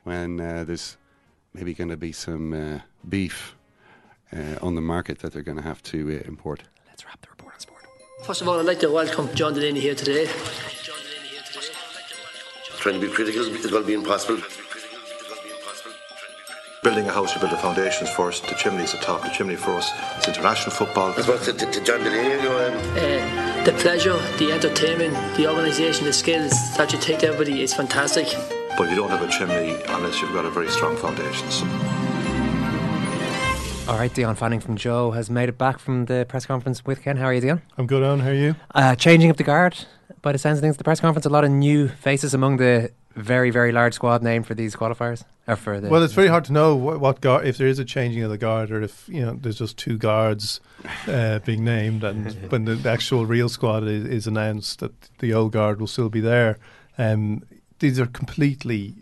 when 0.04 0.40
uh, 0.40 0.64
there's 0.66 0.98
maybe 1.54 1.74
going 1.74 1.90
to 1.90 1.98
be 1.98 2.12
some 2.12 2.54
uh, 2.54 2.80
beef 3.08 3.56
uh, 4.32 4.58
on 4.62 4.76
the 4.76 4.82
market 4.82 5.20
that 5.20 5.34
they're 5.34 5.42
going 5.42 5.58
to 5.58 5.64
have 5.64 5.82
to 5.84 6.10
uh, 6.20 6.28
import. 6.28 6.64
First 8.24 8.42
of 8.42 8.48
all, 8.48 8.58
I'd 8.58 8.66
like 8.66 8.80
to 8.80 8.90
welcome 8.90 9.28
John 9.36 9.54
Delaney 9.54 9.82
here 9.82 9.96
today. 9.96 10.30
Trying 12.80 13.02
to 13.02 13.06
be 13.06 13.14
critical 13.14 13.42
is 13.42 13.68
going 13.70 13.84
to 13.84 13.88
be 13.88 13.94
impossible. 13.94 14.42
Building 16.84 17.08
a 17.08 17.12
house, 17.12 17.34
you 17.36 17.42
build 17.42 17.52
the 17.52 17.58
foundations 17.58 18.10
first. 18.12 18.48
The 18.48 18.56
chimney's 18.56 18.94
the 18.94 19.00
top. 19.00 19.24
The 19.24 19.30
chimney 19.30 19.58
for 19.58 19.72
us 19.72 19.92
is 20.20 20.28
international 20.30 20.72
football. 20.72 21.12
I 21.12 21.22
suppose 21.22 21.46
to, 21.46 21.54
to, 21.54 21.66
to 21.70 21.84
John 21.84 22.00
Delaney, 22.02 22.30
you 22.30 22.42
know, 22.44 22.68
um, 22.68 22.74
Uh, 22.96 23.64
the 23.66 23.74
pleasure, 23.80 24.18
the 24.38 24.54
entertainment, 24.54 25.14
the 25.36 25.48
organisation, 25.50 26.06
the 26.06 26.14
skills 26.14 26.78
that 26.78 26.94
you 26.94 27.00
take 27.00 27.20
to 27.20 27.28
everybody 27.28 27.62
is 27.62 27.74
fantastic. 27.74 28.28
But 28.78 28.90
you 28.90 28.96
don't 28.96 29.10
have 29.10 29.22
a 29.22 29.28
chimney 29.30 29.82
unless 29.90 30.22
you've 30.22 30.34
got 30.34 30.46
a 30.46 30.50
very 30.50 30.70
strong 30.70 30.96
foundations. 30.96 31.62
All 33.86 33.98
right, 33.98 34.14
Dion 34.14 34.36
Fanning 34.36 34.62
from 34.62 34.78
Joe 34.78 35.12
has 35.12 35.30
made 35.30 35.50
it 35.50 35.58
back 35.58 35.78
from 35.78 36.06
the 36.06 36.26
press 36.30 36.46
conference 36.46 36.86
with 36.86 37.02
Ken. 37.02 37.18
How 37.18 37.26
are 37.26 37.34
you, 37.34 37.42
Dion? 37.42 37.62
I'm 37.78 37.86
good 37.86 38.02
on. 38.02 38.22
How 38.22 38.30
are 38.30 38.34
you? 38.34 38.56
Uh, 38.74 38.96
changing 38.96 39.30
up 39.30 39.36
the 39.36 39.44
guard, 39.44 39.76
by 40.22 40.32
the 40.32 40.38
sounds 40.38 40.58
of 40.58 40.62
things, 40.62 40.78
the 40.78 40.86
press 40.86 41.02
conference. 41.02 41.26
A 41.26 41.30
lot 41.30 41.44
of 41.44 41.52
new 41.52 41.90
faces 41.90 42.34
among 42.34 42.58
the 42.58 42.92
very, 43.16 43.50
very 43.50 43.74
large 43.74 43.94
squad 43.94 44.24
named 44.24 44.48
for 44.48 44.56
these 44.56 44.74
qualifiers. 44.74 45.26
Or 45.48 45.58
for 45.58 45.82
the, 45.82 45.90
Well, 45.90 46.02
it's 46.02 46.14
very 46.14 46.30
hard 46.30 46.46
to 46.46 46.54
know 46.54 46.78
what, 46.78 47.02
what 47.02 47.20
guard 47.20 47.46
if 47.46 47.58
there 47.58 47.68
is 47.68 47.78
a 47.78 47.84
changing 47.84 48.24
of 48.24 48.30
the 48.30 48.38
guard 48.38 48.72
or 48.72 48.82
if 48.82 49.10
you 49.10 49.26
know 49.26 49.34
there's 49.34 49.60
just 49.60 49.78
two 49.78 49.98
guards 49.98 50.62
uh, 51.06 51.40
being 51.40 51.66
named, 51.66 52.06
and 52.06 52.32
when 52.50 52.64
the, 52.64 52.76
the 52.76 52.90
actual 52.90 53.26
real 53.26 53.50
squad 53.50 53.84
is, 53.84 54.06
is 54.06 54.28
announced 54.28 54.80
that 54.80 54.94
the 55.20 55.34
old 55.34 55.52
guard 55.52 55.82
will 55.82 55.88
still 55.88 56.10
be 56.10 56.22
there. 56.22 56.58
Um, 56.98 57.44
these 57.80 58.00
are 58.00 58.06
completely 58.06 58.96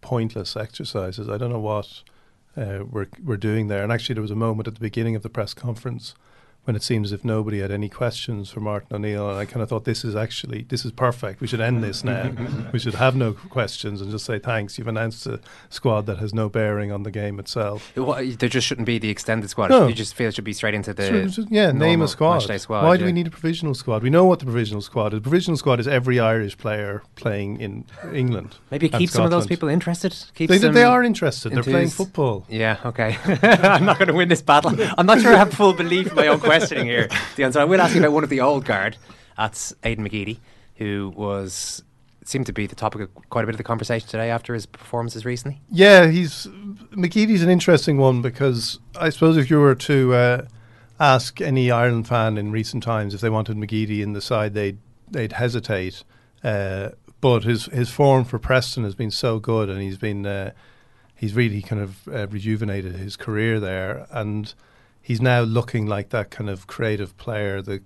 pointless 0.00 0.56
exercises. 0.56 1.28
I 1.28 1.38
don't 1.38 1.50
know 1.50 1.60
what 1.60 2.02
uh, 2.56 2.84
we're 2.90 3.06
we're 3.22 3.36
doing 3.36 3.68
there. 3.68 3.82
And 3.82 3.92
actually, 3.92 4.14
there 4.14 4.22
was 4.22 4.30
a 4.30 4.36
moment 4.36 4.68
at 4.68 4.74
the 4.74 4.80
beginning 4.80 5.16
of 5.16 5.22
the 5.22 5.28
press 5.28 5.54
conference 5.54 6.14
when 6.64 6.74
it 6.76 6.82
seemed 6.82 7.04
as 7.04 7.12
if 7.12 7.24
nobody 7.24 7.60
had 7.60 7.70
any 7.70 7.88
questions 7.88 8.50
for 8.50 8.60
Martin 8.60 8.96
O'Neill, 8.96 9.28
and 9.28 9.38
I 9.38 9.44
kind 9.44 9.62
of 9.62 9.68
thought 9.68 9.84
this 9.84 10.04
is 10.04 10.16
actually 10.16 10.66
this 10.68 10.84
is 10.84 10.92
perfect. 10.92 11.40
We 11.40 11.46
should 11.46 11.60
end 11.60 11.82
this 11.82 12.02
mm-hmm. 12.02 12.36
now. 12.36 12.44
Mm-hmm. 12.44 12.70
we 12.72 12.78
should 12.78 12.94
have 12.94 13.14
no 13.14 13.34
questions 13.34 14.00
and 14.00 14.10
just 14.10 14.24
say 14.24 14.38
thanks. 14.38 14.78
You've 14.78 14.88
announced 14.88 15.26
a 15.26 15.40
squad 15.68 16.06
that 16.06 16.18
has 16.18 16.32
no 16.32 16.48
bearing 16.48 16.90
on 16.90 17.02
the 17.02 17.10
game 17.10 17.38
itself. 17.38 17.96
What, 17.96 18.38
there 18.38 18.48
just 18.48 18.66
shouldn't 18.66 18.86
be 18.86 18.98
the 18.98 19.10
extended 19.10 19.50
squad. 19.50 19.70
No. 19.70 19.88
You 19.88 19.94
just 19.94 20.14
feel 20.14 20.28
it 20.28 20.34
should 20.34 20.44
be 20.44 20.52
straight 20.52 20.74
into 20.74 20.94
the 20.94 21.06
So, 21.06 21.42
so, 21.42 21.48
yeah, 21.50 21.72
name 21.72 22.00
a 22.02 22.08
squad. 22.08 22.38
squad. 22.40 22.84
Why 22.84 22.92
yeah. 22.92 22.96
do 22.98 23.04
we 23.04 23.12
need 23.12 23.26
a 23.26 23.30
provisional 23.30 23.74
squad? 23.74 24.02
We 24.02 24.10
know 24.10 24.24
what 24.24 24.38
the 24.38 24.46
provisional 24.46 24.80
squad 24.80 25.12
is. 25.12 25.18
The 25.18 25.22
provisional 25.22 25.56
squad 25.56 25.80
is 25.80 25.88
every 25.88 26.18
Irish 26.18 26.56
player 26.56 27.02
playing 27.14 27.60
in 27.60 27.84
England. 28.12 28.56
Maybe 28.70 28.88
keep 28.88 29.10
some 29.10 29.24
of 29.24 29.30
those 29.30 29.46
people 29.46 29.68
interested. 29.68 30.14
Keeps 30.34 30.50
They, 30.50 30.58
them 30.58 30.74
they 30.74 30.84
are 30.84 31.02
interested. 31.02 31.52
They're 31.52 31.62
playing 31.62 31.90
football. 31.90 32.46
Yeah, 32.48 32.78
okay. 32.84 33.18
I'm 33.42 33.84
not 33.84 33.98
going 33.98 34.08
to 34.08 34.14
win 34.14 34.28
this 34.28 34.42
battle. 34.42 34.74
I'm 34.96 35.06
not 35.06 35.20
sure 35.20 35.32
I 35.32 35.36
have 35.36 35.52
full 35.52 35.72
belief 35.72 36.08
in 36.08 36.14
my 36.14 36.28
own 36.28 36.40
questioning 36.58 36.86
here. 36.86 37.08
The 37.36 37.44
answer 37.44 37.60
I 37.60 37.64
will 37.64 37.80
ask 37.80 37.94
you 37.94 38.00
about 38.00 38.12
one 38.12 38.24
of 38.24 38.30
the 38.30 38.40
old 38.40 38.64
guard. 38.64 38.96
That's 39.36 39.74
Aidan 39.82 40.08
McGeady, 40.08 40.38
who 40.76 41.12
was 41.16 41.82
seemed 42.24 42.46
to 42.46 42.52
be 42.52 42.66
the 42.66 42.74
topic 42.74 43.02
of 43.02 43.14
quite 43.28 43.44
a 43.44 43.46
bit 43.46 43.54
of 43.54 43.58
the 43.58 43.64
conversation 43.64 44.08
today 44.08 44.30
after 44.30 44.54
his 44.54 44.64
performances 44.66 45.24
recently. 45.24 45.60
Yeah, 45.70 46.06
he's 46.06 46.46
McGeady's 46.92 47.42
an 47.42 47.50
interesting 47.50 47.98
one 47.98 48.22
because 48.22 48.78
I 48.98 49.10
suppose 49.10 49.36
if 49.36 49.50
you 49.50 49.58
were 49.58 49.74
to 49.74 50.14
uh, 50.14 50.46
ask 51.00 51.40
any 51.40 51.70
Ireland 51.70 52.06
fan 52.08 52.38
in 52.38 52.52
recent 52.52 52.82
times 52.82 53.14
if 53.14 53.20
they 53.20 53.30
wanted 53.30 53.56
McGeady 53.56 54.00
in 54.00 54.12
the 54.12 54.20
side, 54.20 54.54
they'd 54.54 54.78
they'd 55.10 55.32
hesitate. 55.32 56.04
Uh, 56.42 56.90
but 57.20 57.44
his 57.44 57.66
his 57.66 57.90
form 57.90 58.24
for 58.24 58.38
Preston 58.38 58.84
has 58.84 58.94
been 58.94 59.10
so 59.10 59.38
good, 59.38 59.68
and 59.68 59.80
he's 59.82 59.98
been 59.98 60.24
uh, 60.24 60.52
he's 61.14 61.34
really 61.34 61.62
kind 61.62 61.82
of 61.82 62.08
uh, 62.08 62.26
rejuvenated 62.28 62.94
his 62.96 63.16
career 63.16 63.58
there, 63.58 64.06
and 64.10 64.54
he's 65.04 65.20
now 65.20 65.42
looking 65.42 65.86
like 65.86 66.08
that 66.08 66.30
kind 66.30 66.48
of 66.48 66.66
creative 66.66 67.14
player, 67.18 67.60
the 67.60 67.82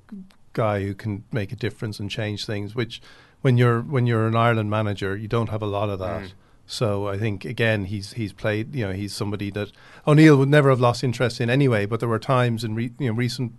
guy 0.52 0.82
who 0.82 0.94
can 0.94 1.24
make 1.32 1.50
a 1.50 1.56
difference 1.56 1.98
and 1.98 2.08
change 2.08 2.46
things. 2.46 2.76
Which 2.76 3.02
when 3.42 3.58
you're 3.58 3.82
when 3.82 4.06
you're 4.06 4.28
an 4.28 4.36
Ireland 4.36 4.70
manager, 4.70 5.16
you 5.16 5.28
don't 5.28 5.50
have 5.50 5.60
a 5.60 5.66
lot 5.66 5.90
of 5.90 5.98
that. 5.98 6.22
Mm. 6.22 6.32
So 6.66 7.08
I 7.08 7.18
think 7.18 7.44
again 7.44 7.86
he's 7.86 8.12
he's 8.12 8.32
played. 8.32 8.74
You 8.74 8.86
know, 8.86 8.92
he's 8.92 9.12
somebody 9.12 9.50
that 9.50 9.72
O'Neill 10.06 10.36
would 10.36 10.48
never 10.48 10.70
have 10.70 10.80
lost 10.80 11.02
interest 11.02 11.40
in 11.40 11.50
anyway. 11.50 11.86
But 11.86 11.98
there 12.00 12.08
were 12.08 12.20
times 12.20 12.62
in 12.62 12.76
re, 12.76 12.92
you 12.98 13.08
know 13.08 13.14
recent 13.14 13.52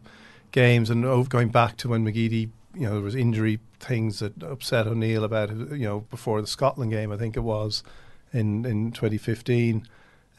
games 0.52 0.89
and 0.89 1.04
over, 1.06 1.28
going 1.28 1.50
back 1.50 1.76
to 1.78 1.89
when 1.89 2.04
McGeady, 2.06 2.50
you 2.74 2.82
know, 2.82 2.93
there 2.93 3.02
was 3.02 3.13
injury 3.13 3.60
things 3.80 4.19
that 4.19 4.41
upset 4.41 4.88
O'Neill 4.88 5.26
about 5.26 5.50
you 5.50 5.86
know 5.86 6.00
before 6.10 6.39
the 6.39 6.48
Scotland 6.48 6.91
game. 6.91 7.12
I 7.12 7.17
think 7.17 7.36
it 7.36 7.41
was 7.41 7.84
in 8.32 8.65
in 8.65 8.91
2015. 8.93 9.86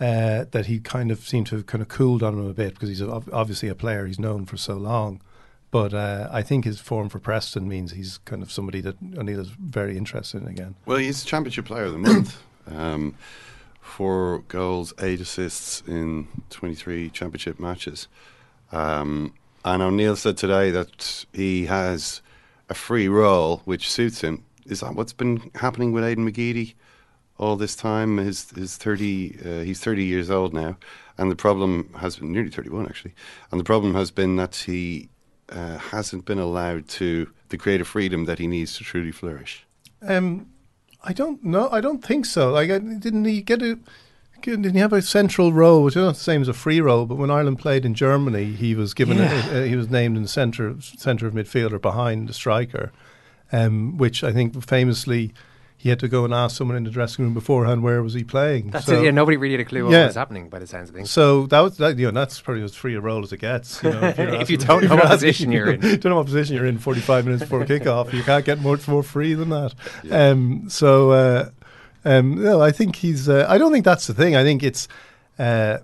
Uh, 0.01 0.47
that 0.53 0.65
he 0.65 0.81
kind 0.81 1.11
of 1.11 1.29
seemed 1.29 1.47
to 1.47 1.57
have 1.57 1.67
kind 1.67 1.83
of 1.83 1.89
cooled 1.89 2.23
on 2.23 2.33
him 2.33 2.47
a 2.47 2.55
bit 2.55 2.73
because 2.73 2.89
he's 2.89 3.03
obviously 3.03 3.69
a 3.69 3.75
player 3.75 4.07
he's 4.07 4.19
known 4.19 4.47
for 4.47 4.57
so 4.57 4.75
long. 4.75 5.21
But 5.71 5.93
uh, 5.93 6.27
I 6.33 6.41
think 6.43 6.65
his 6.65 6.81
form 6.81 7.11
for 7.11 7.19
Preston 7.19 7.69
means 7.69 7.93
he's 7.93 8.19
kind 8.25 8.43
of 8.43 8.51
somebody 8.51 8.81
that 8.81 8.97
O'Neill 9.17 9.41
is 9.41 9.51
very 9.51 9.99
interested 9.99 10.43
in 10.43 10.49
again. 10.49 10.75
Well, 10.87 10.97
he's 10.97 11.23
Championship 11.23 11.67
Player 11.67 11.85
of 11.85 11.93
the 11.93 11.99
Month. 11.99 12.43
um, 12.71 13.15
four 13.81 14.43
goals, 14.49 14.95
eight 15.01 15.21
assists 15.21 15.83
in 15.87 16.29
23 16.49 17.11
Championship 17.11 17.61
matches. 17.61 18.09
Um, 18.73 19.35
and 19.65 19.83
O'Neill 19.83 20.17
said 20.17 20.37
today 20.37 20.71
that 20.71 21.27
he 21.33 21.67
has 21.67 22.23
a 22.69 22.75
free 22.75 23.09
role 23.09 23.63
which 23.65 23.91
suits 23.91 24.23
him. 24.23 24.45
Is 24.65 24.81
that 24.81 24.95
what's 24.95 25.13
been 25.13 25.51
happening 25.57 25.93
with 25.93 26.05
Aidan 26.05 26.31
McGeady 26.31 26.75
all 27.41 27.57
this 27.57 27.75
time? 27.75 28.19
His, 28.19 28.51
his 28.51 28.77
30, 28.77 29.39
uh, 29.45 29.65
he's 29.65 29.81
30 29.81 30.05
years 30.05 30.31
old 30.31 30.55
now. 30.55 30.77
And 31.19 31.31
the 31.31 31.37
problem 31.37 31.93
has 31.99 32.17
been 32.17 32.33
nearly 32.33 32.51
31 32.51 32.87
actually. 32.87 33.15
And 33.51 33.59
the 33.59 33.65
problem 33.65 33.95
has 33.95 34.11
been 34.11 34.37
that 34.37 34.55
he 34.55 35.09
uh, 35.49 35.79
hasn't 35.79 36.25
been 36.27 36.39
allowed 36.39 36.87
to 36.89 37.31
the 37.49 37.59
creative 37.59 37.89
freedom 37.89 38.27
that 38.27 38.39
he 38.39 38.47
needs 38.47 38.77
to 38.77 38.85
truly 38.85 39.11
flourish. 39.11 39.67
Um, 40.03 40.47
I 41.03 41.13
don't 41.13 41.43
know. 41.43 41.69
I 41.71 41.81
don't 41.81 42.05
think 42.05 42.27
so. 42.27 42.53
Like, 42.53 42.69
didn't 42.69 43.25
he 43.25 43.43
get 43.43 43.63
a? 43.63 43.79
Didn't 44.43 44.73
he 44.73 44.79
have 44.79 44.95
a 44.95 45.03
central 45.03 45.53
role, 45.53 45.83
which 45.83 45.97
is 45.97 46.03
not 46.03 46.15
the 46.15 46.21
same 46.21 46.41
as 46.41 46.49
a 46.49 46.55
free 46.55 46.81
role? 46.81 47.05
But 47.05 47.17
when 47.17 47.31
Ireland 47.31 47.59
played 47.59 47.85
in 47.85 47.95
Germany, 47.95 48.53
he 48.53 48.75
was 48.75 48.95
given. 48.95 49.19
Yeah. 49.19 49.51
A, 49.51 49.63
a, 49.65 49.67
he 49.67 49.77
was 49.77 49.91
named 49.91 50.17
in 50.17 50.23
the 50.23 50.29
centre 50.29 50.77
centre 50.81 51.27
of 51.27 51.35
midfielder 51.35 51.81
behind 51.81 52.29
the 52.29 52.33
striker, 52.33 52.93
um, 53.53 53.99
which 53.99 54.25
I 54.25 54.33
think 54.33 54.63
famously 54.65 55.35
he 55.83 55.89
had 55.89 55.99
to 56.01 56.09
go 56.09 56.27
and 56.27 56.35
ask 56.35 56.59
someone 56.59 56.77
in 56.77 56.85
the 56.85 56.91
dressing 56.91 57.25
room 57.25 57.33
beforehand 57.33 57.83
where 57.83 58.03
was 58.03 58.13
he 58.13 58.23
playing. 58.23 58.69
That's 58.71 58.85
So- 58.85 59.01
it. 59.01 59.05
Yeah, 59.07 59.13
nobody 59.13 59.39
really 59.39 59.55
had 59.55 59.61
a 59.63 59.65
clue 59.65 59.85
what 59.85 59.93
Yeah. 59.93 60.05
was 60.09 60.15
happening 60.15 60.51
by 60.51 60.59
the 60.59 60.67
sounds 60.67 60.91
of 60.91 60.95
things. 60.95 61.11
So 61.11 61.47
that 61.47 61.61
was 61.61 61.79
that. 61.79 61.99
You 61.99 62.13
know, 62.13 62.21
that's 62.21 62.39
probably 62.39 62.63
as 62.65 62.75
free 62.75 62.95
a 62.97 63.01
role 63.01 63.23
as 63.23 63.33
it 63.33 63.39
gets. 63.39 63.83
You 63.83 63.89
know, 63.93 64.01
If 64.15 64.19
you're 64.19 64.45
you 64.51 64.57
don't 64.67 64.85
know 64.85 64.97
what 64.97 65.07
position 65.09 65.51
you're 65.53 65.71
in. 65.73 65.81
don't 65.81 66.05
know 66.05 66.17
what 66.17 66.27
position 66.27 66.55
you're 66.55 66.67
in. 66.67 66.77
Forty 66.77 67.01
five 67.01 67.25
minutes 67.25 67.45
before 67.45 67.65
kickoff, 67.65 68.13
you 68.13 68.23
can't 68.23 68.45
get 68.45 68.61
much 68.61 68.87
more 68.87 69.03
free 69.03 69.33
than 69.33 69.49
that. 69.49 69.73
Um, 70.11 70.69
so, 70.69 71.13
uh, 71.13 71.49
um, 72.05 72.43
no, 72.45 72.61
I 72.61 72.73
think 72.73 72.97
he's. 72.97 73.27
Uh, 73.27 73.47
I 73.49 73.57
don't 73.57 73.73
think 73.73 73.87
that's 73.87 74.07
the 74.07 74.13
thing. 74.15 74.37
I 74.37 74.43
think 74.45 74.63
it's. 74.63 74.87
Uh, 75.39 75.79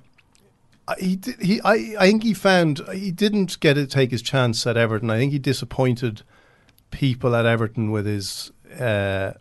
he 0.98 1.16
did, 1.16 1.40
he 1.40 1.60
I, 1.62 1.94
I 1.98 2.06
think 2.10 2.22
he 2.22 2.34
found 2.34 2.80
he 2.92 3.10
didn't 3.10 3.58
get 3.60 3.74
to 3.74 3.86
take 3.86 4.10
his 4.10 4.20
chance 4.22 4.66
at 4.66 4.76
Everton. 4.76 5.08
I 5.10 5.16
think 5.16 5.32
he 5.32 5.38
disappointed 5.38 6.20
people 6.90 7.34
at 7.34 7.44
Everton 7.46 7.90
with 7.90 8.04
his 8.06 8.52
uh, 8.78 9.32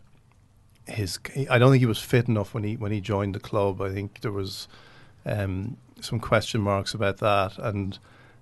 his. 0.86 1.18
I 1.50 1.58
don't 1.58 1.70
think 1.70 1.80
he 1.80 1.86
was 1.86 1.98
fit 2.00 2.28
enough 2.28 2.54
when 2.54 2.64
he 2.64 2.76
when 2.76 2.92
he 2.92 3.00
joined 3.00 3.34
the 3.34 3.40
club. 3.40 3.80
I 3.80 3.90
think 3.92 4.20
there 4.20 4.32
was 4.32 4.68
um, 5.24 5.76
some 6.00 6.20
question 6.20 6.60
marks 6.60 6.94
about 6.94 7.18
that, 7.18 7.58
and 7.58 7.98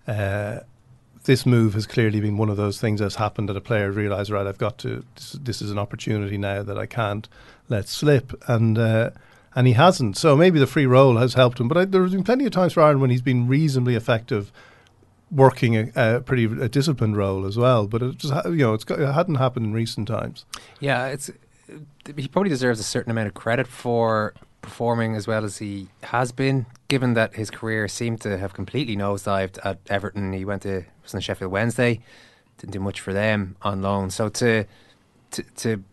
uh, 0.06 0.60
this 1.24 1.46
move 1.46 1.74
has 1.74 1.86
clearly 1.86 2.20
been 2.20 2.36
one 2.36 2.50
of 2.50 2.56
those 2.56 2.80
things 2.80 3.00
that's 3.00 3.14
happened 3.16 3.48
that 3.48 3.56
a 3.56 3.60
player 3.60 3.90
realised, 3.90 4.30
right, 4.30 4.46
I've 4.46 4.58
got 4.58 4.78
to. 4.78 5.04
This, 5.14 5.32
this 5.32 5.62
is 5.62 5.70
an 5.70 5.78
opportunity 5.78 6.36
now 6.38 6.62
that 6.62 6.78
I 6.78 6.86
can't 6.86 7.28
let 7.68 7.88
slip, 7.88 8.32
and. 8.48 8.78
Uh, 8.78 9.10
and 9.56 9.68
he 9.68 9.74
hasn't. 9.74 10.16
So 10.16 10.34
maybe 10.36 10.58
the 10.58 10.66
free 10.66 10.84
role 10.84 11.16
has 11.18 11.34
helped 11.34 11.60
him. 11.60 11.68
But 11.68 11.78
I, 11.78 11.84
there's 11.84 12.10
been 12.10 12.24
plenty 12.24 12.44
of 12.44 12.50
times 12.50 12.72
for 12.72 12.80
Ireland 12.80 13.02
when 13.02 13.10
he's 13.10 13.22
been 13.22 13.46
reasonably 13.46 13.94
effective, 13.94 14.50
working 15.30 15.76
a, 15.76 15.92
a 15.94 16.20
pretty 16.20 16.44
a 16.46 16.68
disciplined 16.68 17.16
role 17.16 17.46
as 17.46 17.56
well. 17.56 17.86
But 17.86 18.02
it 18.02 18.18
just 18.18 18.34
you 18.46 18.56
know 18.56 18.74
it's, 18.74 18.82
got- 18.82 18.98
it 18.98 19.12
hadn't 19.12 19.36
happened 19.36 19.66
in 19.66 19.72
recent 19.72 20.08
times. 20.08 20.44
Yeah, 20.80 21.06
it's 21.06 21.30
he 22.16 22.28
probably 22.28 22.50
deserves 22.50 22.78
a 22.80 22.84
certain 22.84 23.10
amount 23.10 23.28
of 23.28 23.34
credit 23.34 23.66
for 23.66 24.34
performing 24.62 25.14
as 25.14 25.26
well 25.26 25.44
as 25.44 25.58
he 25.58 25.88
has 26.04 26.32
been, 26.32 26.66
given 26.88 27.14
that 27.14 27.34
his 27.34 27.50
career 27.50 27.86
seemed 27.88 28.20
to 28.22 28.38
have 28.38 28.54
completely 28.54 28.96
nosedived 28.96 29.58
at 29.64 29.78
Everton. 29.88 30.32
He 30.32 30.44
went 30.44 30.62
to 30.62 30.84
was 31.02 31.12
in 31.14 31.20
Sheffield 31.20 31.52
Wednesday, 31.52 32.00
didn't 32.58 32.72
do 32.72 32.80
much 32.80 33.00
for 33.00 33.12
them 33.12 33.56
on 33.62 33.82
loan. 33.82 34.10
So 34.10 34.28
to 34.30 34.64
to, 35.32 35.42
to 35.56 35.84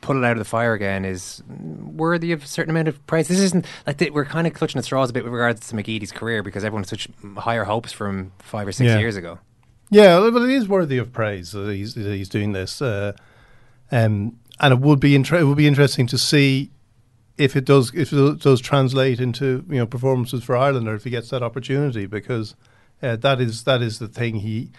pull 0.00 0.16
it 0.16 0.26
out 0.26 0.32
of 0.32 0.38
the 0.38 0.44
fire 0.44 0.72
again 0.72 1.04
is 1.04 1.42
worthy 1.48 2.32
of 2.32 2.42
a 2.42 2.46
certain 2.46 2.70
amount 2.70 2.88
of 2.88 3.06
praise. 3.06 3.28
This 3.28 3.38
isn't 3.38 3.66
like 3.86 3.98
th- 3.98 4.12
we're 4.12 4.24
kind 4.24 4.46
of 4.46 4.54
clutching 4.54 4.78
at 4.78 4.84
straws 4.84 5.10
a 5.10 5.12
bit 5.12 5.22
with 5.24 5.32
regards 5.32 5.68
to 5.68 5.76
McGeady's 5.76 6.10
career 6.10 6.42
because 6.42 6.64
everyone 6.64 6.82
had 6.82 6.88
such 6.88 7.08
higher 7.36 7.64
hopes 7.64 7.92
from 7.92 8.32
five 8.38 8.66
or 8.66 8.72
six 8.72 8.88
Yeah. 8.88 8.98
years 8.98 9.16
ago. 9.16 9.38
Yeah, 9.90 10.18
well, 10.18 10.30
but 10.30 10.42
it 10.42 10.50
is 10.50 10.68
worthy 10.68 10.98
of 10.98 11.12
praise 11.12 11.52
that 11.52 11.72
he's 11.74 11.94
that 11.94 12.04
he's 12.14 12.28
doing 12.28 12.52
this, 12.52 12.80
uh, 12.82 13.12
um, 13.92 14.38
and 14.60 14.72
it 14.72 14.80
would 14.80 15.00
be 15.00 15.14
inter- 15.14 15.38
it 15.38 15.44
would 15.44 15.56
be 15.56 15.66
interesting 15.66 16.06
to 16.06 16.18
see 16.18 16.70
if 17.38 17.56
it 17.56 17.64
does 17.64 17.92
if 17.94 18.12
it 18.12 18.40
does 18.40 18.60
translate 18.60 19.18
into 19.18 19.64
you 19.68 19.76
know 19.76 19.86
performances 19.86 20.44
for 20.44 20.56
Ireland 20.56 20.86
or 20.86 20.94
if 20.94 21.04
he 21.04 21.10
gets 21.10 21.30
that 21.30 21.42
opportunity 21.42 22.06
because 22.06 22.54
uh, 23.02 23.16
that 23.16 23.40
is 23.40 23.64
that 23.64 23.80
is 23.82 23.98
the 23.98 24.08
thing 24.08 24.36
he 24.36 24.70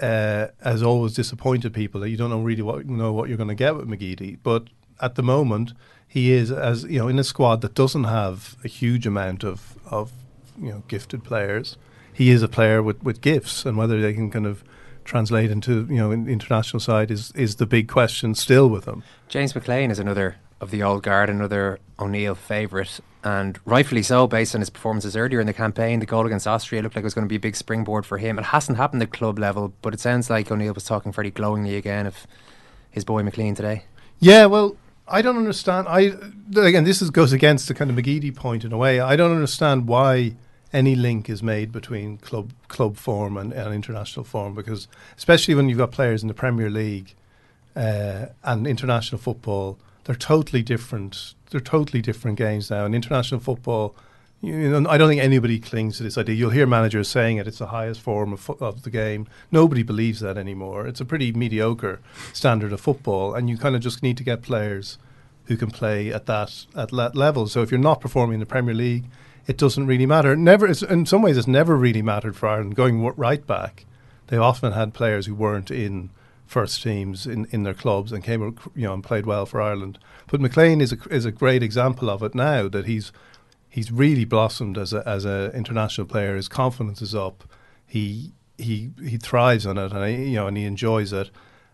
uh, 0.00 0.48
has 0.62 0.82
always 0.82 1.14
disappointed 1.14 1.72
people 1.72 2.00
that 2.00 2.10
you 2.10 2.16
don't 2.16 2.30
know 2.30 2.40
really 2.40 2.62
what 2.62 2.86
know 2.86 3.12
what 3.12 3.28
you're 3.28 3.38
going 3.38 3.48
to 3.48 3.54
get 3.54 3.74
with 3.74 3.88
McGeady. 3.88 4.38
But 4.42 4.68
at 5.00 5.14
the 5.14 5.22
moment, 5.22 5.72
he 6.06 6.32
is 6.32 6.50
as 6.50 6.84
you 6.84 6.98
know 6.98 7.08
in 7.08 7.18
a 7.18 7.24
squad 7.24 7.62
that 7.62 7.74
doesn't 7.74 8.04
have 8.04 8.56
a 8.64 8.68
huge 8.68 9.06
amount 9.06 9.44
of 9.44 9.78
of 9.86 10.12
you 10.60 10.70
know 10.70 10.82
gifted 10.88 11.24
players. 11.24 11.76
He 12.12 12.30
is 12.30 12.42
a 12.42 12.48
player 12.48 12.82
with, 12.82 13.00
with 13.04 13.20
gifts, 13.20 13.64
and 13.64 13.76
whether 13.76 14.00
they 14.00 14.12
can 14.12 14.28
kind 14.28 14.46
of 14.46 14.64
translate 15.08 15.50
into 15.50 15.86
you 15.88 15.96
know 15.96 16.10
in 16.12 16.28
international 16.28 16.80
side 16.80 17.10
is 17.10 17.32
is 17.32 17.56
the 17.56 17.66
big 17.66 17.88
question 17.88 18.34
still 18.34 18.68
with 18.68 18.84
them. 18.84 19.02
James 19.28 19.54
McLean 19.54 19.90
is 19.90 19.98
another 19.98 20.36
of 20.60 20.70
the 20.70 20.82
old 20.82 21.02
guard, 21.02 21.30
another 21.30 21.78
O'Neill 21.98 22.34
favourite, 22.34 23.00
and 23.24 23.58
rightfully 23.64 24.02
so, 24.02 24.26
based 24.26 24.54
on 24.54 24.60
his 24.60 24.70
performances 24.70 25.16
earlier 25.16 25.40
in 25.40 25.46
the 25.46 25.52
campaign. 25.52 26.00
The 26.00 26.06
goal 26.06 26.26
against 26.26 26.46
Austria 26.46 26.82
looked 26.82 26.96
like 26.96 27.02
it 27.02 27.06
was 27.06 27.14
going 27.14 27.26
to 27.26 27.28
be 27.28 27.36
a 27.36 27.40
big 27.40 27.56
springboard 27.56 28.04
for 28.04 28.18
him. 28.18 28.38
It 28.38 28.46
hasn't 28.46 28.76
happened 28.76 29.02
at 29.02 29.12
club 29.12 29.38
level, 29.38 29.72
but 29.82 29.94
it 29.94 30.00
sounds 30.00 30.28
like 30.28 30.50
O'Neill 30.50 30.74
was 30.74 30.84
talking 30.84 31.12
very 31.12 31.30
glowingly 31.30 31.76
again 31.76 32.06
of 32.06 32.26
his 32.90 33.04
boy 33.04 33.22
McLean 33.22 33.54
today. 33.54 33.84
Yeah, 34.18 34.46
well, 34.46 34.76
I 35.06 35.22
don't 35.22 35.36
understand. 35.36 35.88
I 35.88 36.12
again, 36.56 36.84
this 36.84 37.00
is, 37.00 37.10
goes 37.10 37.32
against 37.32 37.68
the 37.68 37.74
kind 37.74 37.90
of 37.90 37.96
McGeady 37.96 38.34
point 38.34 38.64
in 38.64 38.72
a 38.72 38.76
way. 38.76 39.00
I 39.00 39.16
don't 39.16 39.32
understand 39.32 39.86
why 39.86 40.34
any 40.72 40.94
link 40.94 41.30
is 41.30 41.42
made 41.42 41.72
between 41.72 42.18
club 42.18 42.52
club 42.68 42.96
form 42.96 43.36
and, 43.36 43.52
and 43.52 43.74
international 43.74 44.24
form 44.24 44.54
because, 44.54 44.88
especially 45.16 45.54
when 45.54 45.68
you've 45.68 45.78
got 45.78 45.90
players 45.90 46.22
in 46.22 46.28
the 46.28 46.34
Premier 46.34 46.70
League 46.70 47.14
uh, 47.74 48.26
and 48.44 48.66
international 48.66 49.20
football, 49.20 49.78
they're 50.04 50.14
totally 50.14 50.62
different. 50.62 51.34
They're 51.50 51.60
totally 51.60 52.02
different 52.02 52.38
games 52.38 52.70
now. 52.70 52.84
In 52.84 52.94
international 52.94 53.40
football, 53.40 53.94
You 54.40 54.70
know, 54.70 54.88
I 54.88 54.98
don't 54.98 55.08
think 55.08 55.22
anybody 55.22 55.58
clings 55.58 55.96
to 55.96 56.04
this 56.04 56.16
idea. 56.18 56.34
You'll 56.36 56.50
hear 56.50 56.66
managers 56.66 57.08
saying 57.08 57.38
it. 57.38 57.48
It's 57.48 57.58
the 57.58 57.68
highest 57.68 58.00
form 58.00 58.32
of, 58.32 58.40
fo- 58.40 58.58
of 58.60 58.82
the 58.82 58.90
game. 58.90 59.26
Nobody 59.50 59.82
believes 59.82 60.20
that 60.20 60.36
anymore. 60.38 60.86
It's 60.86 61.00
a 61.00 61.04
pretty 61.04 61.32
mediocre 61.32 61.98
standard 62.32 62.72
of 62.72 62.80
football, 62.80 63.34
and 63.34 63.50
you 63.50 63.56
kind 63.58 63.74
of 63.74 63.80
just 63.82 64.02
need 64.02 64.16
to 64.18 64.24
get 64.24 64.42
players 64.42 64.98
who 65.46 65.56
can 65.56 65.70
play 65.70 66.12
at 66.12 66.26
that 66.26 66.66
at 66.76 66.90
that 66.90 67.16
level. 67.16 67.48
So 67.48 67.62
if 67.62 67.70
you're 67.70 67.80
not 67.80 68.00
performing 68.00 68.34
in 68.34 68.40
the 68.40 68.46
Premier 68.46 68.74
League, 68.74 69.06
it 69.48 69.56
doesn't 69.56 69.86
really 69.86 70.06
matter. 70.06 70.32
It 70.32 70.38
never, 70.38 70.66
in 70.66 71.06
some 71.06 71.22
ways, 71.22 71.38
it's 71.38 71.48
never 71.48 71.74
really 71.74 72.02
mattered 72.02 72.36
for 72.36 72.48
Ireland. 72.48 72.76
Going 72.76 73.02
right 73.02 73.44
back, 73.44 73.86
they 74.26 74.36
often 74.36 74.72
had 74.72 74.92
players 74.92 75.24
who 75.24 75.34
weren't 75.34 75.70
in 75.70 76.10
first 76.46 76.82
teams 76.82 77.26
in, 77.26 77.46
in 77.46 77.62
their 77.62 77.74
clubs 77.74 78.12
and 78.12 78.22
came, 78.22 78.42
you 78.74 78.86
know, 78.86 78.92
and 78.92 79.02
played 79.02 79.24
well 79.24 79.46
for 79.46 79.60
Ireland. 79.62 79.98
But 80.30 80.42
McLean 80.42 80.82
is 80.82 80.92
a 80.92 80.98
is 81.08 81.24
a 81.24 81.32
great 81.32 81.62
example 81.62 82.10
of 82.10 82.22
it 82.22 82.34
now 82.34 82.68
that 82.68 82.84
he's 82.84 83.10
he's 83.70 83.90
really 83.90 84.26
blossomed 84.26 84.76
as 84.76 84.92
a 84.92 85.02
as 85.08 85.24
an 85.24 85.50
international 85.52 86.06
player. 86.06 86.36
His 86.36 86.48
confidence 86.48 87.00
is 87.00 87.14
up. 87.14 87.44
He 87.86 88.34
he 88.58 88.90
he 89.02 89.16
thrives 89.16 89.64
on 89.66 89.78
it, 89.78 89.92
and 89.92 90.06
he, 90.06 90.30
you 90.30 90.36
know, 90.36 90.46
and 90.46 90.58
he 90.58 90.64
enjoys 90.64 91.10
it. 91.10 91.30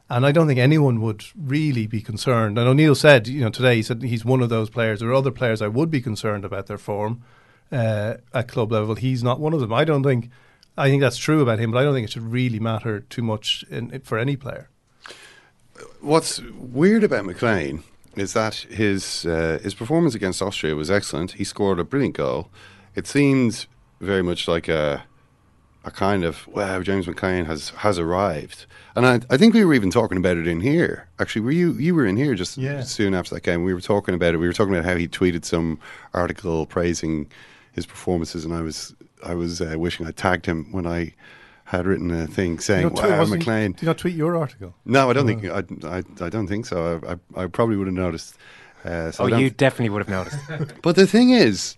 And 0.09 0.25
I 0.25 0.31
don't 0.31 0.47
think 0.47 0.61
anyone 0.61 1.01
would 1.01 1.25
really 1.35 1.89
be 1.89 2.03
concerned. 2.03 2.57
And 2.57 2.68
O'Neill 2.68 2.95
said, 2.95 3.27
you 3.27 3.41
know, 3.41 3.51
today 3.51 3.77
he 3.77 3.83
said 3.83 4.03
he's 4.03 4.25
one 4.25 4.43
of 4.43 4.49
those 4.49 4.70
players. 4.70 5.01
There 5.01 5.09
are 5.09 5.14
other 5.14 5.33
players 5.33 5.61
I 5.61 5.66
would 5.66 5.91
be 5.91 6.01
concerned 6.01 6.45
about 6.45 6.66
their 6.66 6.79
form 6.79 7.22
uh, 7.75 8.16
at 8.33 8.49
club 8.49 8.72
level. 8.72 8.95
He's 8.95 9.22
not 9.22 9.41
one 9.41 9.53
of 9.53 9.61
them. 9.61 9.72
I 9.72 9.85
don't 9.85 10.03
think. 10.03 10.31
I 10.77 10.89
think 10.91 11.03
that's 11.03 11.16
true 11.18 11.41
about 11.41 11.59
him, 11.61 11.70
but 11.70 11.79
I 11.79 11.85
don't 11.85 11.95
think 11.95 12.07
it 12.09 12.12
should 12.12 12.33
really 12.33 12.59
matter 12.59 13.01
too 13.01 13.22
much 13.22 13.64
in, 13.70 14.01
for 14.01 14.18
any 14.18 14.37
player. 14.37 14.68
What's 16.01 16.41
weird 16.41 17.05
about 17.05 17.25
McLean 17.25 17.83
is 18.16 18.33
that 18.35 18.55
his 18.55 19.25
uh, 19.27 19.59
his 19.62 19.75
performance 19.75 20.14
against 20.14 20.41
Austria 20.43 20.75
was 20.77 20.91
excellent. 20.91 21.33
He 21.33 21.45
scored 21.45 21.79
a 21.79 21.85
brilliant 21.85 22.16
goal. 22.16 22.49
It 22.95 23.07
seemed 23.07 23.66
very 24.01 24.22
much 24.22 24.47
like 24.49 24.68
a 24.68 25.05
a 25.85 25.91
kind 25.91 26.25
of 26.25 26.47
wow, 26.49 26.81
James 26.83 27.07
McLean 27.07 27.45
has 27.47 27.70
has 27.70 27.99
arrived. 27.99 28.66
And 28.97 29.07
I, 29.07 29.20
I 29.31 29.37
think 29.37 29.55
we 29.55 29.64
were 29.64 29.75
even 29.75 29.91
talking 29.91 30.18
about 30.18 30.37
it 30.37 30.47
in 30.47 30.61
here. 30.61 31.09
Actually, 31.18 31.43
were 31.43 31.51
you 31.53 31.72
you 31.72 31.95
were 31.95 32.07
in 32.07 32.16
here 32.16 32.35
just 32.35 32.57
Yeah. 32.57 32.83
soon 32.83 33.14
after 33.14 33.35
that 33.35 33.43
game? 33.43 33.64
We 33.64 33.75
were 33.75 33.81
talking 33.81 34.14
about 34.14 34.35
it. 34.35 34.39
We 34.39 34.47
were 34.47 34.53
talking 34.53 34.75
about 34.75 34.85
how 34.85 34.97
he 34.97 35.09
tweeted 35.09 35.45
some 35.45 35.79
article 36.12 36.66
praising 36.66 37.29
his 37.75 37.87
performances, 37.87 38.45
and 38.45 38.55
I 38.55 38.61
was 38.62 38.95
I 39.25 39.35
was 39.35 39.61
uh, 39.61 39.75
wishing 39.77 40.07
I 40.07 40.11
tagged 40.12 40.47
him 40.47 40.70
when 40.72 40.87
I 40.87 41.12
had 41.64 41.87
written 41.87 42.11
a 42.11 42.27
thing 42.27 42.59
saying, 42.59 42.85
You 42.85 42.91
know, 42.91 43.03
"Wow, 43.09 43.25
McLean." 43.27 43.72
Did 43.72 43.83
you 43.83 43.87
not 43.87 43.99
tweet 43.99 44.14
your 44.14 44.37
article? 44.37 44.75
No, 44.85 45.11
I 45.11 45.12
don't 45.14 45.25
Oh. 45.25 45.62
think 45.62 45.85
I, 45.85 45.97
I, 45.99 46.27
I 46.27 46.29
don't 46.29 46.47
think 46.47 46.66
so. 46.66 47.01
I, 47.07 47.12
I, 47.41 47.45
I 47.45 47.47
probably 47.47 47.77
would 47.77 47.87
have 47.87 47.95
noticed. 47.95 48.37
Uh, 48.85 49.11
so 49.11 49.25
oh, 49.25 49.27
you 49.39 49.49
definitely 49.51 49.89
would 49.89 50.07
have 50.07 50.09
noticed. 50.09 50.39
but 50.83 50.95
the 50.95 51.07
thing 51.07 51.31
is 51.31 51.75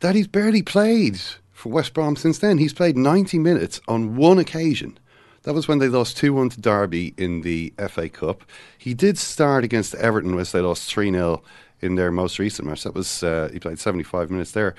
that 0.00 0.14
he's 0.16 0.26
barely 0.26 0.62
played 0.62 1.20
for 1.52 1.68
West 1.70 1.94
Brom 1.94 2.16
since 2.16 2.38
then. 2.40 2.58
He's 2.58 2.72
played 2.72 2.96
90 2.96 3.38
minutes 3.38 3.80
on 3.86 4.16
one 4.16 4.38
occasion. 4.38 4.98
That 5.44 5.54
was 5.54 5.68
when 5.68 5.78
they 5.78 5.88
lost 5.88 6.16
2 6.16 6.34
1 6.34 6.50
to 6.50 6.60
Derby 6.60 7.14
in 7.16 7.42
the 7.42 7.72
FA 7.88 8.08
Cup. 8.08 8.42
He 8.76 8.94
did 8.94 9.16
start 9.16 9.62
against 9.62 9.94
Everton, 9.94 10.34
which 10.34 10.50
they 10.52 10.60
lost 10.60 10.92
3 10.92 11.10
0 11.12 11.42
in 11.80 11.94
their 11.94 12.10
most 12.10 12.38
recent 12.40 12.66
match. 12.68 12.82
That 12.82 12.94
was, 12.94 13.22
uh, 13.22 13.48
he 13.52 13.58
played 13.60 13.78
75 13.78 14.28
minutes 14.30 14.50
there. 14.50 14.74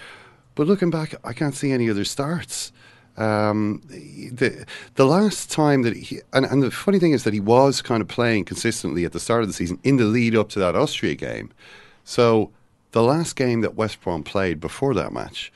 But 0.61 0.67
looking 0.67 0.91
back, 0.91 1.15
I 1.23 1.33
can't 1.33 1.55
see 1.55 1.71
any 1.71 1.89
other 1.89 2.05
starts. 2.05 2.71
Um, 3.17 3.81
the 3.87 4.63
the 4.93 5.05
last 5.05 5.49
time 5.49 5.81
that 5.81 5.97
he 5.97 6.19
and, 6.33 6.45
and 6.45 6.61
the 6.61 6.69
funny 6.69 6.99
thing 6.99 7.13
is 7.13 7.23
that 7.23 7.33
he 7.33 7.39
was 7.39 7.81
kind 7.81 7.99
of 7.99 8.07
playing 8.07 8.45
consistently 8.45 9.03
at 9.03 9.11
the 9.11 9.19
start 9.19 9.41
of 9.41 9.47
the 9.47 9.55
season 9.55 9.79
in 9.83 9.97
the 9.97 10.03
lead 10.03 10.35
up 10.35 10.49
to 10.49 10.59
that 10.59 10.75
Austria 10.75 11.15
game. 11.15 11.49
So 12.03 12.51
the 12.91 13.01
last 13.01 13.35
game 13.35 13.61
that 13.61 13.73
West 13.73 14.01
Brom 14.01 14.21
played 14.21 14.59
before 14.59 14.93
that 14.93 15.11
match 15.11 15.51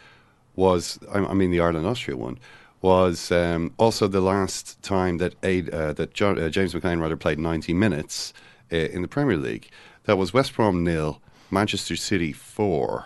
was, 0.56 0.97
I, 1.14 1.20
I 1.20 1.36
mean, 1.36 1.51
the 1.51 1.60
Ireland 1.60 1.86
Austria 1.86 2.18
one 2.18 2.39
was 2.82 3.32
um, 3.32 3.76
also 3.78 4.08
the 4.08 4.22
last 4.22 4.82
time 4.82 5.20
that 5.20 5.34
uh, 5.43 5.93
that 5.93 6.20
uh, 6.20 6.49
James 6.49 6.74
McLean 6.74 6.99
rather 6.99 7.16
played 7.16 7.38
90 7.38 7.76
minutes 7.76 8.34
uh, 8.74 8.78
in 8.78 9.03
the 9.03 9.08
Premier 9.08 9.38
League. 9.38 9.70
That 10.06 10.18
was 10.18 10.34
West 10.34 10.56
Brom 10.56 10.84
nil, 10.84 11.22
Manchester 11.51 11.95
City 11.95 12.34
four. 12.34 13.06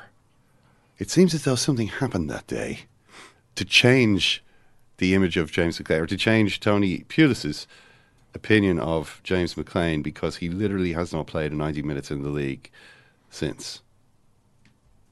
It 0.99 1.09
seems 1.09 1.33
as 1.33 1.45
though 1.45 1.55
something 1.55 1.87
happened 1.87 2.29
that 2.29 2.45
day 2.45 2.81
to 3.55 3.65
change 3.65 4.43
the 4.97 5.15
image 5.15 5.37
of 5.37 5.49
James 5.51 5.79
McLean, 5.79 6.01
or 6.01 6.07
to 6.07 6.17
change 6.17 6.59
Tony 6.59 7.05
Pulis's 7.07 7.65
opinion 8.35 8.79
of 8.79 9.21
James 9.23 9.55
McLean, 9.55 10.01
because 10.01 10.35
he 10.37 10.49
literally 10.49 10.91
has 10.91 11.13
not 11.13 11.25
played 11.25 11.53
90 11.53 11.81
minutes 11.83 12.11
in 12.11 12.21
the 12.21 12.29
league 12.29 12.69
since. 13.29 13.81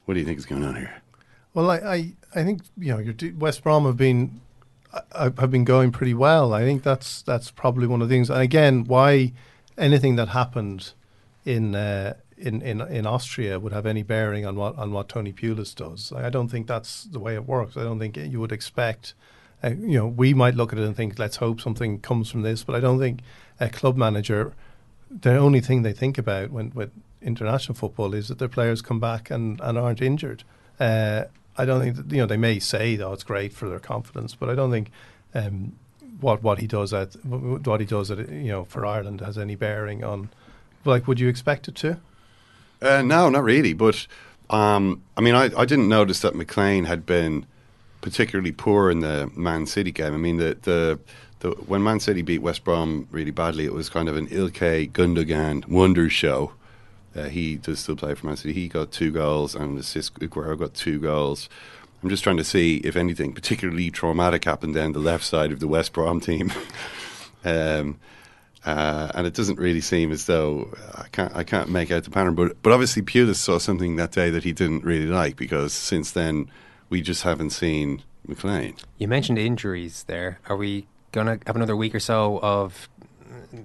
What 0.04 0.14
do 0.14 0.20
you 0.20 0.26
think 0.26 0.38
is 0.38 0.46
going 0.46 0.62
on 0.62 0.76
here? 0.76 1.02
Well, 1.54 1.70
I, 1.70 1.76
I, 1.76 2.12
I 2.34 2.44
think 2.44 2.62
you 2.76 2.94
know 2.94 3.32
West 3.38 3.62
Brom 3.62 3.86
have 3.86 3.96
been 3.96 4.40
uh, 4.92 5.30
have 5.38 5.50
been 5.50 5.64
going 5.64 5.90
pretty 5.90 6.14
well. 6.14 6.52
I 6.52 6.62
think 6.64 6.82
that's 6.82 7.22
that's 7.22 7.50
probably 7.50 7.86
one 7.86 8.02
of 8.02 8.08
the 8.08 8.14
things. 8.14 8.28
And 8.28 8.40
again, 8.40 8.84
why 8.84 9.32
anything 9.78 10.16
that 10.16 10.28
happened 10.28 10.92
in 11.44 11.74
uh, 11.74 12.14
in, 12.40 12.62
in 12.62 12.80
in 12.80 13.06
Austria 13.06 13.58
would 13.58 13.72
have 13.72 13.86
any 13.86 14.02
bearing 14.02 14.46
on 14.46 14.56
what 14.56 14.76
on 14.76 14.92
what 14.92 15.08
Tony 15.08 15.32
Pulis 15.32 15.74
does? 15.74 16.12
I 16.12 16.30
don't 16.30 16.48
think 16.48 16.66
that's 16.66 17.04
the 17.04 17.18
way 17.18 17.34
it 17.34 17.46
works. 17.46 17.76
I 17.76 17.82
don't 17.82 17.98
think 17.98 18.16
you 18.16 18.40
would 18.40 18.52
expect. 18.52 19.14
Uh, 19.62 19.70
you 19.70 19.98
know, 19.98 20.06
we 20.06 20.34
might 20.34 20.54
look 20.54 20.72
at 20.72 20.78
it 20.78 20.84
and 20.84 20.96
think, 20.96 21.18
let's 21.18 21.36
hope 21.36 21.60
something 21.60 21.98
comes 21.98 22.30
from 22.30 22.42
this. 22.42 22.62
But 22.62 22.76
I 22.76 22.80
don't 22.80 23.00
think 23.00 23.20
a 23.58 23.68
club 23.68 23.96
manager, 23.96 24.52
the 25.10 25.36
only 25.36 25.60
thing 25.60 25.82
they 25.82 25.92
think 25.92 26.16
about 26.16 26.50
when 26.50 26.70
with 26.74 26.92
international 27.20 27.74
football 27.74 28.14
is 28.14 28.28
that 28.28 28.38
their 28.38 28.48
players 28.48 28.80
come 28.80 29.00
back 29.00 29.30
and, 29.30 29.60
and 29.60 29.76
aren't 29.76 30.00
injured. 30.00 30.44
Uh, 30.78 31.24
I 31.56 31.64
don't 31.64 31.80
think 31.80 31.96
that, 31.96 32.10
you 32.12 32.18
know 32.18 32.26
they 32.26 32.36
may 32.36 32.60
say 32.60 32.94
though 32.94 33.12
it's 33.12 33.24
great 33.24 33.52
for 33.52 33.68
their 33.68 33.80
confidence, 33.80 34.34
but 34.34 34.48
I 34.48 34.54
don't 34.54 34.70
think 34.70 34.92
um, 35.34 35.72
what 36.20 36.42
what 36.42 36.60
he 36.60 36.66
does 36.66 36.92
at 36.92 37.14
what 37.24 37.80
he 37.80 37.86
does 37.86 38.10
at 38.10 38.28
you 38.30 38.52
know 38.52 38.64
for 38.64 38.86
Ireland 38.86 39.20
has 39.20 39.36
any 39.36 39.56
bearing 39.56 40.04
on. 40.04 40.30
Like, 40.84 41.08
would 41.08 41.18
you 41.18 41.28
expect 41.28 41.66
it 41.66 41.74
to? 41.76 41.98
Uh, 42.80 43.02
no, 43.02 43.28
not 43.28 43.44
really. 43.44 43.72
But 43.72 44.06
um, 44.50 45.02
I 45.16 45.20
mean, 45.20 45.34
I, 45.34 45.50
I 45.56 45.64
didn't 45.64 45.88
notice 45.88 46.20
that 46.20 46.34
McLean 46.34 46.84
had 46.84 47.04
been 47.04 47.46
particularly 48.00 48.52
poor 48.52 48.90
in 48.90 49.00
the 49.00 49.30
Man 49.34 49.66
City 49.66 49.92
game. 49.92 50.14
I 50.14 50.18
mean, 50.18 50.36
the 50.36 50.56
the, 50.62 50.98
the 51.40 51.50
when 51.50 51.82
Man 51.82 52.00
City 52.00 52.22
beat 52.22 52.42
West 52.42 52.64
Brom 52.64 53.08
really 53.10 53.30
badly, 53.30 53.64
it 53.64 53.72
was 53.72 53.88
kind 53.88 54.08
of 54.08 54.16
an 54.16 54.28
Ilkay 54.28 54.92
Gundogan 54.92 55.66
wonder 55.68 56.08
show. 56.08 56.52
Uh, 57.14 57.24
he 57.24 57.56
does 57.56 57.80
still 57.80 57.96
play 57.96 58.14
for 58.14 58.26
Man 58.26 58.36
City. 58.36 58.52
He 58.52 58.68
got 58.68 58.92
two 58.92 59.10
goals, 59.10 59.54
and 59.54 59.78
assist 59.78 60.14
Aguero 60.20 60.58
got 60.58 60.74
two 60.74 60.98
goals. 60.98 61.48
I'm 62.02 62.08
just 62.08 62.22
trying 62.22 62.36
to 62.36 62.44
see 62.44 62.76
if 62.78 62.94
anything 62.94 63.32
particularly 63.32 63.90
traumatic 63.90 64.44
happened 64.44 64.74
down 64.74 64.92
the 64.92 65.00
left 65.00 65.24
side 65.24 65.50
of 65.50 65.58
the 65.58 65.66
West 65.66 65.92
Brom 65.92 66.20
team. 66.20 66.52
um, 67.44 67.98
uh, 68.68 69.10
and 69.14 69.26
it 69.26 69.34
doesn't 69.34 69.58
really 69.58 69.80
seem 69.80 70.12
as 70.12 70.26
though 70.26 70.68
I 70.94 71.06
can't 71.12 71.34
I 71.34 71.42
can't 71.44 71.68
make 71.70 71.90
out 71.90 72.04
the 72.04 72.10
pattern. 72.10 72.34
But 72.34 72.60
but 72.62 72.72
obviously 72.72 73.02
Pulis 73.02 73.36
saw 73.36 73.58
something 73.58 73.96
that 73.96 74.12
day 74.12 74.30
that 74.30 74.44
he 74.44 74.52
didn't 74.52 74.84
really 74.84 75.06
like 75.06 75.36
because 75.36 75.72
since 75.72 76.10
then 76.12 76.50
we 76.90 77.00
just 77.02 77.22
haven't 77.22 77.50
seen 77.50 78.02
McLean. 78.26 78.74
You 78.98 79.08
mentioned 79.08 79.38
injuries 79.38 80.04
there. 80.06 80.38
Are 80.48 80.56
we 80.56 80.86
going 81.12 81.26
to 81.26 81.38
have 81.46 81.56
another 81.56 81.76
week 81.76 81.94
or 81.94 82.00
so 82.00 82.38
of 82.40 82.88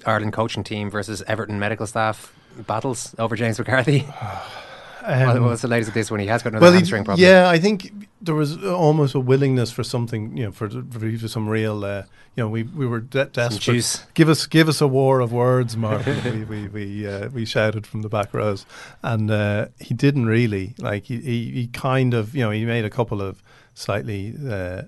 Ireland 0.05 0.33
coaching 0.33 0.63
team 0.63 0.89
versus 0.89 1.21
Everton 1.27 1.59
medical 1.59 1.85
staff 1.87 2.33
battles 2.67 3.13
over 3.19 3.35
James 3.35 3.59
McCarthy? 3.59 3.99
what 5.03 5.37
Um, 5.37 5.43
was 5.45 5.61
the 5.61 5.67
latest 5.67 5.89
of 5.89 5.93
this 5.93 6.09
one? 6.09 6.19
He 6.21 6.27
has 6.27 6.43
got 6.43 6.49
another 6.53 6.63
well, 6.63 6.71
he- 6.71 6.77
hamstring 6.79 7.03
problem. 7.03 7.23
Yeah, 7.27 7.49
I 7.49 7.59
think 7.59 7.91
there 8.23 8.35
was 8.35 8.63
almost 8.63 9.13
a 9.15 9.19
willingness 9.19 9.71
for 9.71 9.83
something, 9.83 10.37
you 10.37 10.45
know, 10.45 10.51
for, 10.51 10.69
for, 10.69 11.17
for 11.17 11.27
some 11.27 11.47
real, 11.49 11.83
uh, 11.83 12.03
you 12.35 12.43
know, 12.43 12.47
we 12.49 12.63
we 12.63 12.87
were 12.87 13.01
de- 13.01 13.25
desperate. 13.25 13.61
juice. 13.61 14.05
Give 14.13 14.29
us 14.29 14.47
give 14.47 14.67
us 14.69 14.81
a 14.81 14.87
war 14.87 15.19
of 15.19 15.31
words, 15.31 15.75
Mark. 15.77 16.05
we 16.25 16.43
we 16.45 16.67
we, 16.67 17.07
uh, 17.07 17.29
we 17.29 17.45
shouted 17.45 17.85
from 17.85 18.01
the 18.01 18.09
back 18.09 18.33
rows, 18.33 18.65
and 19.01 19.29
uh, 19.29 19.67
he 19.79 19.93
didn't 19.93 20.25
really 20.25 20.73
like. 20.79 21.05
He, 21.05 21.17
he 21.19 21.51
he 21.51 21.67
kind 21.67 22.13
of, 22.13 22.33
you 22.35 22.41
know, 22.43 22.51
he 22.51 22.65
made 22.65 22.85
a 22.85 22.89
couple 22.89 23.21
of 23.21 23.43
slightly, 23.73 24.33
uh, 24.49 24.83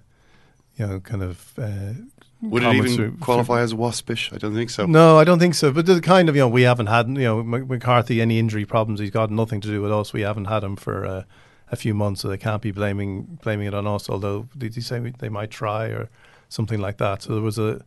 you 0.77 0.87
know, 0.87 0.99
kind 1.01 1.21
of. 1.23 1.53
Uh, 1.57 1.93
Would 2.41 2.63
it 2.63 2.65
comments 2.65 2.93
even 2.93 2.95
through- 3.11 3.17
qualify 3.19 3.61
as 3.61 3.73
waspish? 3.73 4.31
I 4.33 4.37
don't 4.37 4.53
think 4.55 4.69
so. 4.69 4.85
no, 4.85 5.17
I 5.19 5.23
don't 5.23 5.39
think 5.39 5.55
so. 5.55 5.71
But 5.71 5.85
the 5.87 5.99
kind 6.01 6.29
of 6.29 6.35
you 6.35 6.41
know 6.41 6.47
we 6.49 6.63
haven't 6.63 6.87
had 6.87 7.07
you 7.09 7.13
know 7.27 7.43
Mc- 7.43 7.67
McCarthy 7.67 8.21
any 8.21 8.39
injury 8.39 8.65
problems. 8.65 8.99
He's 8.99 9.11
got 9.11 9.29
nothing 9.29 9.61
to 9.61 9.67
do 9.67 9.81
with 9.81 9.91
us. 9.91 10.13
We 10.13 10.21
haven't 10.21 10.45
had 10.45 10.63
him 10.63 10.75
for 10.75 11.05
uh, 11.05 11.23
a 11.71 11.75
few 11.75 11.93
months, 11.93 12.21
so 12.21 12.27
they 12.27 12.37
can't 12.37 12.61
be 12.61 12.71
blaming 12.71 13.39
blaming 13.43 13.67
it 13.67 13.73
on 13.73 13.87
us. 13.87 14.09
Although 14.09 14.47
did 14.57 14.75
he 14.75 14.81
say 14.81 14.99
they 14.99 15.29
might 15.29 15.51
try 15.51 15.87
or 15.87 16.09
something 16.49 16.79
like 16.79 16.97
that? 16.97 17.23
So 17.23 17.33
there 17.33 17.41
was 17.41 17.57
a 17.57 17.81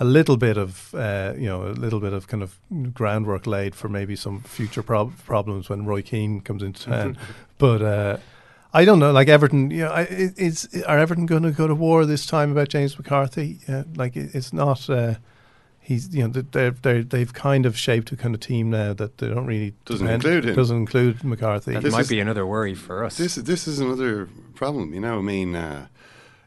a 0.00 0.04
little 0.04 0.36
bit 0.36 0.56
of 0.56 0.94
uh, 0.94 1.34
you 1.36 1.46
know 1.46 1.66
a 1.66 1.74
little 1.74 2.00
bit 2.00 2.12
of 2.12 2.26
kind 2.26 2.42
of 2.42 2.58
groundwork 2.92 3.46
laid 3.46 3.74
for 3.74 3.88
maybe 3.88 4.16
some 4.16 4.40
future 4.40 4.82
prob- 4.82 5.16
problems 5.24 5.68
when 5.68 5.84
Roy 5.84 6.02
Keane 6.02 6.40
comes 6.40 6.62
into 6.62 6.84
town. 6.84 7.18
but 7.58 7.82
uh, 7.82 8.16
I 8.72 8.84
don't 8.84 8.98
know. 8.98 9.12
Like 9.12 9.28
Everton, 9.28 9.70
you 9.70 9.84
know, 9.84 9.94
is 10.08 10.68
are 10.86 10.98
Everton 10.98 11.26
going 11.26 11.42
to 11.42 11.50
go 11.50 11.66
to 11.66 11.74
war 11.74 12.06
this 12.06 12.26
time 12.26 12.52
about 12.52 12.68
James 12.68 12.96
McCarthy? 12.98 13.60
Uh, 13.68 13.84
like 13.96 14.16
it, 14.16 14.34
it's 14.34 14.52
not. 14.52 14.88
Uh, 14.88 15.14
he's 15.82 16.14
you 16.14 16.22
know 16.26 16.28
they're 16.42 16.70
they 16.70 17.02
they've 17.02 17.32
kind 17.32 17.66
of 17.66 17.76
shaped 17.76 18.10
a 18.12 18.16
kind 18.16 18.34
of 18.34 18.40
team 18.40 18.70
now 18.70 18.92
that 18.94 19.18
they 19.18 19.28
don't 19.28 19.46
really 19.46 19.74
Doesn't 19.84 20.06
depend- 20.06 20.24
include 20.24 20.44
him. 20.46 20.54
Doesn't 20.56 20.76
include 20.76 21.24
McCarthy. 21.24 21.72
That 21.74 21.82
This 21.82 21.92
might 21.92 22.02
is- 22.02 22.08
be 22.08 22.20
another 22.20 22.46
worry 22.46 22.74
for 22.74 23.04
us. 23.04 23.16
This 23.18 23.34
this 23.36 23.66
is 23.68 23.78
another 23.80 24.28
problem, 24.54 24.94
you 24.94 25.00
know. 25.00 25.18
I 25.18 25.22
mean, 25.22 25.54
uh, 25.54 25.86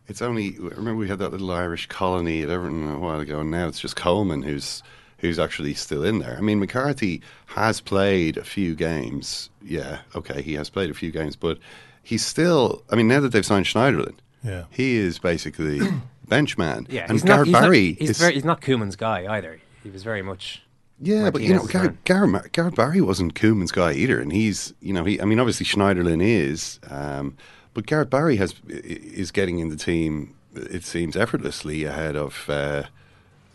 it's 0.08 0.22
only 0.22 0.58
remember 0.60 0.96
we 0.96 1.08
had 1.08 1.20
that 1.20 1.32
little 1.32 1.52
Irish 1.52 1.88
colony 1.88 2.42
at 2.44 2.50
Everton 2.50 2.88
a 2.90 3.00
while 3.00 3.20
ago, 3.20 3.40
and 3.42 3.52
now 3.52 3.68
it's 3.68 3.80
just 3.80 3.96
Coleman 3.96 4.42
who's 4.44 4.82
who's 5.20 5.40
actually 5.40 5.74
still 5.74 6.04
in 6.04 6.20
there. 6.20 6.36
I 6.38 6.42
mean, 6.42 6.60
McCarthy 6.60 7.22
has 7.48 7.80
played 7.82 8.38
a 8.38 8.44
few 8.44 8.76
games. 8.76 9.50
Yeah, 9.64 10.00
okay, 10.16 10.42
he 10.42 10.54
has 10.54 10.70
played 10.70 10.90
a 10.90 10.94
few 10.94 11.10
games, 11.12 11.36
but 11.36 11.58
he's 12.04 12.24
still. 12.26 12.84
I 12.92 12.96
mean, 12.96 13.08
now 13.08 13.20
that 13.22 13.30
they've 13.32 13.46
signed 13.46 13.66
Schneiderlin, 13.66 14.16
Yeah. 14.44 14.66
he 14.70 14.96
is 14.98 15.18
basically 15.18 15.80
bench 16.28 16.58
man. 16.58 16.88
yeah, 16.90 17.04
and 17.04 17.14
he's 17.14 17.24
Gareth 17.24 17.50
not, 17.50 17.62
Barry 17.62 17.90
Not, 17.90 18.00
he's, 18.00 18.10
is 18.12 18.18
very, 18.20 18.34
he's 18.34 18.46
not 18.46 18.62
Koeman's 18.62 18.96
guy 18.96 19.26
either. 19.36 19.60
He 19.84 19.90
was 19.90 20.04
very 20.04 20.22
much. 20.22 20.64
Yeah, 21.00 21.30
but 21.30 21.42
you 21.42 21.50
know, 21.50 21.64
Martinez's 21.64 21.98
Gareth, 22.06 22.30
man. 22.30 22.44
Gareth, 22.52 22.76
Barry 22.76 23.02
wasn't 23.02 23.36
Koeman's 23.36 23.72
guy 23.72 23.94
either, 23.94 24.20
and 24.20 24.32
he's, 24.32 24.74
you 24.80 24.94
know, 24.94 25.04
he. 25.04 25.20
I 25.22 25.26
mean, 25.26 25.40
obviously 25.40 25.66
Schneiderlin 25.66 26.24
is, 26.24 26.80
um, 26.90 27.36
but 27.74 27.86
Gareth 27.86 28.10
Barry 28.10 28.38
has 28.38 28.56
is 28.68 29.32
getting 29.32 29.60
in 29.60 29.70
the 29.70 29.76
team. 29.76 30.36
It 30.56 30.86
seems 30.86 31.18
effortlessly 31.18 31.84
ahead 31.84 32.16
of 32.16 32.50
uh, 32.50 32.84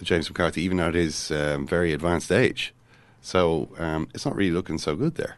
James 0.03 0.29
McCarthy, 0.29 0.63
even 0.63 0.81
at 0.81 0.95
his 0.95 1.31
um, 1.31 1.67
very 1.67 1.93
advanced 1.95 2.31
age. 2.31 2.75
So 3.23 3.71
um, 3.79 4.09
it's 4.15 4.27
not 4.27 4.37
really 4.37 4.51
looking 4.51 4.79
so 4.79 4.95
good 4.97 5.15
there. 5.15 5.37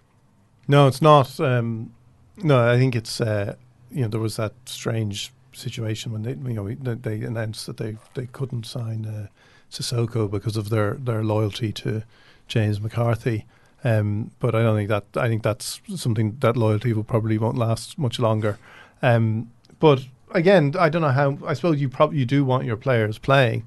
No, 0.67 0.87
it's 0.89 1.03
not. 1.03 1.39
Um, 1.41 1.93
no, 2.37 2.69
I 2.69 2.79
think 2.79 2.97
it's 2.97 3.21
uh, 3.21 3.55
you 3.91 4.03
know 4.03 4.09
there 4.09 4.21
was 4.21 4.37
that 4.37 4.55
strange 4.65 5.33
situation 5.53 6.13
when 6.13 6.23
they 6.23 6.33
you 6.33 6.77
know 6.81 6.95
they 6.95 7.23
announced 7.23 7.67
that 7.67 7.77
they 7.77 7.97
they 8.15 8.27
couldn't 8.27 8.67
sign 8.67 9.07
uh, 9.07 9.27
Sissoko 9.71 10.31
because 10.31 10.57
of 10.57 10.71
their 10.71 10.95
their 10.95 11.25
loyalty 11.25 11.73
to 11.73 12.03
James 12.49 12.81
McCarthy. 12.81 13.47
Um, 13.85 14.31
but 14.39 14.55
I 14.55 14.63
don't 14.63 14.77
think 14.77 14.89
that 14.89 15.05
I 15.17 15.29
think 15.29 15.43
that's 15.43 15.81
something 15.97 16.37
that 16.41 16.57
loyalty 16.57 16.93
will 16.93 17.05
probably 17.05 17.39
won't 17.39 17.59
last 17.59 17.99
much 17.99 18.19
longer. 18.19 18.59
Um, 19.03 19.51
but 19.81 20.07
again, 20.31 20.75
I 20.79 20.89
don't 20.89 21.03
know 21.03 21.09
how. 21.09 21.39
I 21.47 21.55
suppose 21.55 21.81
you 21.81 21.89
probably 21.89 22.19
you 22.19 22.27
do 22.27 22.45
want 22.45 22.65
your 22.65 22.77
players 22.77 23.19
playing, 23.19 23.65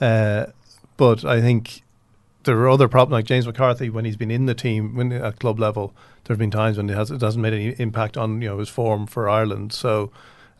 uh, 0.00 0.46
but 0.96 1.24
I 1.24 1.40
think 1.40 1.82
there 2.44 2.58
are 2.58 2.68
other 2.68 2.88
problems 2.88 3.12
like 3.12 3.24
James 3.24 3.46
McCarthy 3.46 3.88
when 3.88 4.04
he's 4.04 4.16
been 4.16 4.30
in 4.30 4.46
the 4.46 4.54
team 4.54 4.96
when 4.96 5.12
at 5.12 5.38
club 5.38 5.60
level. 5.60 5.94
There 6.24 6.34
have 6.34 6.38
been 6.38 6.52
times 6.52 6.76
when 6.76 6.88
it, 6.88 6.94
has, 6.94 7.10
it 7.10 7.20
hasn't 7.20 7.42
made 7.42 7.52
any 7.52 7.74
impact 7.80 8.16
on 8.16 8.40
you 8.42 8.48
know 8.48 8.58
his 8.58 8.68
form 8.68 9.06
for 9.06 9.28
Ireland. 9.28 9.72
So 9.72 10.10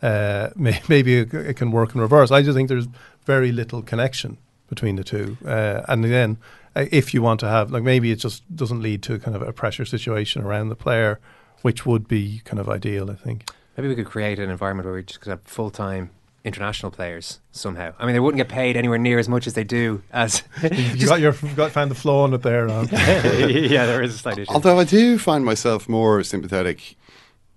uh, 0.03 0.51
may, 0.57 0.81
maybe 0.89 1.19
it, 1.19 1.33
it 1.33 1.57
can 1.57 1.71
work 1.71 1.95
in 1.95 2.01
reverse. 2.01 2.31
I 2.31 2.43
just 2.43 2.57
think 2.57 2.69
there's 2.69 2.89
very 3.25 3.53
little 3.53 3.83
connection 3.83 4.39
between 4.69 4.97
the 4.97 5.05
two. 5.05 5.37
Uh, 5.47 5.83
and 5.89 6.05
again, 6.05 6.39
uh, 6.75 6.87
if 6.91 7.13
you 7.13 7.23
want 7.23 7.41
to 7.41 7.49
have 7.49 7.71
like 7.71 7.83
maybe 7.83 8.11
it 8.11 8.17
just 8.17 8.43
doesn't 8.57 8.81
lead 8.81 9.03
to 9.03 9.19
kind 9.19 9.37
of 9.37 9.43
a 9.43 9.53
pressure 9.53 9.85
situation 9.85 10.43
around 10.43 10.69
the 10.69 10.77
player, 10.77 11.21
which 11.63 11.87
would 11.87 12.09
be 12.09 12.41
kind 12.45 12.59
of 12.59 12.69
ideal. 12.69 13.11
I 13.11 13.15
think. 13.15 13.51
Maybe 13.77 13.89
we 13.89 13.95
could 13.95 14.07
create 14.07 14.39
an 14.39 14.51
environment 14.51 14.87
where 14.87 14.95
we 14.95 15.03
just 15.03 15.21
could 15.21 15.31
have 15.31 15.43
full 15.43 15.71
time 15.71 16.11
international 16.45 16.91
players 16.91 17.41
somehow. 17.53 17.95
I 17.99 18.05
mean, 18.05 18.15
they 18.15 18.21
wouldn't 18.21 18.39
get 18.39 18.49
paid 18.49 18.77
anywhere 18.77 18.99
near 18.99 19.19
as 19.19 19.29
much 19.29 19.47
as 19.47 19.55
they 19.55 19.65
do 19.65 20.03
as. 20.13 20.43
you 20.63 21.07
got 21.07 21.21
your 21.21 21.35
you 21.43 21.55
got 21.55 21.71
found 21.71 21.91
the 21.91 21.95
flaw 21.95 22.25
in 22.27 22.35
it 22.35 22.43
there. 22.43 22.69
Yeah, 22.69 23.87
there 23.87 24.03
is 24.03 24.15
a 24.15 24.19
slight 24.19 24.39
issue. 24.39 24.53
Although 24.53 24.79
I 24.79 24.85
do 24.85 25.19
find 25.19 25.45
myself 25.45 25.89
more 25.89 26.23
sympathetic. 26.23 26.97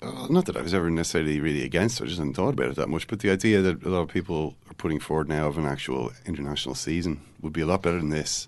Uh, 0.01 0.27
not 0.29 0.45
that 0.45 0.55
I 0.57 0.61
was 0.61 0.73
ever 0.73 0.89
necessarily 0.89 1.39
really 1.39 1.63
against 1.63 1.99
it, 1.99 2.03
I 2.03 2.07
just 2.07 2.19
hadn't 2.19 2.35
thought 2.35 2.53
about 2.53 2.67
it 2.69 2.75
that 2.75 2.89
much. 2.89 3.07
But 3.07 3.19
the 3.19 3.31
idea 3.31 3.61
that 3.61 3.83
a 3.83 3.89
lot 3.89 4.01
of 4.01 4.09
people 4.09 4.55
are 4.69 4.73
putting 4.73 4.99
forward 4.99 5.29
now 5.29 5.47
of 5.47 5.57
an 5.57 5.65
actual 5.65 6.11
international 6.25 6.75
season 6.75 7.21
would 7.41 7.53
be 7.53 7.61
a 7.61 7.65
lot 7.65 7.81
better 7.81 7.97
than 7.97 8.09
this. 8.09 8.47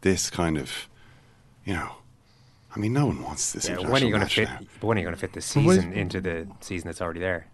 This 0.00 0.30
kind 0.30 0.56
of, 0.58 0.88
you 1.64 1.74
know, 1.74 1.90
I 2.74 2.78
mean, 2.78 2.92
no 2.92 3.06
one 3.06 3.22
wants 3.22 3.52
this. 3.52 3.68
Yeah, 3.68 3.78
when 3.78 4.02
are 4.02 4.06
you 4.06 4.10
going 4.10 4.26
to 4.26 4.28
fit? 4.28 4.48
now. 4.48 4.58
But 4.80 4.86
when 4.86 4.96
are 4.96 5.00
you 5.00 5.06
going 5.06 5.14
to 5.14 5.20
fit 5.20 5.32
this 5.32 5.54
Well, 5.54 5.66
wait- 5.66 5.74
season 5.76 5.92
into 5.92 6.20
the 6.20 6.46
season 6.60 6.88
that's 6.88 7.00
already 7.00 7.20
there? 7.20 7.46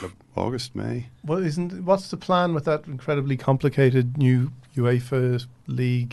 The 0.00 0.12
August, 0.36 0.76
May. 0.76 1.08
Well, 1.24 1.38
isn't 1.44 1.84
what's 1.84 2.08
the 2.10 2.16
plan 2.16 2.54
with 2.54 2.64
that 2.66 2.86
incredibly 2.86 3.36
complicated 3.36 4.16
new 4.16 4.52
UEFA 4.76 5.44
league 5.66 6.10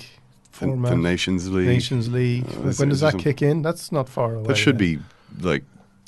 The, 0.53 0.57
format? 0.57 0.91
the 0.91 0.97
Nations 0.97 1.49
League. 1.51 1.67
Nations 1.67 2.09
League. 2.11 2.45
Uh, 2.45 2.53
when 2.61 2.69
is- 2.69 2.77
does 2.77 2.99
that 3.01 3.11
some- 3.11 3.19
kick 3.19 3.41
in? 3.43 3.61
That's 3.61 3.91
not 3.91 4.09
far 4.09 4.34
away. 4.36 4.47
That 4.47 4.55
should 4.57 4.79
yet. 4.81 4.99
be 4.99 4.99
like, 5.41 5.63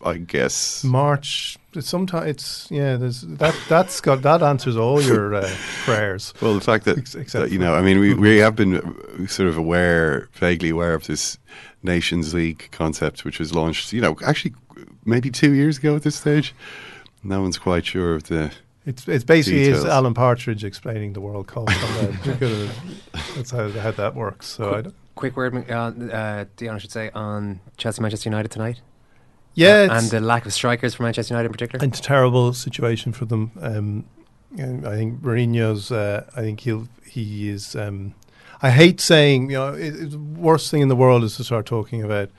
I 0.05 0.17
guess. 0.17 0.83
March. 0.83 1.57
It's 1.73 1.89
sometime. 1.89 2.27
It's 2.27 2.67
yeah. 2.69 2.95
There's 2.95 3.21
that. 3.21 3.55
That's 3.67 3.99
got 3.99 4.21
that 4.21 4.41
answers 4.41 4.77
all 4.77 5.01
your 5.01 5.33
uh, 5.33 5.49
prayers. 5.83 6.33
Well, 6.41 6.53
the 6.53 6.61
fact 6.61 6.85
that, 6.85 7.05
that, 7.05 7.51
you 7.51 7.59
know, 7.59 7.73
I 7.73 7.81
mean, 7.81 7.99
we, 7.99 8.13
we 8.13 8.37
have 8.37 8.55
been 8.55 9.27
sort 9.27 9.49
of 9.49 9.57
aware, 9.57 10.29
vaguely 10.33 10.69
aware 10.69 10.93
of 10.93 11.07
this 11.07 11.37
Nations 11.83 12.33
League 12.33 12.69
concept, 12.71 13.25
which 13.25 13.39
was 13.39 13.53
launched, 13.53 13.91
you 13.91 14.01
know, 14.01 14.15
actually 14.23 14.53
maybe 15.03 15.31
two 15.31 15.53
years 15.53 15.77
ago 15.79 15.95
at 15.95 16.03
this 16.03 16.15
stage. 16.15 16.53
No 17.23 17.41
one's 17.41 17.57
quite 17.57 17.85
sure 17.85 18.15
of 18.15 18.23
the. 18.23 18.51
It's 18.85 19.07
it's 19.07 19.23
basically 19.23 19.63
is 19.63 19.83
Alan 19.83 20.13
Partridge 20.13 20.63
explaining 20.63 21.13
the 21.13 21.21
World 21.21 21.47
Cup. 21.47 21.69
and, 21.69 22.13
that's 23.35 23.49
how 23.49 23.69
how 23.69 23.91
that 23.91 24.13
works. 24.13 24.45
So 24.45 24.75
I 24.75 24.81
don't, 24.81 24.95
Quick 25.15 25.37
word, 25.37 25.71
uh, 25.71 25.73
uh, 25.73 26.45
Dion, 26.57 26.75
I 26.75 26.77
should 26.77 26.91
say, 26.91 27.09
on 27.11 27.61
Chelsea 27.77 28.01
Manchester 28.01 28.29
United 28.29 28.51
tonight. 28.51 28.81
Yeah, 29.55 29.97
and 29.97 30.09
the 30.09 30.19
lack 30.19 30.45
of 30.45 30.53
strikers 30.53 30.95
for 30.95 31.03
Manchester 31.03 31.33
United 31.33 31.47
in 31.47 31.51
particular. 31.51 31.85
it's 31.85 31.99
a 31.99 32.03
terrible 32.03 32.53
situation 32.53 33.11
for 33.13 33.25
them. 33.25 33.51
Um, 33.61 34.05
I 34.53 34.95
think 34.95 35.21
Mourinho's. 35.21 35.91
Uh, 35.91 36.25
I 36.35 36.41
think 36.41 36.61
he'll 36.61 36.87
he 37.05 37.49
is. 37.49 37.75
Um, 37.75 38.13
I 38.61 38.69
hate 38.69 39.01
saying 39.01 39.49
you 39.49 39.57
know 39.57 39.73
it, 39.73 39.95
it's 39.95 40.11
the 40.11 40.19
worst 40.19 40.71
thing 40.71 40.81
in 40.81 40.87
the 40.87 40.95
world 40.95 41.23
is 41.23 41.35
to 41.37 41.43
start 41.43 41.65
talking 41.65 42.03
about 42.03 42.29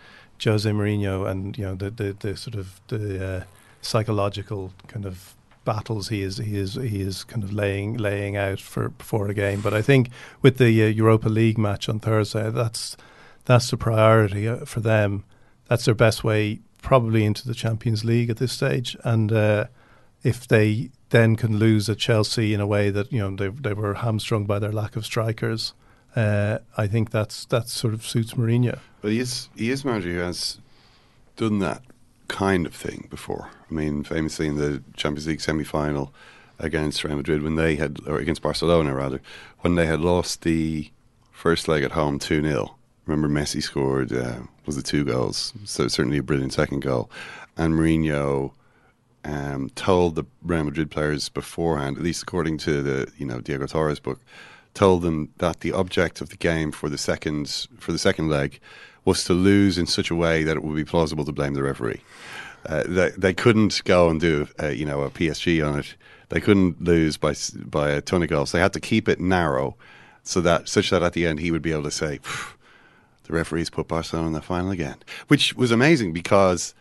Jose 0.43 0.69
Mourinho 0.71 1.29
and 1.29 1.57
you 1.59 1.65
know 1.65 1.75
the 1.75 1.91
the, 1.91 2.17
the 2.19 2.37
sort 2.37 2.55
of 2.55 2.81
the 2.89 3.27
uh, 3.27 3.45
psychological 3.81 4.73
kind 4.89 5.05
of 5.05 5.35
battles 5.65 6.09
he 6.09 6.23
is 6.23 6.39
he 6.39 6.57
is 6.57 6.75
he 6.75 7.01
is 7.01 7.25
kind 7.25 7.43
of 7.43 7.53
laying 7.53 7.99
laying 7.99 8.37
out 8.37 8.61
for 8.61 8.89
before 8.89 9.29
a 9.29 9.35
game. 9.35 9.61
But 9.61 9.75
I 9.75 9.83
think 9.83 10.11
with 10.41 10.59
the 10.59 10.85
uh, 10.85 10.87
Europa 10.87 11.29
League 11.29 11.59
match 11.59 11.89
on 11.89 12.01
Thursday, 12.01 12.51
that's 12.51 12.97
that's 13.45 13.71
the 13.71 13.77
priority 13.77 14.49
uh, 14.49 14.65
for 14.65 14.81
them. 14.81 15.25
That's 15.69 15.85
their 15.85 15.95
best 15.95 16.25
way 16.25 16.61
probably 16.87 17.25
into 17.25 17.49
the 17.49 17.55
Champions 17.55 18.05
League 18.05 18.31
at 18.31 18.37
this 18.37 18.53
stage. 18.53 18.97
And 19.03 19.33
uh, 19.33 19.67
if 20.23 20.47
they 20.47 20.91
then 21.11 21.35
can 21.35 21.59
lose 21.59 21.91
at 21.91 21.99
Chelsea 21.99 22.55
in 22.55 22.61
a 22.61 22.67
way 22.67 22.91
that 22.91 23.13
you 23.13 23.19
know 23.19 23.35
they 23.35 23.49
they 23.49 23.73
were 23.73 23.95
hamstrung 23.95 24.47
by 24.47 24.61
their 24.61 24.71
lack 24.71 24.95
of 24.95 25.05
strikers, 25.05 25.75
uh, 26.15 26.59
I 26.77 26.87
think 26.87 27.11
that's 27.11 27.45
that 27.47 27.69
sort 27.69 27.93
of 27.93 28.07
suits 28.07 28.35
Mourinho. 28.35 28.79
But 29.03 29.11
he 29.11 29.19
is, 29.19 29.49
he 29.57 29.71
is 29.73 29.85
manager 29.85 30.13
who 30.13 30.21
has 30.21 30.61
done 31.35 31.59
that 31.59 31.83
kind 32.29 32.67
of 32.67 32.75
thing 32.75 33.09
before. 33.11 33.51
I 33.69 33.75
mean, 33.75 34.05
famously 34.05 34.47
in 34.47 34.57
the 34.57 34.81
Champions 34.95 35.27
League 35.27 35.41
semi 35.41 35.65
final 35.65 36.15
against 36.61 37.03
Real 37.03 37.17
Madrid, 37.17 37.43
when 37.43 37.57
they 37.57 37.75
had, 37.75 37.99
or 38.07 38.19
against 38.19 38.43
Barcelona 38.43 38.95
rather, 38.95 39.21
when 39.61 39.75
they 39.75 39.87
had 39.87 40.01
lost 40.01 40.43
the 40.43 40.93
first 41.33 41.67
leg 41.67 41.83
at 41.83 41.93
home 41.93 42.21
2 42.21 42.43
0. 42.43 42.77
Remember, 43.07 43.29
Messi 43.29 43.61
scored, 43.61 44.13
uh, 44.13 44.43
was 44.67 44.77
the 44.77 44.83
two 44.83 45.05
goals? 45.05 45.53
So 45.65 45.89
certainly 45.89 46.19
a 46.19 46.23
brilliant 46.23 46.53
second 46.53 46.81
goal. 46.81 47.11
And 47.57 47.75
Mourinho 47.75 48.53
um, 49.25 49.71
told 49.71 50.15
the 50.15 50.25
Real 50.43 50.65
Madrid 50.65 50.91
players 50.91 51.29
beforehand, 51.29 51.97
at 51.97 52.03
least 52.03 52.23
according 52.23 52.59
to 52.59 52.83
the 52.83 53.13
you 53.19 53.27
know 53.27 53.41
Diego 53.41 53.67
Torres 53.67 54.01
book, 54.01 54.21
told 54.75 55.03
them 55.03 55.33
that 55.39 55.61
the 55.61 55.73
object 55.73 56.21
of 56.21 56.29
the 56.29 56.37
game 56.37 56.71
for 56.71 56.89
the 56.89 56.99
second 56.99 57.67
for 57.79 57.93
the 57.93 57.99
second 57.99 58.29
leg 58.29 58.61
was 59.05 59.25
to 59.25 59.33
lose 59.33 59.79
in 59.79 59.87
such 59.87 60.11
a 60.11 60.15
way 60.15 60.43
that 60.43 60.57
it 60.57 60.65
would 60.65 60.77
be 60.77 60.85
plausible 60.85 61.25
to 61.25 61.33
blame 61.33 61.55
the 61.55 61.63
referee. 61.63 62.03
Uh, 62.67 62.83
they, 62.87 63.11
they 63.11 63.33
couldn't 63.33 63.83
go 63.85 64.09
and 64.09 64.21
do 64.21 64.49
uh, 64.63 64.69
you 64.69 64.85
know 64.85 65.03
a 65.03 65.11
PSG 65.11 65.67
on 65.67 65.81
it. 65.81 65.95
They 66.29 66.41
couldn't 66.41 66.83
lose 66.83 67.17
by 67.17 67.35
by 67.57 67.91
a 67.91 68.01
ton 68.01 68.23
of 68.23 68.29
goals. 68.29 68.53
They 68.53 68.61
had 68.61 68.73
to 68.75 68.81
keep 68.81 69.09
it 69.09 69.21
narrow, 69.21 69.77
so 70.23 70.41
that 70.41 70.69
such 70.69 70.91
that 70.91 71.03
at 71.03 71.15
the 71.15 71.27
end 71.27 71.41
he 71.41 71.51
would 71.51 71.63
be 71.63 71.73
able 71.73 71.85
to 71.85 71.91
say, 71.91 72.19
"Phew, 72.23 72.56
"The 73.27 73.35
referees 73.35 73.71
put 73.71 73.89
Barcelona 73.89 74.29
in 74.29 74.33
the 74.33 74.43
final 74.43 74.71
again," 74.71 74.97
which 75.29 75.55
was 75.55 75.71
amazing 75.71 76.13
because 76.13 76.75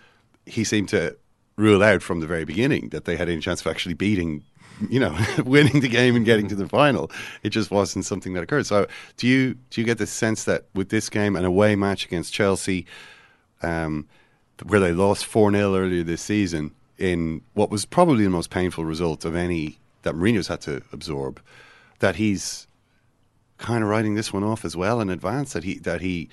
he 0.45 0.63
seemed 0.63 0.89
to 0.89 1.15
rule 1.57 1.83
out 1.83 2.01
from 2.01 2.19
the 2.19 2.27
very 2.27 2.45
beginning 2.45 2.89
that 2.89 3.05
they 3.05 3.15
had 3.15 3.29
any 3.29 3.41
chance 3.41 3.61
of 3.61 3.67
actually 3.67 3.93
beating, 3.93 4.43
you 4.89 4.99
know, 4.99 5.17
winning 5.45 5.79
the 5.79 5.87
game 5.87 6.15
and 6.15 6.25
getting 6.25 6.47
to 6.49 6.55
the 6.55 6.67
final. 6.67 7.09
It 7.43 7.49
just 7.49 7.71
wasn't 7.71 8.05
something 8.05 8.33
that 8.33 8.43
occurred. 8.43 8.65
So, 8.65 8.87
do 9.17 9.27
you 9.27 9.55
do 9.69 9.81
you 9.81 9.85
get 9.85 9.97
the 9.97 10.07
sense 10.07 10.43
that 10.45 10.65
with 10.73 10.89
this 10.89 11.09
game, 11.09 11.35
an 11.35 11.45
away 11.45 11.75
match 11.75 12.05
against 12.05 12.33
Chelsea, 12.33 12.85
um, 13.61 14.07
where 14.63 14.79
they 14.79 14.91
lost 14.91 15.25
four 15.25 15.51
0 15.51 15.75
earlier 15.75 16.03
this 16.03 16.21
season, 16.21 16.71
in 16.97 17.41
what 17.53 17.69
was 17.69 17.85
probably 17.85 18.23
the 18.23 18.29
most 18.29 18.49
painful 18.49 18.85
result 18.85 19.25
of 19.25 19.35
any 19.35 19.79
that 20.03 20.15
Mourinho's 20.15 20.47
had 20.47 20.61
to 20.61 20.81
absorb, 20.93 21.41
that 21.99 22.15
he's 22.15 22.67
kind 23.57 23.83
of 23.83 23.89
writing 23.89 24.15
this 24.15 24.33
one 24.33 24.43
off 24.43 24.65
as 24.65 24.75
well 24.75 24.99
in 25.01 25.09
advance. 25.09 25.53
That 25.53 25.63
he 25.63 25.79
that 25.79 26.01
he. 26.01 26.29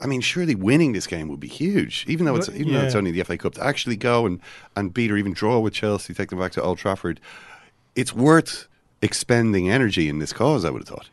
I 0.00 0.06
mean, 0.06 0.20
surely 0.20 0.54
winning 0.54 0.92
this 0.92 1.08
game 1.08 1.28
would 1.28 1.40
be 1.40 1.48
huge, 1.48 2.04
even 2.06 2.24
though 2.24 2.36
it's 2.36 2.48
even 2.48 2.72
though 2.72 2.82
it's 2.82 2.94
only 2.94 3.10
the 3.10 3.22
FA 3.24 3.36
Cup. 3.36 3.54
To 3.54 3.64
actually 3.64 3.96
go 3.96 4.26
and, 4.26 4.40
and 4.76 4.94
beat 4.94 5.10
or 5.10 5.16
even 5.16 5.32
draw 5.32 5.58
with 5.58 5.72
Chelsea, 5.72 6.14
take 6.14 6.30
them 6.30 6.38
back 6.38 6.52
to 6.52 6.62
Old 6.62 6.78
Trafford, 6.78 7.20
it's 7.96 8.14
worth 8.14 8.68
expending 9.02 9.68
energy 9.68 10.08
in 10.08 10.20
this 10.20 10.32
cause. 10.32 10.64
I 10.64 10.70
would 10.70 10.82
have 10.82 10.88
thought. 10.88 11.10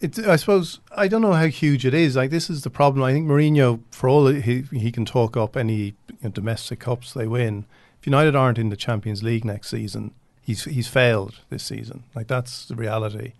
It, 0.00 0.18
I 0.18 0.36
suppose 0.36 0.80
I 0.96 1.08
don't 1.08 1.22
know 1.22 1.32
how 1.32 1.46
huge 1.46 1.86
it 1.86 1.94
is. 1.94 2.16
Like 2.16 2.30
this 2.30 2.50
is 2.50 2.62
the 2.62 2.70
problem. 2.70 3.04
I 3.04 3.12
think 3.12 3.26
Mourinho, 3.26 3.80
for 3.90 4.08
all 4.08 4.26
he 4.26 4.64
he 4.72 4.90
can 4.90 5.04
talk 5.04 5.36
up 5.36 5.56
any 5.56 5.94
you 6.08 6.16
know, 6.24 6.30
domestic 6.30 6.80
cups 6.80 7.12
they 7.12 7.26
win. 7.26 7.66
If 8.00 8.06
United 8.06 8.34
aren't 8.34 8.58
in 8.58 8.68
the 8.68 8.76
Champions 8.76 9.22
League 9.22 9.44
next 9.44 9.70
season, 9.70 10.12
he's 10.42 10.64
he's 10.64 10.88
failed 10.88 11.36
this 11.48 11.62
season. 11.62 12.04
Like 12.14 12.26
that's 12.26 12.66
the 12.66 12.74
reality. 12.74 13.32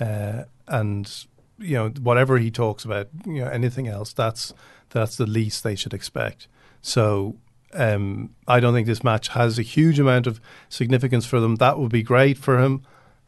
Uh, 0.00 0.44
and 0.68 1.26
you 1.58 1.74
know 1.74 1.88
whatever 2.00 2.38
he 2.38 2.50
talks 2.50 2.84
about, 2.84 3.08
you 3.26 3.44
know 3.44 3.48
anything 3.48 3.88
else, 3.88 4.12
that's 4.12 4.52
that's 4.90 5.16
the 5.16 5.26
least 5.26 5.62
they 5.62 5.74
should 5.74 5.94
expect. 5.94 6.48
So 6.80 7.36
um, 7.74 8.34
I 8.46 8.60
don't 8.60 8.74
think 8.74 8.86
this 8.86 9.04
match 9.04 9.28
has 9.28 9.58
a 9.58 9.62
huge 9.62 9.98
amount 9.98 10.26
of 10.26 10.40
significance 10.68 11.24
for 11.26 11.40
them. 11.40 11.56
That 11.56 11.78
would 11.78 11.92
be 11.92 12.02
great 12.02 12.38
for 12.38 12.58
him. 12.58 12.82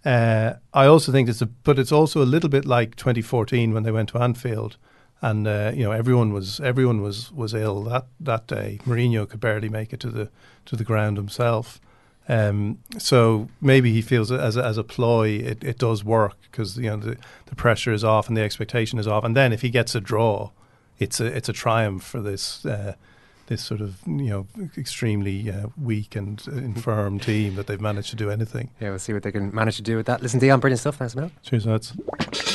Uh, 0.05 0.55
I 0.75 0.87
also 0.87 1.13
think 1.13 1.29
it's 1.29 1.41
a, 1.41 1.47
but 1.47 1.79
it's 1.79 1.93
also 1.93 2.23
a 2.23 2.27
little 2.27 2.51
bit 2.51 2.67
like 2.67 2.95
2014 2.97 3.73
when 3.73 3.85
they 3.85 3.91
went 3.91 4.11
to 4.11 4.19
Anfield, 4.19 4.77
and 5.23 5.47
uh, 5.47 5.73
you 5.75 5.83
know 5.83 5.93
everyone 5.93 6.33
was 6.33 6.61
everyone 6.61 7.01
was 7.01 7.33
was 7.33 7.55
ill 7.55 7.83
that 7.85 8.07
that 8.21 8.47
day. 8.47 8.81
Mourinho 8.85 9.29
could 9.29 9.41
barely 9.41 9.71
make 9.71 9.93
it 9.93 10.01
to 10.01 10.11
the 10.11 10.31
to 10.67 10.77
the 10.77 10.85
ground 10.85 11.17
himself. 11.17 11.81
Um, 12.29 12.79
so 12.99 13.49
maybe 13.61 13.93
he 13.93 14.01
feels 14.01 14.33
as 14.33 14.57
a, 14.57 14.65
as 14.65 14.79
a 14.79 14.85
ploy, 14.85 15.29
it, 15.29 15.63
it 15.63 15.79
does 15.79 16.03
work 16.05 16.37
because 16.51 16.79
you 16.79 16.89
know 16.89 16.97
the, 16.97 17.17
the 17.47 17.55
pressure 17.55 17.93
is 17.93 18.03
off 18.03 18.29
and 18.29 18.37
the 18.37 18.43
expectation 18.43 18.99
is 18.99 19.07
off. 19.07 19.25
And 19.25 19.37
then 19.37 19.53
if 19.53 19.61
he 19.63 19.71
gets 19.71 19.95
a 19.95 20.01
draw, 20.01 20.51
it's 20.99 21.21
a 21.21 21.27
it's 21.27 21.49
a 21.49 21.53
triumph 21.53 22.03
for 22.03 22.21
this 22.21 22.65
uh, 22.65 22.95
this 23.47 23.63
sort 23.63 23.81
of 23.81 23.99
you 24.07 24.31
know 24.31 24.47
extremely 24.79 25.51
uh, 25.51 25.67
weak 25.81 26.17
and 26.17 26.47
infirm 26.49 27.19
team 27.19 27.57
that 27.57 27.67
they've 27.67 27.81
managed 27.81 28.11
to 28.11 28.17
do 28.17 28.31
anything. 28.31 28.71
Yeah, 28.81 28.91
we'll 28.91 28.99
see 28.99 29.13
what 29.13 29.23
they 29.23 29.33
can 29.33 29.55
manage 29.55 29.77
to 29.77 29.83
do 29.83 29.97
with 29.97 30.07
that. 30.07 30.23
Listen, 30.23 30.41
Dion, 30.41 30.61
brilliant 30.61 30.81
stuff. 30.81 30.97
Thanks, 30.97 31.15
Mel. 31.15 31.31
Cheers, 31.43 31.67
lads. 31.67 32.54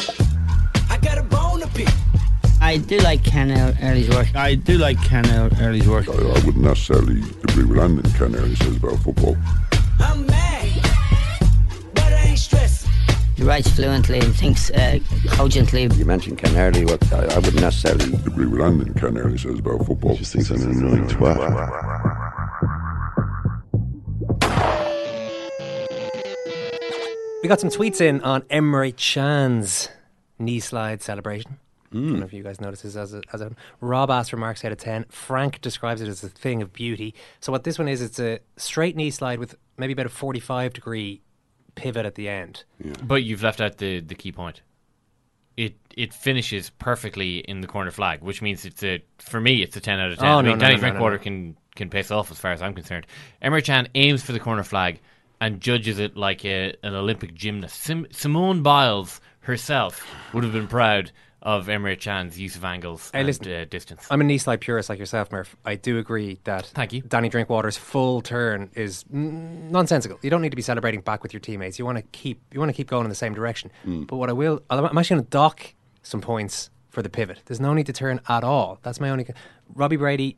I 2.69 2.77
do 2.77 2.99
like 2.99 3.23
Ken 3.23 3.49
Early's 3.81 4.09
work. 4.09 4.35
I 4.35 4.53
do 4.53 4.77
like 4.77 5.03
Ken 5.03 5.27
Early's 5.59 5.87
work. 5.87 6.07
I, 6.07 6.11
I 6.11 6.45
wouldn't 6.45 6.57
necessarily 6.57 7.19
agree 7.41 7.63
with 7.63 7.79
anything 7.79 8.11
Ken 8.11 8.35
Early 8.35 8.53
says 8.53 8.77
about 8.77 8.99
football. 8.99 9.35
I'm 9.99 10.23
mad, 10.27 10.69
but 11.95 12.13
I 12.13 12.25
ain't 12.27 12.37
stressed. 12.37 12.85
He 13.35 13.41
writes 13.41 13.71
fluently 13.71 14.19
and 14.19 14.35
thinks 14.35 14.69
uh, 14.69 14.99
cogently. 15.29 15.89
You 15.95 16.05
mentioned 16.05 16.37
Ken 16.37 16.55
Early. 16.55 16.85
What 16.85 17.11
I, 17.11 17.23
I 17.33 17.39
wouldn't 17.39 17.59
necessarily 17.59 18.13
agree 18.13 18.45
with 18.45 18.61
anything 18.61 18.93
Ken 18.93 19.17
Early 19.17 19.39
says 19.39 19.57
about 19.57 19.87
football. 19.87 20.11
He 20.11 20.17
just 20.19 20.33
thinks 20.33 20.51
I'm 20.51 20.61
an 20.61 20.69
annoying 20.69 21.07
twat. 21.07 21.39
We 27.41 27.49
got 27.49 27.59
some 27.59 27.71
tweets 27.71 27.99
in 27.99 28.21
on 28.21 28.43
Emre 28.43 28.95
Can's 28.95 29.89
knee 30.37 30.59
slide 30.59 31.01
celebration. 31.01 31.57
Mm. 31.93 32.05
I 32.05 32.09
don't 32.09 32.19
know 32.19 32.25
if 32.25 32.33
you 32.33 32.43
guys 32.43 32.61
notice 32.61 32.81
this 32.83 32.95
as 32.95 33.13
a, 33.13 33.21
as 33.33 33.41
a 33.41 33.51
Rob 33.81 34.11
asked 34.11 34.29
for 34.29 34.37
marks 34.37 34.63
out 34.63 34.71
of 34.71 34.77
10. 34.77 35.05
Frank 35.09 35.59
describes 35.61 36.01
it 36.01 36.07
as 36.07 36.23
a 36.23 36.29
thing 36.29 36.61
of 36.61 36.71
beauty. 36.71 37.15
So, 37.39 37.51
what 37.51 37.63
this 37.63 37.79
one 37.79 37.87
is, 37.87 38.01
it's 38.01 38.19
a 38.19 38.39
straight 38.57 38.95
knee 38.95 39.09
slide 39.09 39.39
with 39.39 39.55
maybe 39.77 39.93
about 39.93 40.05
a 40.05 40.09
45 40.09 40.73
degree 40.73 41.21
pivot 41.75 42.05
at 42.05 42.15
the 42.15 42.29
end. 42.29 42.63
But 43.03 43.23
you've 43.23 43.43
left 43.43 43.61
out 43.61 43.77
the, 43.77 44.01
the 44.01 44.15
key 44.15 44.31
point. 44.31 44.61
It 45.57 45.75
it 45.97 46.13
finishes 46.13 46.69
perfectly 46.69 47.39
in 47.39 47.59
the 47.59 47.67
corner 47.67 47.91
flag, 47.91 48.21
which 48.21 48.41
means 48.41 48.63
it's 48.63 48.81
a 48.81 49.03
for 49.17 49.41
me 49.41 49.61
it's 49.61 49.75
a 49.75 49.81
ten 49.81 49.99
out 49.99 50.11
of 50.11 50.17
ten. 50.19 50.27
Oh, 50.27 50.37
I 50.37 50.41
no, 50.41 50.49
mean, 50.49 50.57
no, 50.57 50.61
Danny 50.61 50.75
no, 50.75 50.81
no, 50.81 50.87
no, 50.87 50.89
Drinkwater 50.91 51.17
no. 51.17 51.23
can 51.23 51.57
can 51.75 51.89
piss 51.89 52.11
off 52.11 52.31
as 52.31 52.39
far 52.39 52.53
as 52.53 52.61
I'm 52.61 52.73
concerned. 52.73 53.07
Emre 53.41 53.63
Can 53.63 53.89
aims 53.95 54.21
for 54.23 54.31
the 54.31 54.39
corner 54.39 54.63
flag 54.63 55.01
and 55.41 55.59
judges 55.59 55.99
it 55.99 56.15
like 56.17 56.45
a, 56.45 56.75
an 56.83 56.93
Olympic 56.93 57.33
gymnast. 57.33 57.81
Sim- 57.81 58.07
Simone 58.11 58.61
Biles 58.61 59.21
herself 59.41 60.05
would 60.33 60.43
have 60.43 60.53
been 60.53 60.67
proud 60.67 61.11
of 61.41 61.67
Emre 61.67 61.99
Can's 61.99 62.37
use 62.39 62.55
of 62.55 62.65
angles 62.65 63.09
Hey, 63.13 63.19
and 63.19 63.27
listen, 63.27 63.51
uh, 63.51 63.65
distance. 63.69 64.05
I'm 64.11 64.19
a 64.21 64.23
knee 64.23 64.37
slide 64.37 64.59
purist 64.61 64.89
like 64.89 64.99
yourself, 64.99 65.31
Murph. 65.31 65.55
I 65.65 65.75
do 65.75 65.97
agree 65.97 66.39
that 66.43 66.65
Thank 66.67 66.91
you. 66.93 67.01
Danny 67.01 67.29
Drinkwater's 67.29 67.77
full 67.77 68.21
turn 68.21 68.69
is 68.75 69.03
mm, 69.05 69.69
nonsensical. 69.69 70.19
You 70.21 70.29
don't 70.29 70.41
need 70.41 70.49
to 70.51 70.55
be 70.57 70.61
celebrating 70.61 71.01
back 71.01 71.23
with 71.23 71.33
your 71.33 71.39
teammates. 71.39 71.79
You 71.79 71.85
want 71.85 71.97
to 71.97 72.03
keep 72.11 72.41
you 72.51 72.59
want 72.59 72.69
to 72.69 72.73
keep 72.73 72.89
going 72.89 73.05
in 73.05 73.09
the 73.09 73.15
same 73.15 73.33
direction. 73.33 73.71
But 73.85 74.17
what 74.17 74.29
I 74.29 74.33
will, 74.33 74.61
I'm 74.69 74.85
actually 74.97 75.15
going 75.15 75.23
to 75.25 75.29
dock 75.29 75.73
some 76.03 76.21
points 76.21 76.69
for 76.89 77.01
the 77.01 77.09
pivot. 77.09 77.41
There's 77.45 77.59
no 77.61 77.73
need 77.73 77.85
to 77.85 77.93
turn 77.93 78.19
at 78.27 78.43
all. 78.43 78.79
That's 78.81 78.99
my 78.99 79.09
only. 79.09 79.23
con- 79.23 79.35
Robbie 79.73 79.95
Brady 79.97 80.37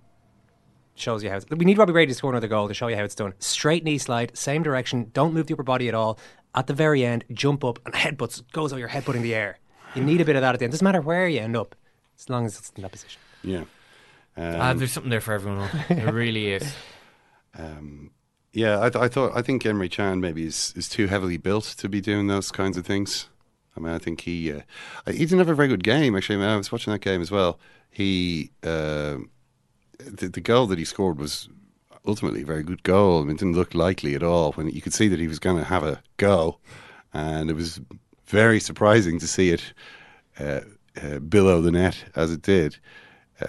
shows 0.96 1.24
you 1.24 1.30
how. 1.30 1.38
It's, 1.38 1.46
we 1.50 1.66
need 1.66 1.78
Robbie 1.78 1.94
Brady 1.94 2.12
to 2.12 2.16
score 2.16 2.30
another 2.32 2.48
goal 2.48 2.68
to 2.68 2.74
show 2.74 2.88
you 2.88 2.96
how 2.96 3.04
it's 3.04 3.16
done. 3.16 3.34
Straight 3.40 3.84
knee 3.84 3.98
slide, 3.98 4.38
same 4.38 4.62
direction. 4.62 5.10
Don't 5.14 5.34
move 5.34 5.48
the 5.48 5.54
upper 5.54 5.64
body 5.64 5.88
at 5.88 5.96
all. 5.96 6.20
At 6.54 6.68
the 6.68 6.74
very 6.74 7.06
end, 7.06 7.24
jump 7.32 7.64
up 7.64 7.80
and 7.86 7.94
headbutts 7.96 8.44
goes 8.52 8.74
over 8.74 8.80
your 8.80 8.90
headbutt 8.90 9.16
in 9.16 9.22
the 9.24 9.34
air. 9.34 9.58
You 9.96 10.04
need 10.04 10.22
a 10.22 10.26
bit 10.26 10.36
of 10.36 10.42
that 10.42 10.54
at 10.56 10.60
the 10.60 10.66
end. 10.66 10.72
Doesn't 10.72 10.86
matter 10.86 11.02
where 11.02 11.28
you 11.28 11.40
end 11.40 11.56
up, 11.58 11.76
as 12.18 12.30
long 12.30 12.46
as 12.46 12.58
it's 12.58 12.72
in 12.76 12.82
that 12.84 12.92
position. 12.92 13.20
Yeah. 13.44 13.64
Ah, 14.38 14.72
Um, 14.72 14.78
there's 14.78 14.92
something 14.94 15.10
there 15.10 15.22
for 15.22 15.34
everyone. 15.34 15.70
there 15.90 16.12
really 16.14 16.54
is. 16.54 16.74
Um, 17.54 18.12
yeah, 18.54 18.80
I, 18.82 18.90
th- 18.90 19.04
I 19.04 19.10
thought 19.10 19.34
I 19.36 19.42
think 19.42 19.64
Emre 19.64 19.92
Can 19.92 20.22
maybe 20.22 20.46
is, 20.46 20.74
is 20.78 20.88
too 20.88 21.08
heavily 21.08 21.36
built 21.36 21.66
to 21.80 21.90
be 21.90 22.00
doing 22.00 22.28
those 22.28 22.50
kinds 22.50 22.78
of 22.78 22.86
things. 22.86 23.28
I 23.76 23.82
mean, 23.82 23.92
I 23.94 23.98
think 23.98 24.22
he 24.22 24.52
uh, 24.54 24.62
he 25.06 25.18
didn't 25.20 25.40
have 25.40 25.50
a 25.50 25.54
very 25.54 25.68
good 25.68 25.84
game 25.84 26.16
actually. 26.16 26.38
I, 26.38 26.40
mean, 26.40 26.48
I 26.48 26.56
was 26.56 26.72
watching 26.72 26.94
that 26.94 27.02
game 27.02 27.22
as 27.22 27.30
well. 27.30 27.60
He 27.90 28.52
uh, 28.64 29.18
the, 30.00 30.30
the 30.30 30.40
goal 30.40 30.66
that 30.68 30.80
he 30.80 30.86
scored 30.86 31.18
was 31.20 31.50
ultimately 32.08 32.44
a 32.44 32.46
very 32.46 32.64
good 32.64 32.84
goal. 32.84 33.20
I 33.20 33.24
mean, 33.24 33.36
it 33.36 33.40
didn't 33.40 33.56
look 33.56 33.74
likely 33.74 34.16
at 34.16 34.24
all. 34.24 34.54
When 34.54 34.70
you 34.70 34.82
could 34.82 34.94
see 34.94 35.10
that 35.10 35.20
he 35.20 35.28
was 35.28 35.40
going 35.40 35.58
to 35.58 35.66
have 35.66 35.84
a 35.84 36.02
go, 36.16 36.58
and 37.14 37.50
it 37.50 37.54
was 37.56 37.82
very 38.32 38.60
surprising 38.60 39.20
to 39.20 39.28
see 39.28 39.52
it 39.52 39.74
uh, 40.40 40.62
uh, 41.02 41.20
below 41.20 41.62
the 41.62 41.72
net 41.72 42.04
as 42.16 42.32
it 42.32 42.42
did, 42.42 42.78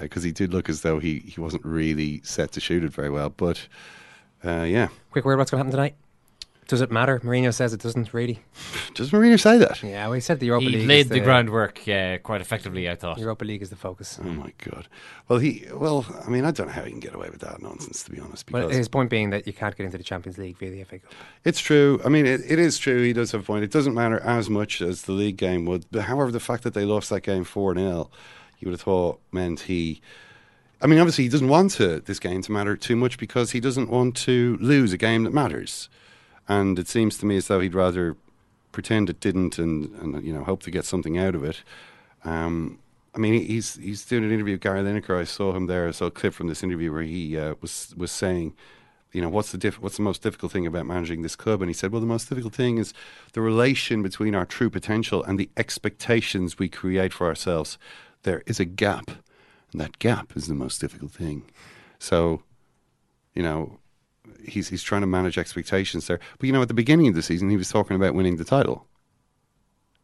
because 0.00 0.22
he 0.22 0.32
did 0.32 0.52
look 0.52 0.68
as 0.68 0.82
though 0.82 0.98
he, 0.98 1.20
he 1.20 1.40
wasn't 1.40 1.64
really 1.64 2.20
set 2.24 2.52
to 2.52 2.60
shoot 2.60 2.84
it 2.84 2.92
very 2.92 3.10
well. 3.10 3.30
But 3.30 3.66
uh, 4.44 4.64
yeah, 4.64 4.88
Quick 5.10 5.24
word, 5.24 5.38
what's 5.38 5.50
going 5.50 5.58
to 5.58 5.64
happen 5.64 5.70
tonight? 5.70 5.94
Does 6.72 6.80
it 6.80 6.90
matter? 6.90 7.20
Mourinho 7.20 7.52
says 7.52 7.74
it 7.74 7.82
doesn't 7.82 8.14
really. 8.14 8.38
does 8.94 9.10
Mourinho 9.10 9.38
say 9.38 9.58
that? 9.58 9.82
Yeah, 9.82 10.06
well, 10.06 10.14
he 10.14 10.22
said 10.22 10.40
the 10.40 10.46
Europa 10.46 10.70
he 10.70 10.76
League. 10.78 10.88
laid 10.88 11.00
is 11.00 11.08
the, 11.10 11.20
groundwork 11.20 11.86
uh, 11.86 12.16
quite 12.22 12.40
effectively, 12.40 12.88
I 12.88 12.94
thought. 12.94 13.18
Europa 13.18 13.44
League 13.44 13.60
is 13.60 13.68
the 13.68 13.76
focus. 13.76 14.18
Oh 14.18 14.26
my 14.26 14.54
god! 14.56 14.88
Well, 15.28 15.38
he 15.38 15.66
well, 15.70 16.06
I 16.24 16.30
mean, 16.30 16.46
I 16.46 16.50
don't 16.50 16.68
know 16.68 16.72
how 16.72 16.84
he 16.84 16.90
can 16.90 16.98
get 16.98 17.14
away 17.14 17.28
with 17.28 17.40
that 17.40 17.60
nonsense, 17.60 18.02
to 18.04 18.10
be 18.10 18.18
honest. 18.20 18.50
Well, 18.50 18.70
his 18.70 18.88
point 18.88 19.10
being 19.10 19.28
that 19.28 19.46
you 19.46 19.52
can't 19.52 19.76
get 19.76 19.84
into 19.84 19.98
the 19.98 20.02
Champions 20.02 20.38
League 20.38 20.56
via 20.56 20.70
the 20.70 20.82
FA 20.84 21.00
Cup. 21.00 21.12
It's 21.44 21.60
true. 21.60 22.00
I 22.06 22.08
mean, 22.08 22.24
it, 22.24 22.40
it 22.48 22.58
is 22.58 22.78
true. 22.78 23.02
He 23.02 23.12
does 23.12 23.32
have 23.32 23.42
a 23.42 23.44
point. 23.44 23.64
It 23.64 23.70
doesn't 23.70 23.92
matter 23.92 24.20
as 24.20 24.48
much 24.48 24.80
as 24.80 25.02
the 25.02 25.12
league 25.12 25.36
game 25.36 25.66
would. 25.66 25.84
But 25.92 26.04
however, 26.04 26.30
the 26.30 26.40
fact 26.40 26.62
that 26.62 26.72
they 26.72 26.86
lost 26.86 27.10
that 27.10 27.20
game 27.20 27.44
4 27.44 27.74
0, 27.74 28.10
you 28.60 28.68
would 28.68 28.72
have 28.72 28.80
thought 28.80 29.20
meant 29.30 29.60
he. 29.60 30.00
I 30.80 30.86
mean, 30.86 31.00
obviously, 31.00 31.24
he 31.24 31.30
doesn't 31.30 31.48
want 31.48 31.72
to, 31.72 32.00
this 32.00 32.18
game 32.18 32.40
to 32.40 32.50
matter 32.50 32.78
too 32.78 32.96
much 32.96 33.18
because 33.18 33.50
he 33.50 33.60
doesn't 33.60 33.90
want 33.90 34.16
to 34.16 34.56
lose 34.58 34.94
a 34.94 34.96
game 34.96 35.24
that 35.24 35.34
matters. 35.34 35.90
And 36.48 36.78
it 36.78 36.88
seems 36.88 37.18
to 37.18 37.26
me 37.26 37.36
as 37.36 37.48
though 37.48 37.60
he'd 37.60 37.74
rather 37.74 38.16
pretend 38.72 39.10
it 39.10 39.20
didn't 39.20 39.58
and, 39.58 39.94
and 39.96 40.24
you 40.24 40.32
know, 40.32 40.44
hope 40.44 40.62
to 40.64 40.70
get 40.70 40.84
something 40.84 41.18
out 41.18 41.34
of 41.34 41.44
it. 41.44 41.62
Um, 42.24 42.78
I 43.14 43.18
mean, 43.18 43.44
he's 43.44 43.76
he's 43.76 44.04
doing 44.04 44.24
an 44.24 44.32
interview 44.32 44.54
with 44.54 44.62
Gary 44.62 44.80
Lineker. 44.80 45.20
I 45.20 45.24
saw 45.24 45.52
him 45.52 45.66
there. 45.66 45.86
I 45.86 45.90
saw 45.90 46.06
a 46.06 46.10
clip 46.10 46.32
from 46.32 46.48
this 46.48 46.62
interview 46.62 46.92
where 46.92 47.02
he 47.02 47.36
uh, 47.36 47.54
was 47.60 47.94
was 47.96 48.10
saying, 48.10 48.54
you 49.12 49.20
know, 49.20 49.28
what's 49.28 49.52
the 49.52 49.58
diff- 49.58 49.80
what's 49.80 49.98
the 49.98 50.02
most 50.02 50.22
difficult 50.22 50.52
thing 50.52 50.66
about 50.66 50.86
managing 50.86 51.20
this 51.20 51.36
club? 51.36 51.60
And 51.60 51.68
he 51.68 51.74
said, 51.74 51.92
well, 51.92 52.00
the 52.00 52.06
most 52.06 52.28
difficult 52.30 52.54
thing 52.54 52.78
is 52.78 52.94
the 53.34 53.42
relation 53.42 54.02
between 54.02 54.34
our 54.34 54.46
true 54.46 54.70
potential 54.70 55.22
and 55.22 55.38
the 55.38 55.50
expectations 55.56 56.58
we 56.58 56.70
create 56.70 57.12
for 57.12 57.26
ourselves. 57.26 57.76
There 58.22 58.42
is 58.46 58.58
a 58.58 58.64
gap, 58.64 59.10
and 59.72 59.80
that 59.80 59.98
gap 59.98 60.34
is 60.34 60.46
the 60.46 60.54
most 60.54 60.80
difficult 60.80 61.12
thing. 61.12 61.44
So, 61.98 62.42
you 63.34 63.42
know, 63.42 63.78
he's 64.44 64.68
he's 64.68 64.82
trying 64.82 65.00
to 65.02 65.06
manage 65.06 65.38
expectations 65.38 66.06
there. 66.06 66.20
But 66.38 66.46
you 66.46 66.52
know, 66.52 66.62
at 66.62 66.68
the 66.68 66.74
beginning 66.74 67.08
of 67.08 67.14
the 67.14 67.22
season, 67.22 67.50
he 67.50 67.56
was 67.56 67.68
talking 67.68 67.96
about 67.96 68.14
winning 68.14 68.36
the 68.36 68.44
title. 68.44 68.86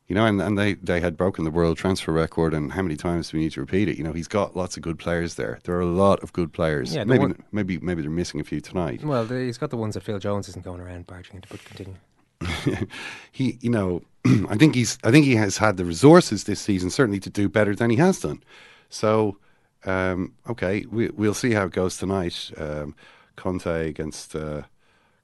You 0.06 0.14
know, 0.14 0.24
and, 0.24 0.40
and 0.40 0.56
they, 0.56 0.72
they 0.72 1.00
had 1.00 1.18
broken 1.18 1.44
the 1.44 1.50
world 1.50 1.76
transfer 1.76 2.12
record, 2.12 2.54
and 2.54 2.72
how 2.72 2.80
many 2.80 2.96
times 2.96 3.28
do 3.30 3.36
we 3.36 3.42
need 3.42 3.52
to 3.52 3.60
repeat 3.60 3.90
it? 3.90 3.98
You 3.98 4.04
know, 4.04 4.14
he's 4.14 4.26
got 4.26 4.56
lots 4.56 4.78
of 4.78 4.82
good 4.82 4.98
players 4.98 5.34
there. 5.34 5.58
There 5.64 5.76
are 5.76 5.82
a 5.82 5.86
lot 5.86 6.22
of 6.22 6.32
good 6.32 6.50
players. 6.50 6.94
Yeah, 6.94 7.04
maybe 7.04 7.20
one- 7.20 7.44
maybe 7.52 7.78
maybe 7.78 8.00
they're 8.00 8.10
missing 8.10 8.40
a 8.40 8.44
few 8.44 8.62
tonight. 8.62 9.04
Well, 9.04 9.26
the, 9.26 9.38
he's 9.40 9.58
got 9.58 9.68
the 9.68 9.76
ones 9.76 9.94
that 9.94 10.02
Phil 10.02 10.18
Jones 10.18 10.48
isn't 10.48 10.64
going 10.64 10.80
around 10.80 11.06
barging 11.06 11.36
into, 11.36 11.48
but 11.50 11.62
continue. 11.62 11.96
he, 13.32 13.58
you 13.60 13.68
know, 13.68 14.02
I 14.48 14.56
think 14.56 14.74
he's, 14.74 14.96
I 15.04 15.10
think 15.10 15.26
he 15.26 15.36
has 15.36 15.58
had 15.58 15.76
the 15.76 15.84
resources 15.84 16.44
this 16.44 16.60
season 16.60 16.88
certainly 16.88 17.20
to 17.20 17.30
do 17.30 17.50
better 17.50 17.74
than 17.74 17.90
he 17.90 17.96
has 17.96 18.20
done. 18.20 18.42
So, 18.88 19.36
um, 19.84 20.32
okay, 20.48 20.86
we, 20.90 21.10
we'll 21.10 21.34
see 21.34 21.52
how 21.52 21.66
it 21.66 21.72
goes 21.72 21.98
tonight. 21.98 22.50
Um, 22.56 22.94
Conte 23.38 23.88
against 23.88 24.34
uh, 24.34 24.62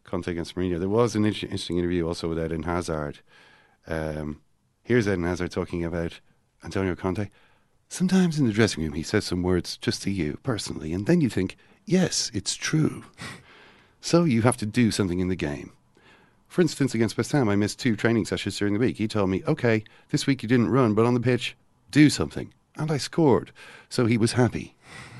Conte 0.05 0.29
against 0.29 0.55
Mourinho. 0.55 0.79
There 0.79 0.89
was 0.89 1.17
an 1.17 1.25
inter- 1.25 1.47
interesting 1.47 1.79
interview 1.79 2.07
also 2.07 2.29
with 2.29 2.43
Eden 2.43 2.63
Hazard. 2.63 3.19
Um, 3.87 4.41
here's 4.85 5.09
Eden 5.09 5.25
Hazard 5.25 5.51
talking 5.51 5.85
about 5.85 6.21
Antonio 6.65 6.95
Conte. 6.95 7.29
Sometimes 7.89 8.39
in 8.39 8.47
the 8.47 8.53
dressing 8.53 8.85
room, 8.85 8.93
he 8.93 9.03
says 9.03 9.25
some 9.25 9.43
words 9.43 9.77
just 9.77 10.03
to 10.03 10.11
you 10.11 10.39
personally, 10.43 10.93
and 10.93 11.07
then 11.07 11.21
you 11.21 11.29
think, 11.29 11.57
yes, 11.85 12.31
it's 12.33 12.55
true. 12.55 13.05
so 14.01 14.25
you 14.25 14.43
have 14.43 14.57
to 14.59 14.67
do 14.67 14.91
something 14.91 15.21
in 15.21 15.29
the 15.29 15.37
game. 15.37 15.73
For 16.47 16.63
instance, 16.63 16.95
against 16.95 17.17
West 17.17 17.33
Ham, 17.33 17.49
I 17.49 17.57
missed 17.57 17.81
two 17.81 17.97
training 17.97 18.27
sessions 18.27 18.57
during 18.57 18.75
the 18.75 18.81
week. 18.81 18.97
He 18.97 19.09
told 19.09 19.29
me, 19.29 19.43
okay, 19.49 19.83
this 20.11 20.27
week 20.27 20.43
you 20.43 20.49
didn't 20.49 20.71
run, 20.71 20.95
but 20.95 21.05
on 21.05 21.15
the 21.15 21.21
pitch, 21.21 21.57
do 21.91 22.09
something. 22.09 22.55
And 22.77 22.93
I 22.93 22.97
scored. 22.97 23.51
So 23.89 24.07
he 24.07 24.17
was 24.17 24.33
happy. 24.33 24.77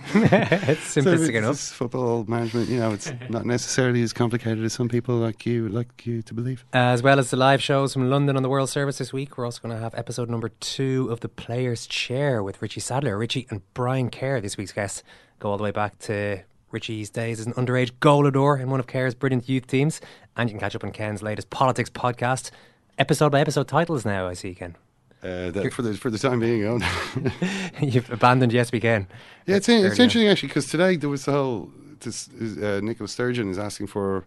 it's 0.15 0.95
simplistic 0.95 1.33
so 1.33 1.39
enough. 1.39 1.53
It's 1.53 1.73
football 1.73 2.25
management, 2.25 2.69
you 2.69 2.79
know, 2.79 2.93
it's 2.93 3.13
not 3.29 3.47
necessarily 3.47 4.03
as 4.03 4.13
complicated 4.13 4.65
as 4.65 4.73
some 4.73 4.89
people 4.89 5.17
like 5.17 5.47
you 5.47 5.69
like 5.69 6.07
you 6.07 6.23
to 6.23 6.35
believe. 6.35 6.65
As 6.73 7.03
well 7.03 7.19
as 7.19 7.31
the 7.31 7.37
live 7.37 7.63
shows 7.63 7.93
from 7.93 8.11
London 8.11 8.37
on 8.37 8.43
the 8.43 8.49
World 8.49 8.69
Service 8.69 8.99
this 8.99 9.13
week, 9.13 9.39
we're 9.39 9.45
also 9.45 9.61
going 9.63 9.75
to 9.75 9.81
have 9.81 9.95
episode 9.95 10.29
number 10.29 10.51
two 10.51 11.09
of 11.11 11.21
The 11.21 11.29
Player's 11.29 11.87
Chair 11.87 12.43
with 12.43 12.61
Richie 12.61 12.81
Sadler. 12.81 13.17
Richie 13.17 13.47
and 13.51 13.63
Brian 13.73 14.11
Kerr, 14.11 14.41
this 14.41 14.57
week's 14.57 14.73
guests, 14.73 15.03
go 15.39 15.51
all 15.51 15.57
the 15.57 15.65
way 15.65 15.71
back 15.71 15.99
to 16.01 16.43
Richie's 16.71 17.09
days 17.09 17.41
as 17.41 17.47
an 17.47 17.55
underage 17.55 17.93
goalador 18.01 18.61
in 18.61 18.69
one 18.69 18.81
of 18.81 18.87
Kerr's 18.87 19.15
brilliant 19.15 19.49
youth 19.49 19.67
teams. 19.67 20.01
And 20.37 20.49
you 20.49 20.53
can 20.55 20.61
catch 20.61 20.75
up 20.75 20.85
on 20.85 20.93
Ken's 20.93 21.23
latest 21.23 21.51
politics 21.51 21.89
podcast, 21.89 22.51
episode 22.99 23.31
by 23.31 23.41
episode 23.41 23.69
titles 23.69 24.05
now, 24.05 24.27
I 24.27 24.35
see, 24.35 24.55
Ken. 24.55 24.77
Uh, 25.25 25.51
that 25.51 25.73
for 25.73 25.81
the 25.81 25.95
for 25.95 26.11
the 26.11 26.19
time 26.19 26.39
being, 26.39 26.65
own. 26.67 26.85
You've 27.81 28.11
abandoned 28.11 28.53
Yes 28.53 28.71
We 28.71 28.81
Can. 28.81 29.07
Yeah, 29.47 29.57
it's, 29.57 29.71
it's 29.71 29.99
interesting 29.99 30.29
actually 30.29 30.49
because 30.49 30.69
today 30.69 30.97
there 30.97 31.09
was 31.09 31.25
the 31.25 31.33
whole. 31.33 31.73
This 32.01 32.29
uh, 32.29 32.81
Nicola 32.83 33.09
Sturgeon 33.09 33.49
is 33.49 33.59
asking 33.59 33.87
for 33.87 34.19
a 34.19 34.25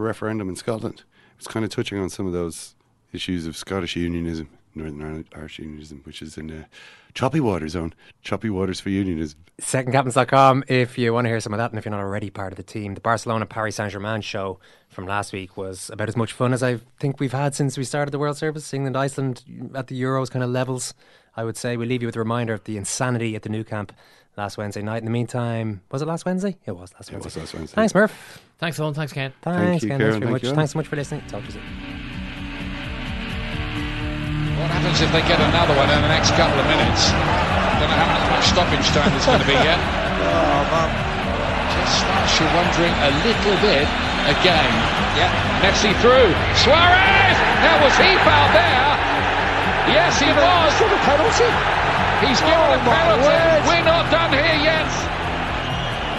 referendum 0.00 0.48
in 0.48 0.54
Scotland. 0.54 1.02
It's 1.38 1.48
kind 1.48 1.64
of 1.64 1.72
touching 1.72 1.98
on 1.98 2.10
some 2.10 2.28
of 2.28 2.32
those 2.32 2.76
issues 3.12 3.46
of 3.46 3.56
Scottish 3.56 3.96
unionism, 3.96 4.48
Northern 4.76 5.24
Irish 5.34 5.58
unionism, 5.58 6.02
which 6.04 6.22
is 6.22 6.38
in 6.38 6.50
uh, 6.52 6.64
choppy 7.16 7.40
waters 7.40 7.72
zone, 7.72 7.94
choppy 8.22 8.50
waters 8.50 8.78
for 8.78 8.90
unionism. 8.90 9.40
Secondcaptains.com 9.60 10.64
if 10.68 10.98
you 10.98 11.12
want 11.14 11.24
to 11.24 11.30
hear 11.30 11.40
some 11.40 11.54
of 11.54 11.58
that 11.58 11.70
and 11.70 11.78
if 11.78 11.84
you're 11.86 11.90
not 11.90 12.00
already 12.00 12.28
part 12.30 12.52
of 12.52 12.58
the 12.58 12.62
team. 12.62 12.94
The 12.94 13.00
Barcelona 13.00 13.46
Paris 13.46 13.76
Saint 13.76 13.90
Germain 13.90 14.20
show 14.20 14.60
from 14.90 15.06
last 15.06 15.32
week 15.32 15.56
was 15.56 15.88
about 15.90 16.08
as 16.08 16.16
much 16.16 16.32
fun 16.32 16.52
as 16.52 16.62
I 16.62 16.78
think 17.00 17.18
we've 17.18 17.32
had 17.32 17.54
since 17.54 17.78
we 17.78 17.84
started 17.84 18.10
the 18.12 18.18
World 18.18 18.36
Service. 18.36 18.72
England, 18.74 18.96
Iceland 18.96 19.42
at 19.74 19.86
the 19.86 20.00
Euros 20.00 20.30
kind 20.30 20.44
of 20.44 20.50
levels, 20.50 20.92
I 21.36 21.44
would 21.44 21.56
say. 21.56 21.76
We 21.78 21.86
leave 21.86 22.02
you 22.02 22.08
with 22.08 22.16
a 22.16 22.20
reminder 22.20 22.52
of 22.52 22.64
the 22.64 22.76
insanity 22.76 23.34
at 23.34 23.42
the 23.42 23.48
Nou 23.48 23.64
Camp 23.64 23.92
last 24.36 24.58
Wednesday 24.58 24.82
night. 24.82 24.98
In 24.98 25.06
the 25.06 25.10
meantime, 25.10 25.80
was 25.90 26.02
it 26.02 26.06
last 26.06 26.26
Wednesday? 26.26 26.58
It 26.66 26.72
was 26.72 26.92
last 26.92 27.08
It 27.08 27.14
Wednesday. 27.14 27.26
was 27.28 27.36
last 27.38 27.54
Wednesday. 27.54 27.74
Thanks, 27.74 27.94
Murph. 27.94 28.42
Thanks, 28.58 28.78
Eoin. 28.78 28.94
Thanks, 28.94 29.12
Ken. 29.14 29.32
Thanks, 29.40 29.82
you, 29.82 29.88
Ken. 29.88 29.98
Kieran. 29.98 30.12
Thanks 30.12 30.18
very 30.18 30.20
Thank 30.20 30.30
much. 30.32 30.42
you, 30.42 30.54
Thanks 30.54 30.72
so 30.72 30.78
much 30.78 30.86
for 30.88 30.96
listening. 30.96 31.22
Talk 31.28 31.40
to 31.40 31.46
you 31.46 31.52
soon. 31.52 32.15
What 34.59 34.69
happens 34.71 35.01
if 35.01 35.11
they 35.11 35.23
get 35.27 35.39
another 35.43 35.75
one 35.75 35.89
in 35.91 35.99
the 35.99 36.11
next 36.11 36.31
couple 36.39 36.55
of 36.55 36.67
minutes? 36.67 37.11
Don't 37.79 37.91
know 37.91 37.99
how 37.99 38.31
much 38.31 38.47
stoppage 38.47 38.87
time 38.95 39.11
there's 39.11 39.27
going 39.27 39.43
to 39.43 39.49
be 39.49 39.57
yet. 39.59 39.75
Oh, 39.75 40.63
man. 40.71 40.89
Just 41.75 42.05
starts 42.05 42.33
you 42.39 42.47
wondering 42.55 42.95
a 43.07 43.11
little 43.27 43.57
bit 43.59 43.87
again. 44.31 44.71
Yeah. 45.19 45.31
Messi 45.59 45.91
through. 45.99 46.31
Suarez! 46.55 47.37
Now 47.65 47.75
was 47.83 47.95
he 47.99 48.11
fouled 48.23 48.53
there? 48.55 48.91
Yes, 49.91 50.15
he 50.21 50.29
was. 50.31 50.71
Is 50.71 50.87
it 50.87 50.95
a 50.95 50.99
penalty? 51.03 51.51
He's 52.23 52.39
given 52.39 52.69
a 52.71 52.81
penalty. 52.85 53.35
We're 53.67 53.83
not 53.83 54.07
done 54.13 54.31
here 54.31 54.59
yet. 54.63 54.91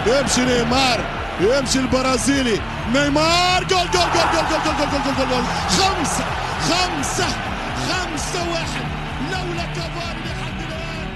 يمشي 0.05 0.45
نيمار 0.45 0.99
يمشي 1.39 1.79
البرازيلي 1.79 2.59
نيمار 2.93 3.63
جول 3.63 3.87
جول 3.93 4.07
جول 4.13 4.27
جول 4.33 4.45
جول 4.51 4.63
جول 4.65 4.89
جول 4.91 5.03
جول 5.03 5.15
جول 5.15 5.27
جول 5.29 5.43
خمسة 5.69 6.23
خمسة 6.69 7.46
خمسة 7.87 8.51
واحد 8.51 8.85
لولا 9.31 9.65
كافاري 9.75 10.21
لحد 10.25 10.59
الآن 10.67 11.07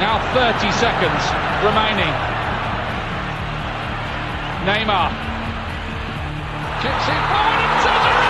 Now 0.00 0.18
30 0.34 0.72
seconds 0.72 1.22
remaining. 1.64 2.14
Neymar. 4.66 5.10
Kicks 6.82 7.08
it 7.14 7.22
forward 7.30 7.60
and 7.64 7.80
Sergio 7.84 8.12
Ronaldo! 8.12 8.27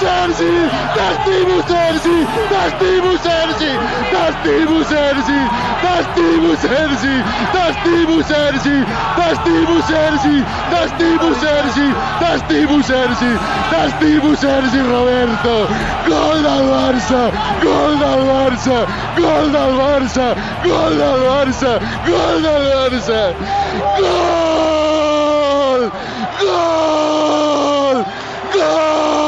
Σέρζι! 0.00 0.54
Ταχτή 0.96 1.38
μου 1.48 1.58
Σέρζι! 1.70 2.18
Ταχτή 2.52 2.92
μου 3.04 3.14
Σέρζι! 3.24 3.72
Ταχτή 4.14 4.56
μου 4.70 4.80
Σέρζι! 4.90 5.40
Ταχτή 5.84 6.28
μου 6.42 6.52
Σέρζι! 6.62 7.16
Ταχτή 7.54 7.96
μου 8.08 8.18
Σέρζι! 8.28 8.76
Ταχτή 9.18 9.56
μου 9.68 9.78
Σέρζι! 9.88 10.36
Ταχτή 10.72 11.10
μου 11.20 11.30
Σέρζι! 11.40 11.88
Ταχτή 12.22 12.60
μου 12.70 12.78
Σέρζι! 12.88 13.32
Ταχτή 13.72 14.12
μου 14.22 14.32
Σέρζι! 14.42 14.80
Ροβέρτο! 14.92 15.56
Γκολ 16.06 16.38
δα 16.46 16.56
Βάρσα! 16.68 17.22
Γκολ 17.62 17.92
δα 18.02 18.12
Βάρσα! 18.28 18.78
Γκολ 19.16 19.46
δα 19.54 19.64
Βάρσα! 19.78 20.28
Γκολ 20.64 20.92
δα 21.00 21.12
Βάρσα! 21.26 21.72
Γκολ 22.06 22.36
δα 22.44 22.54
Βάρσα! 22.66 23.22
Γκολ! 23.98 24.20
Γκολ! 26.38 27.98
Γκολ! 28.52 29.27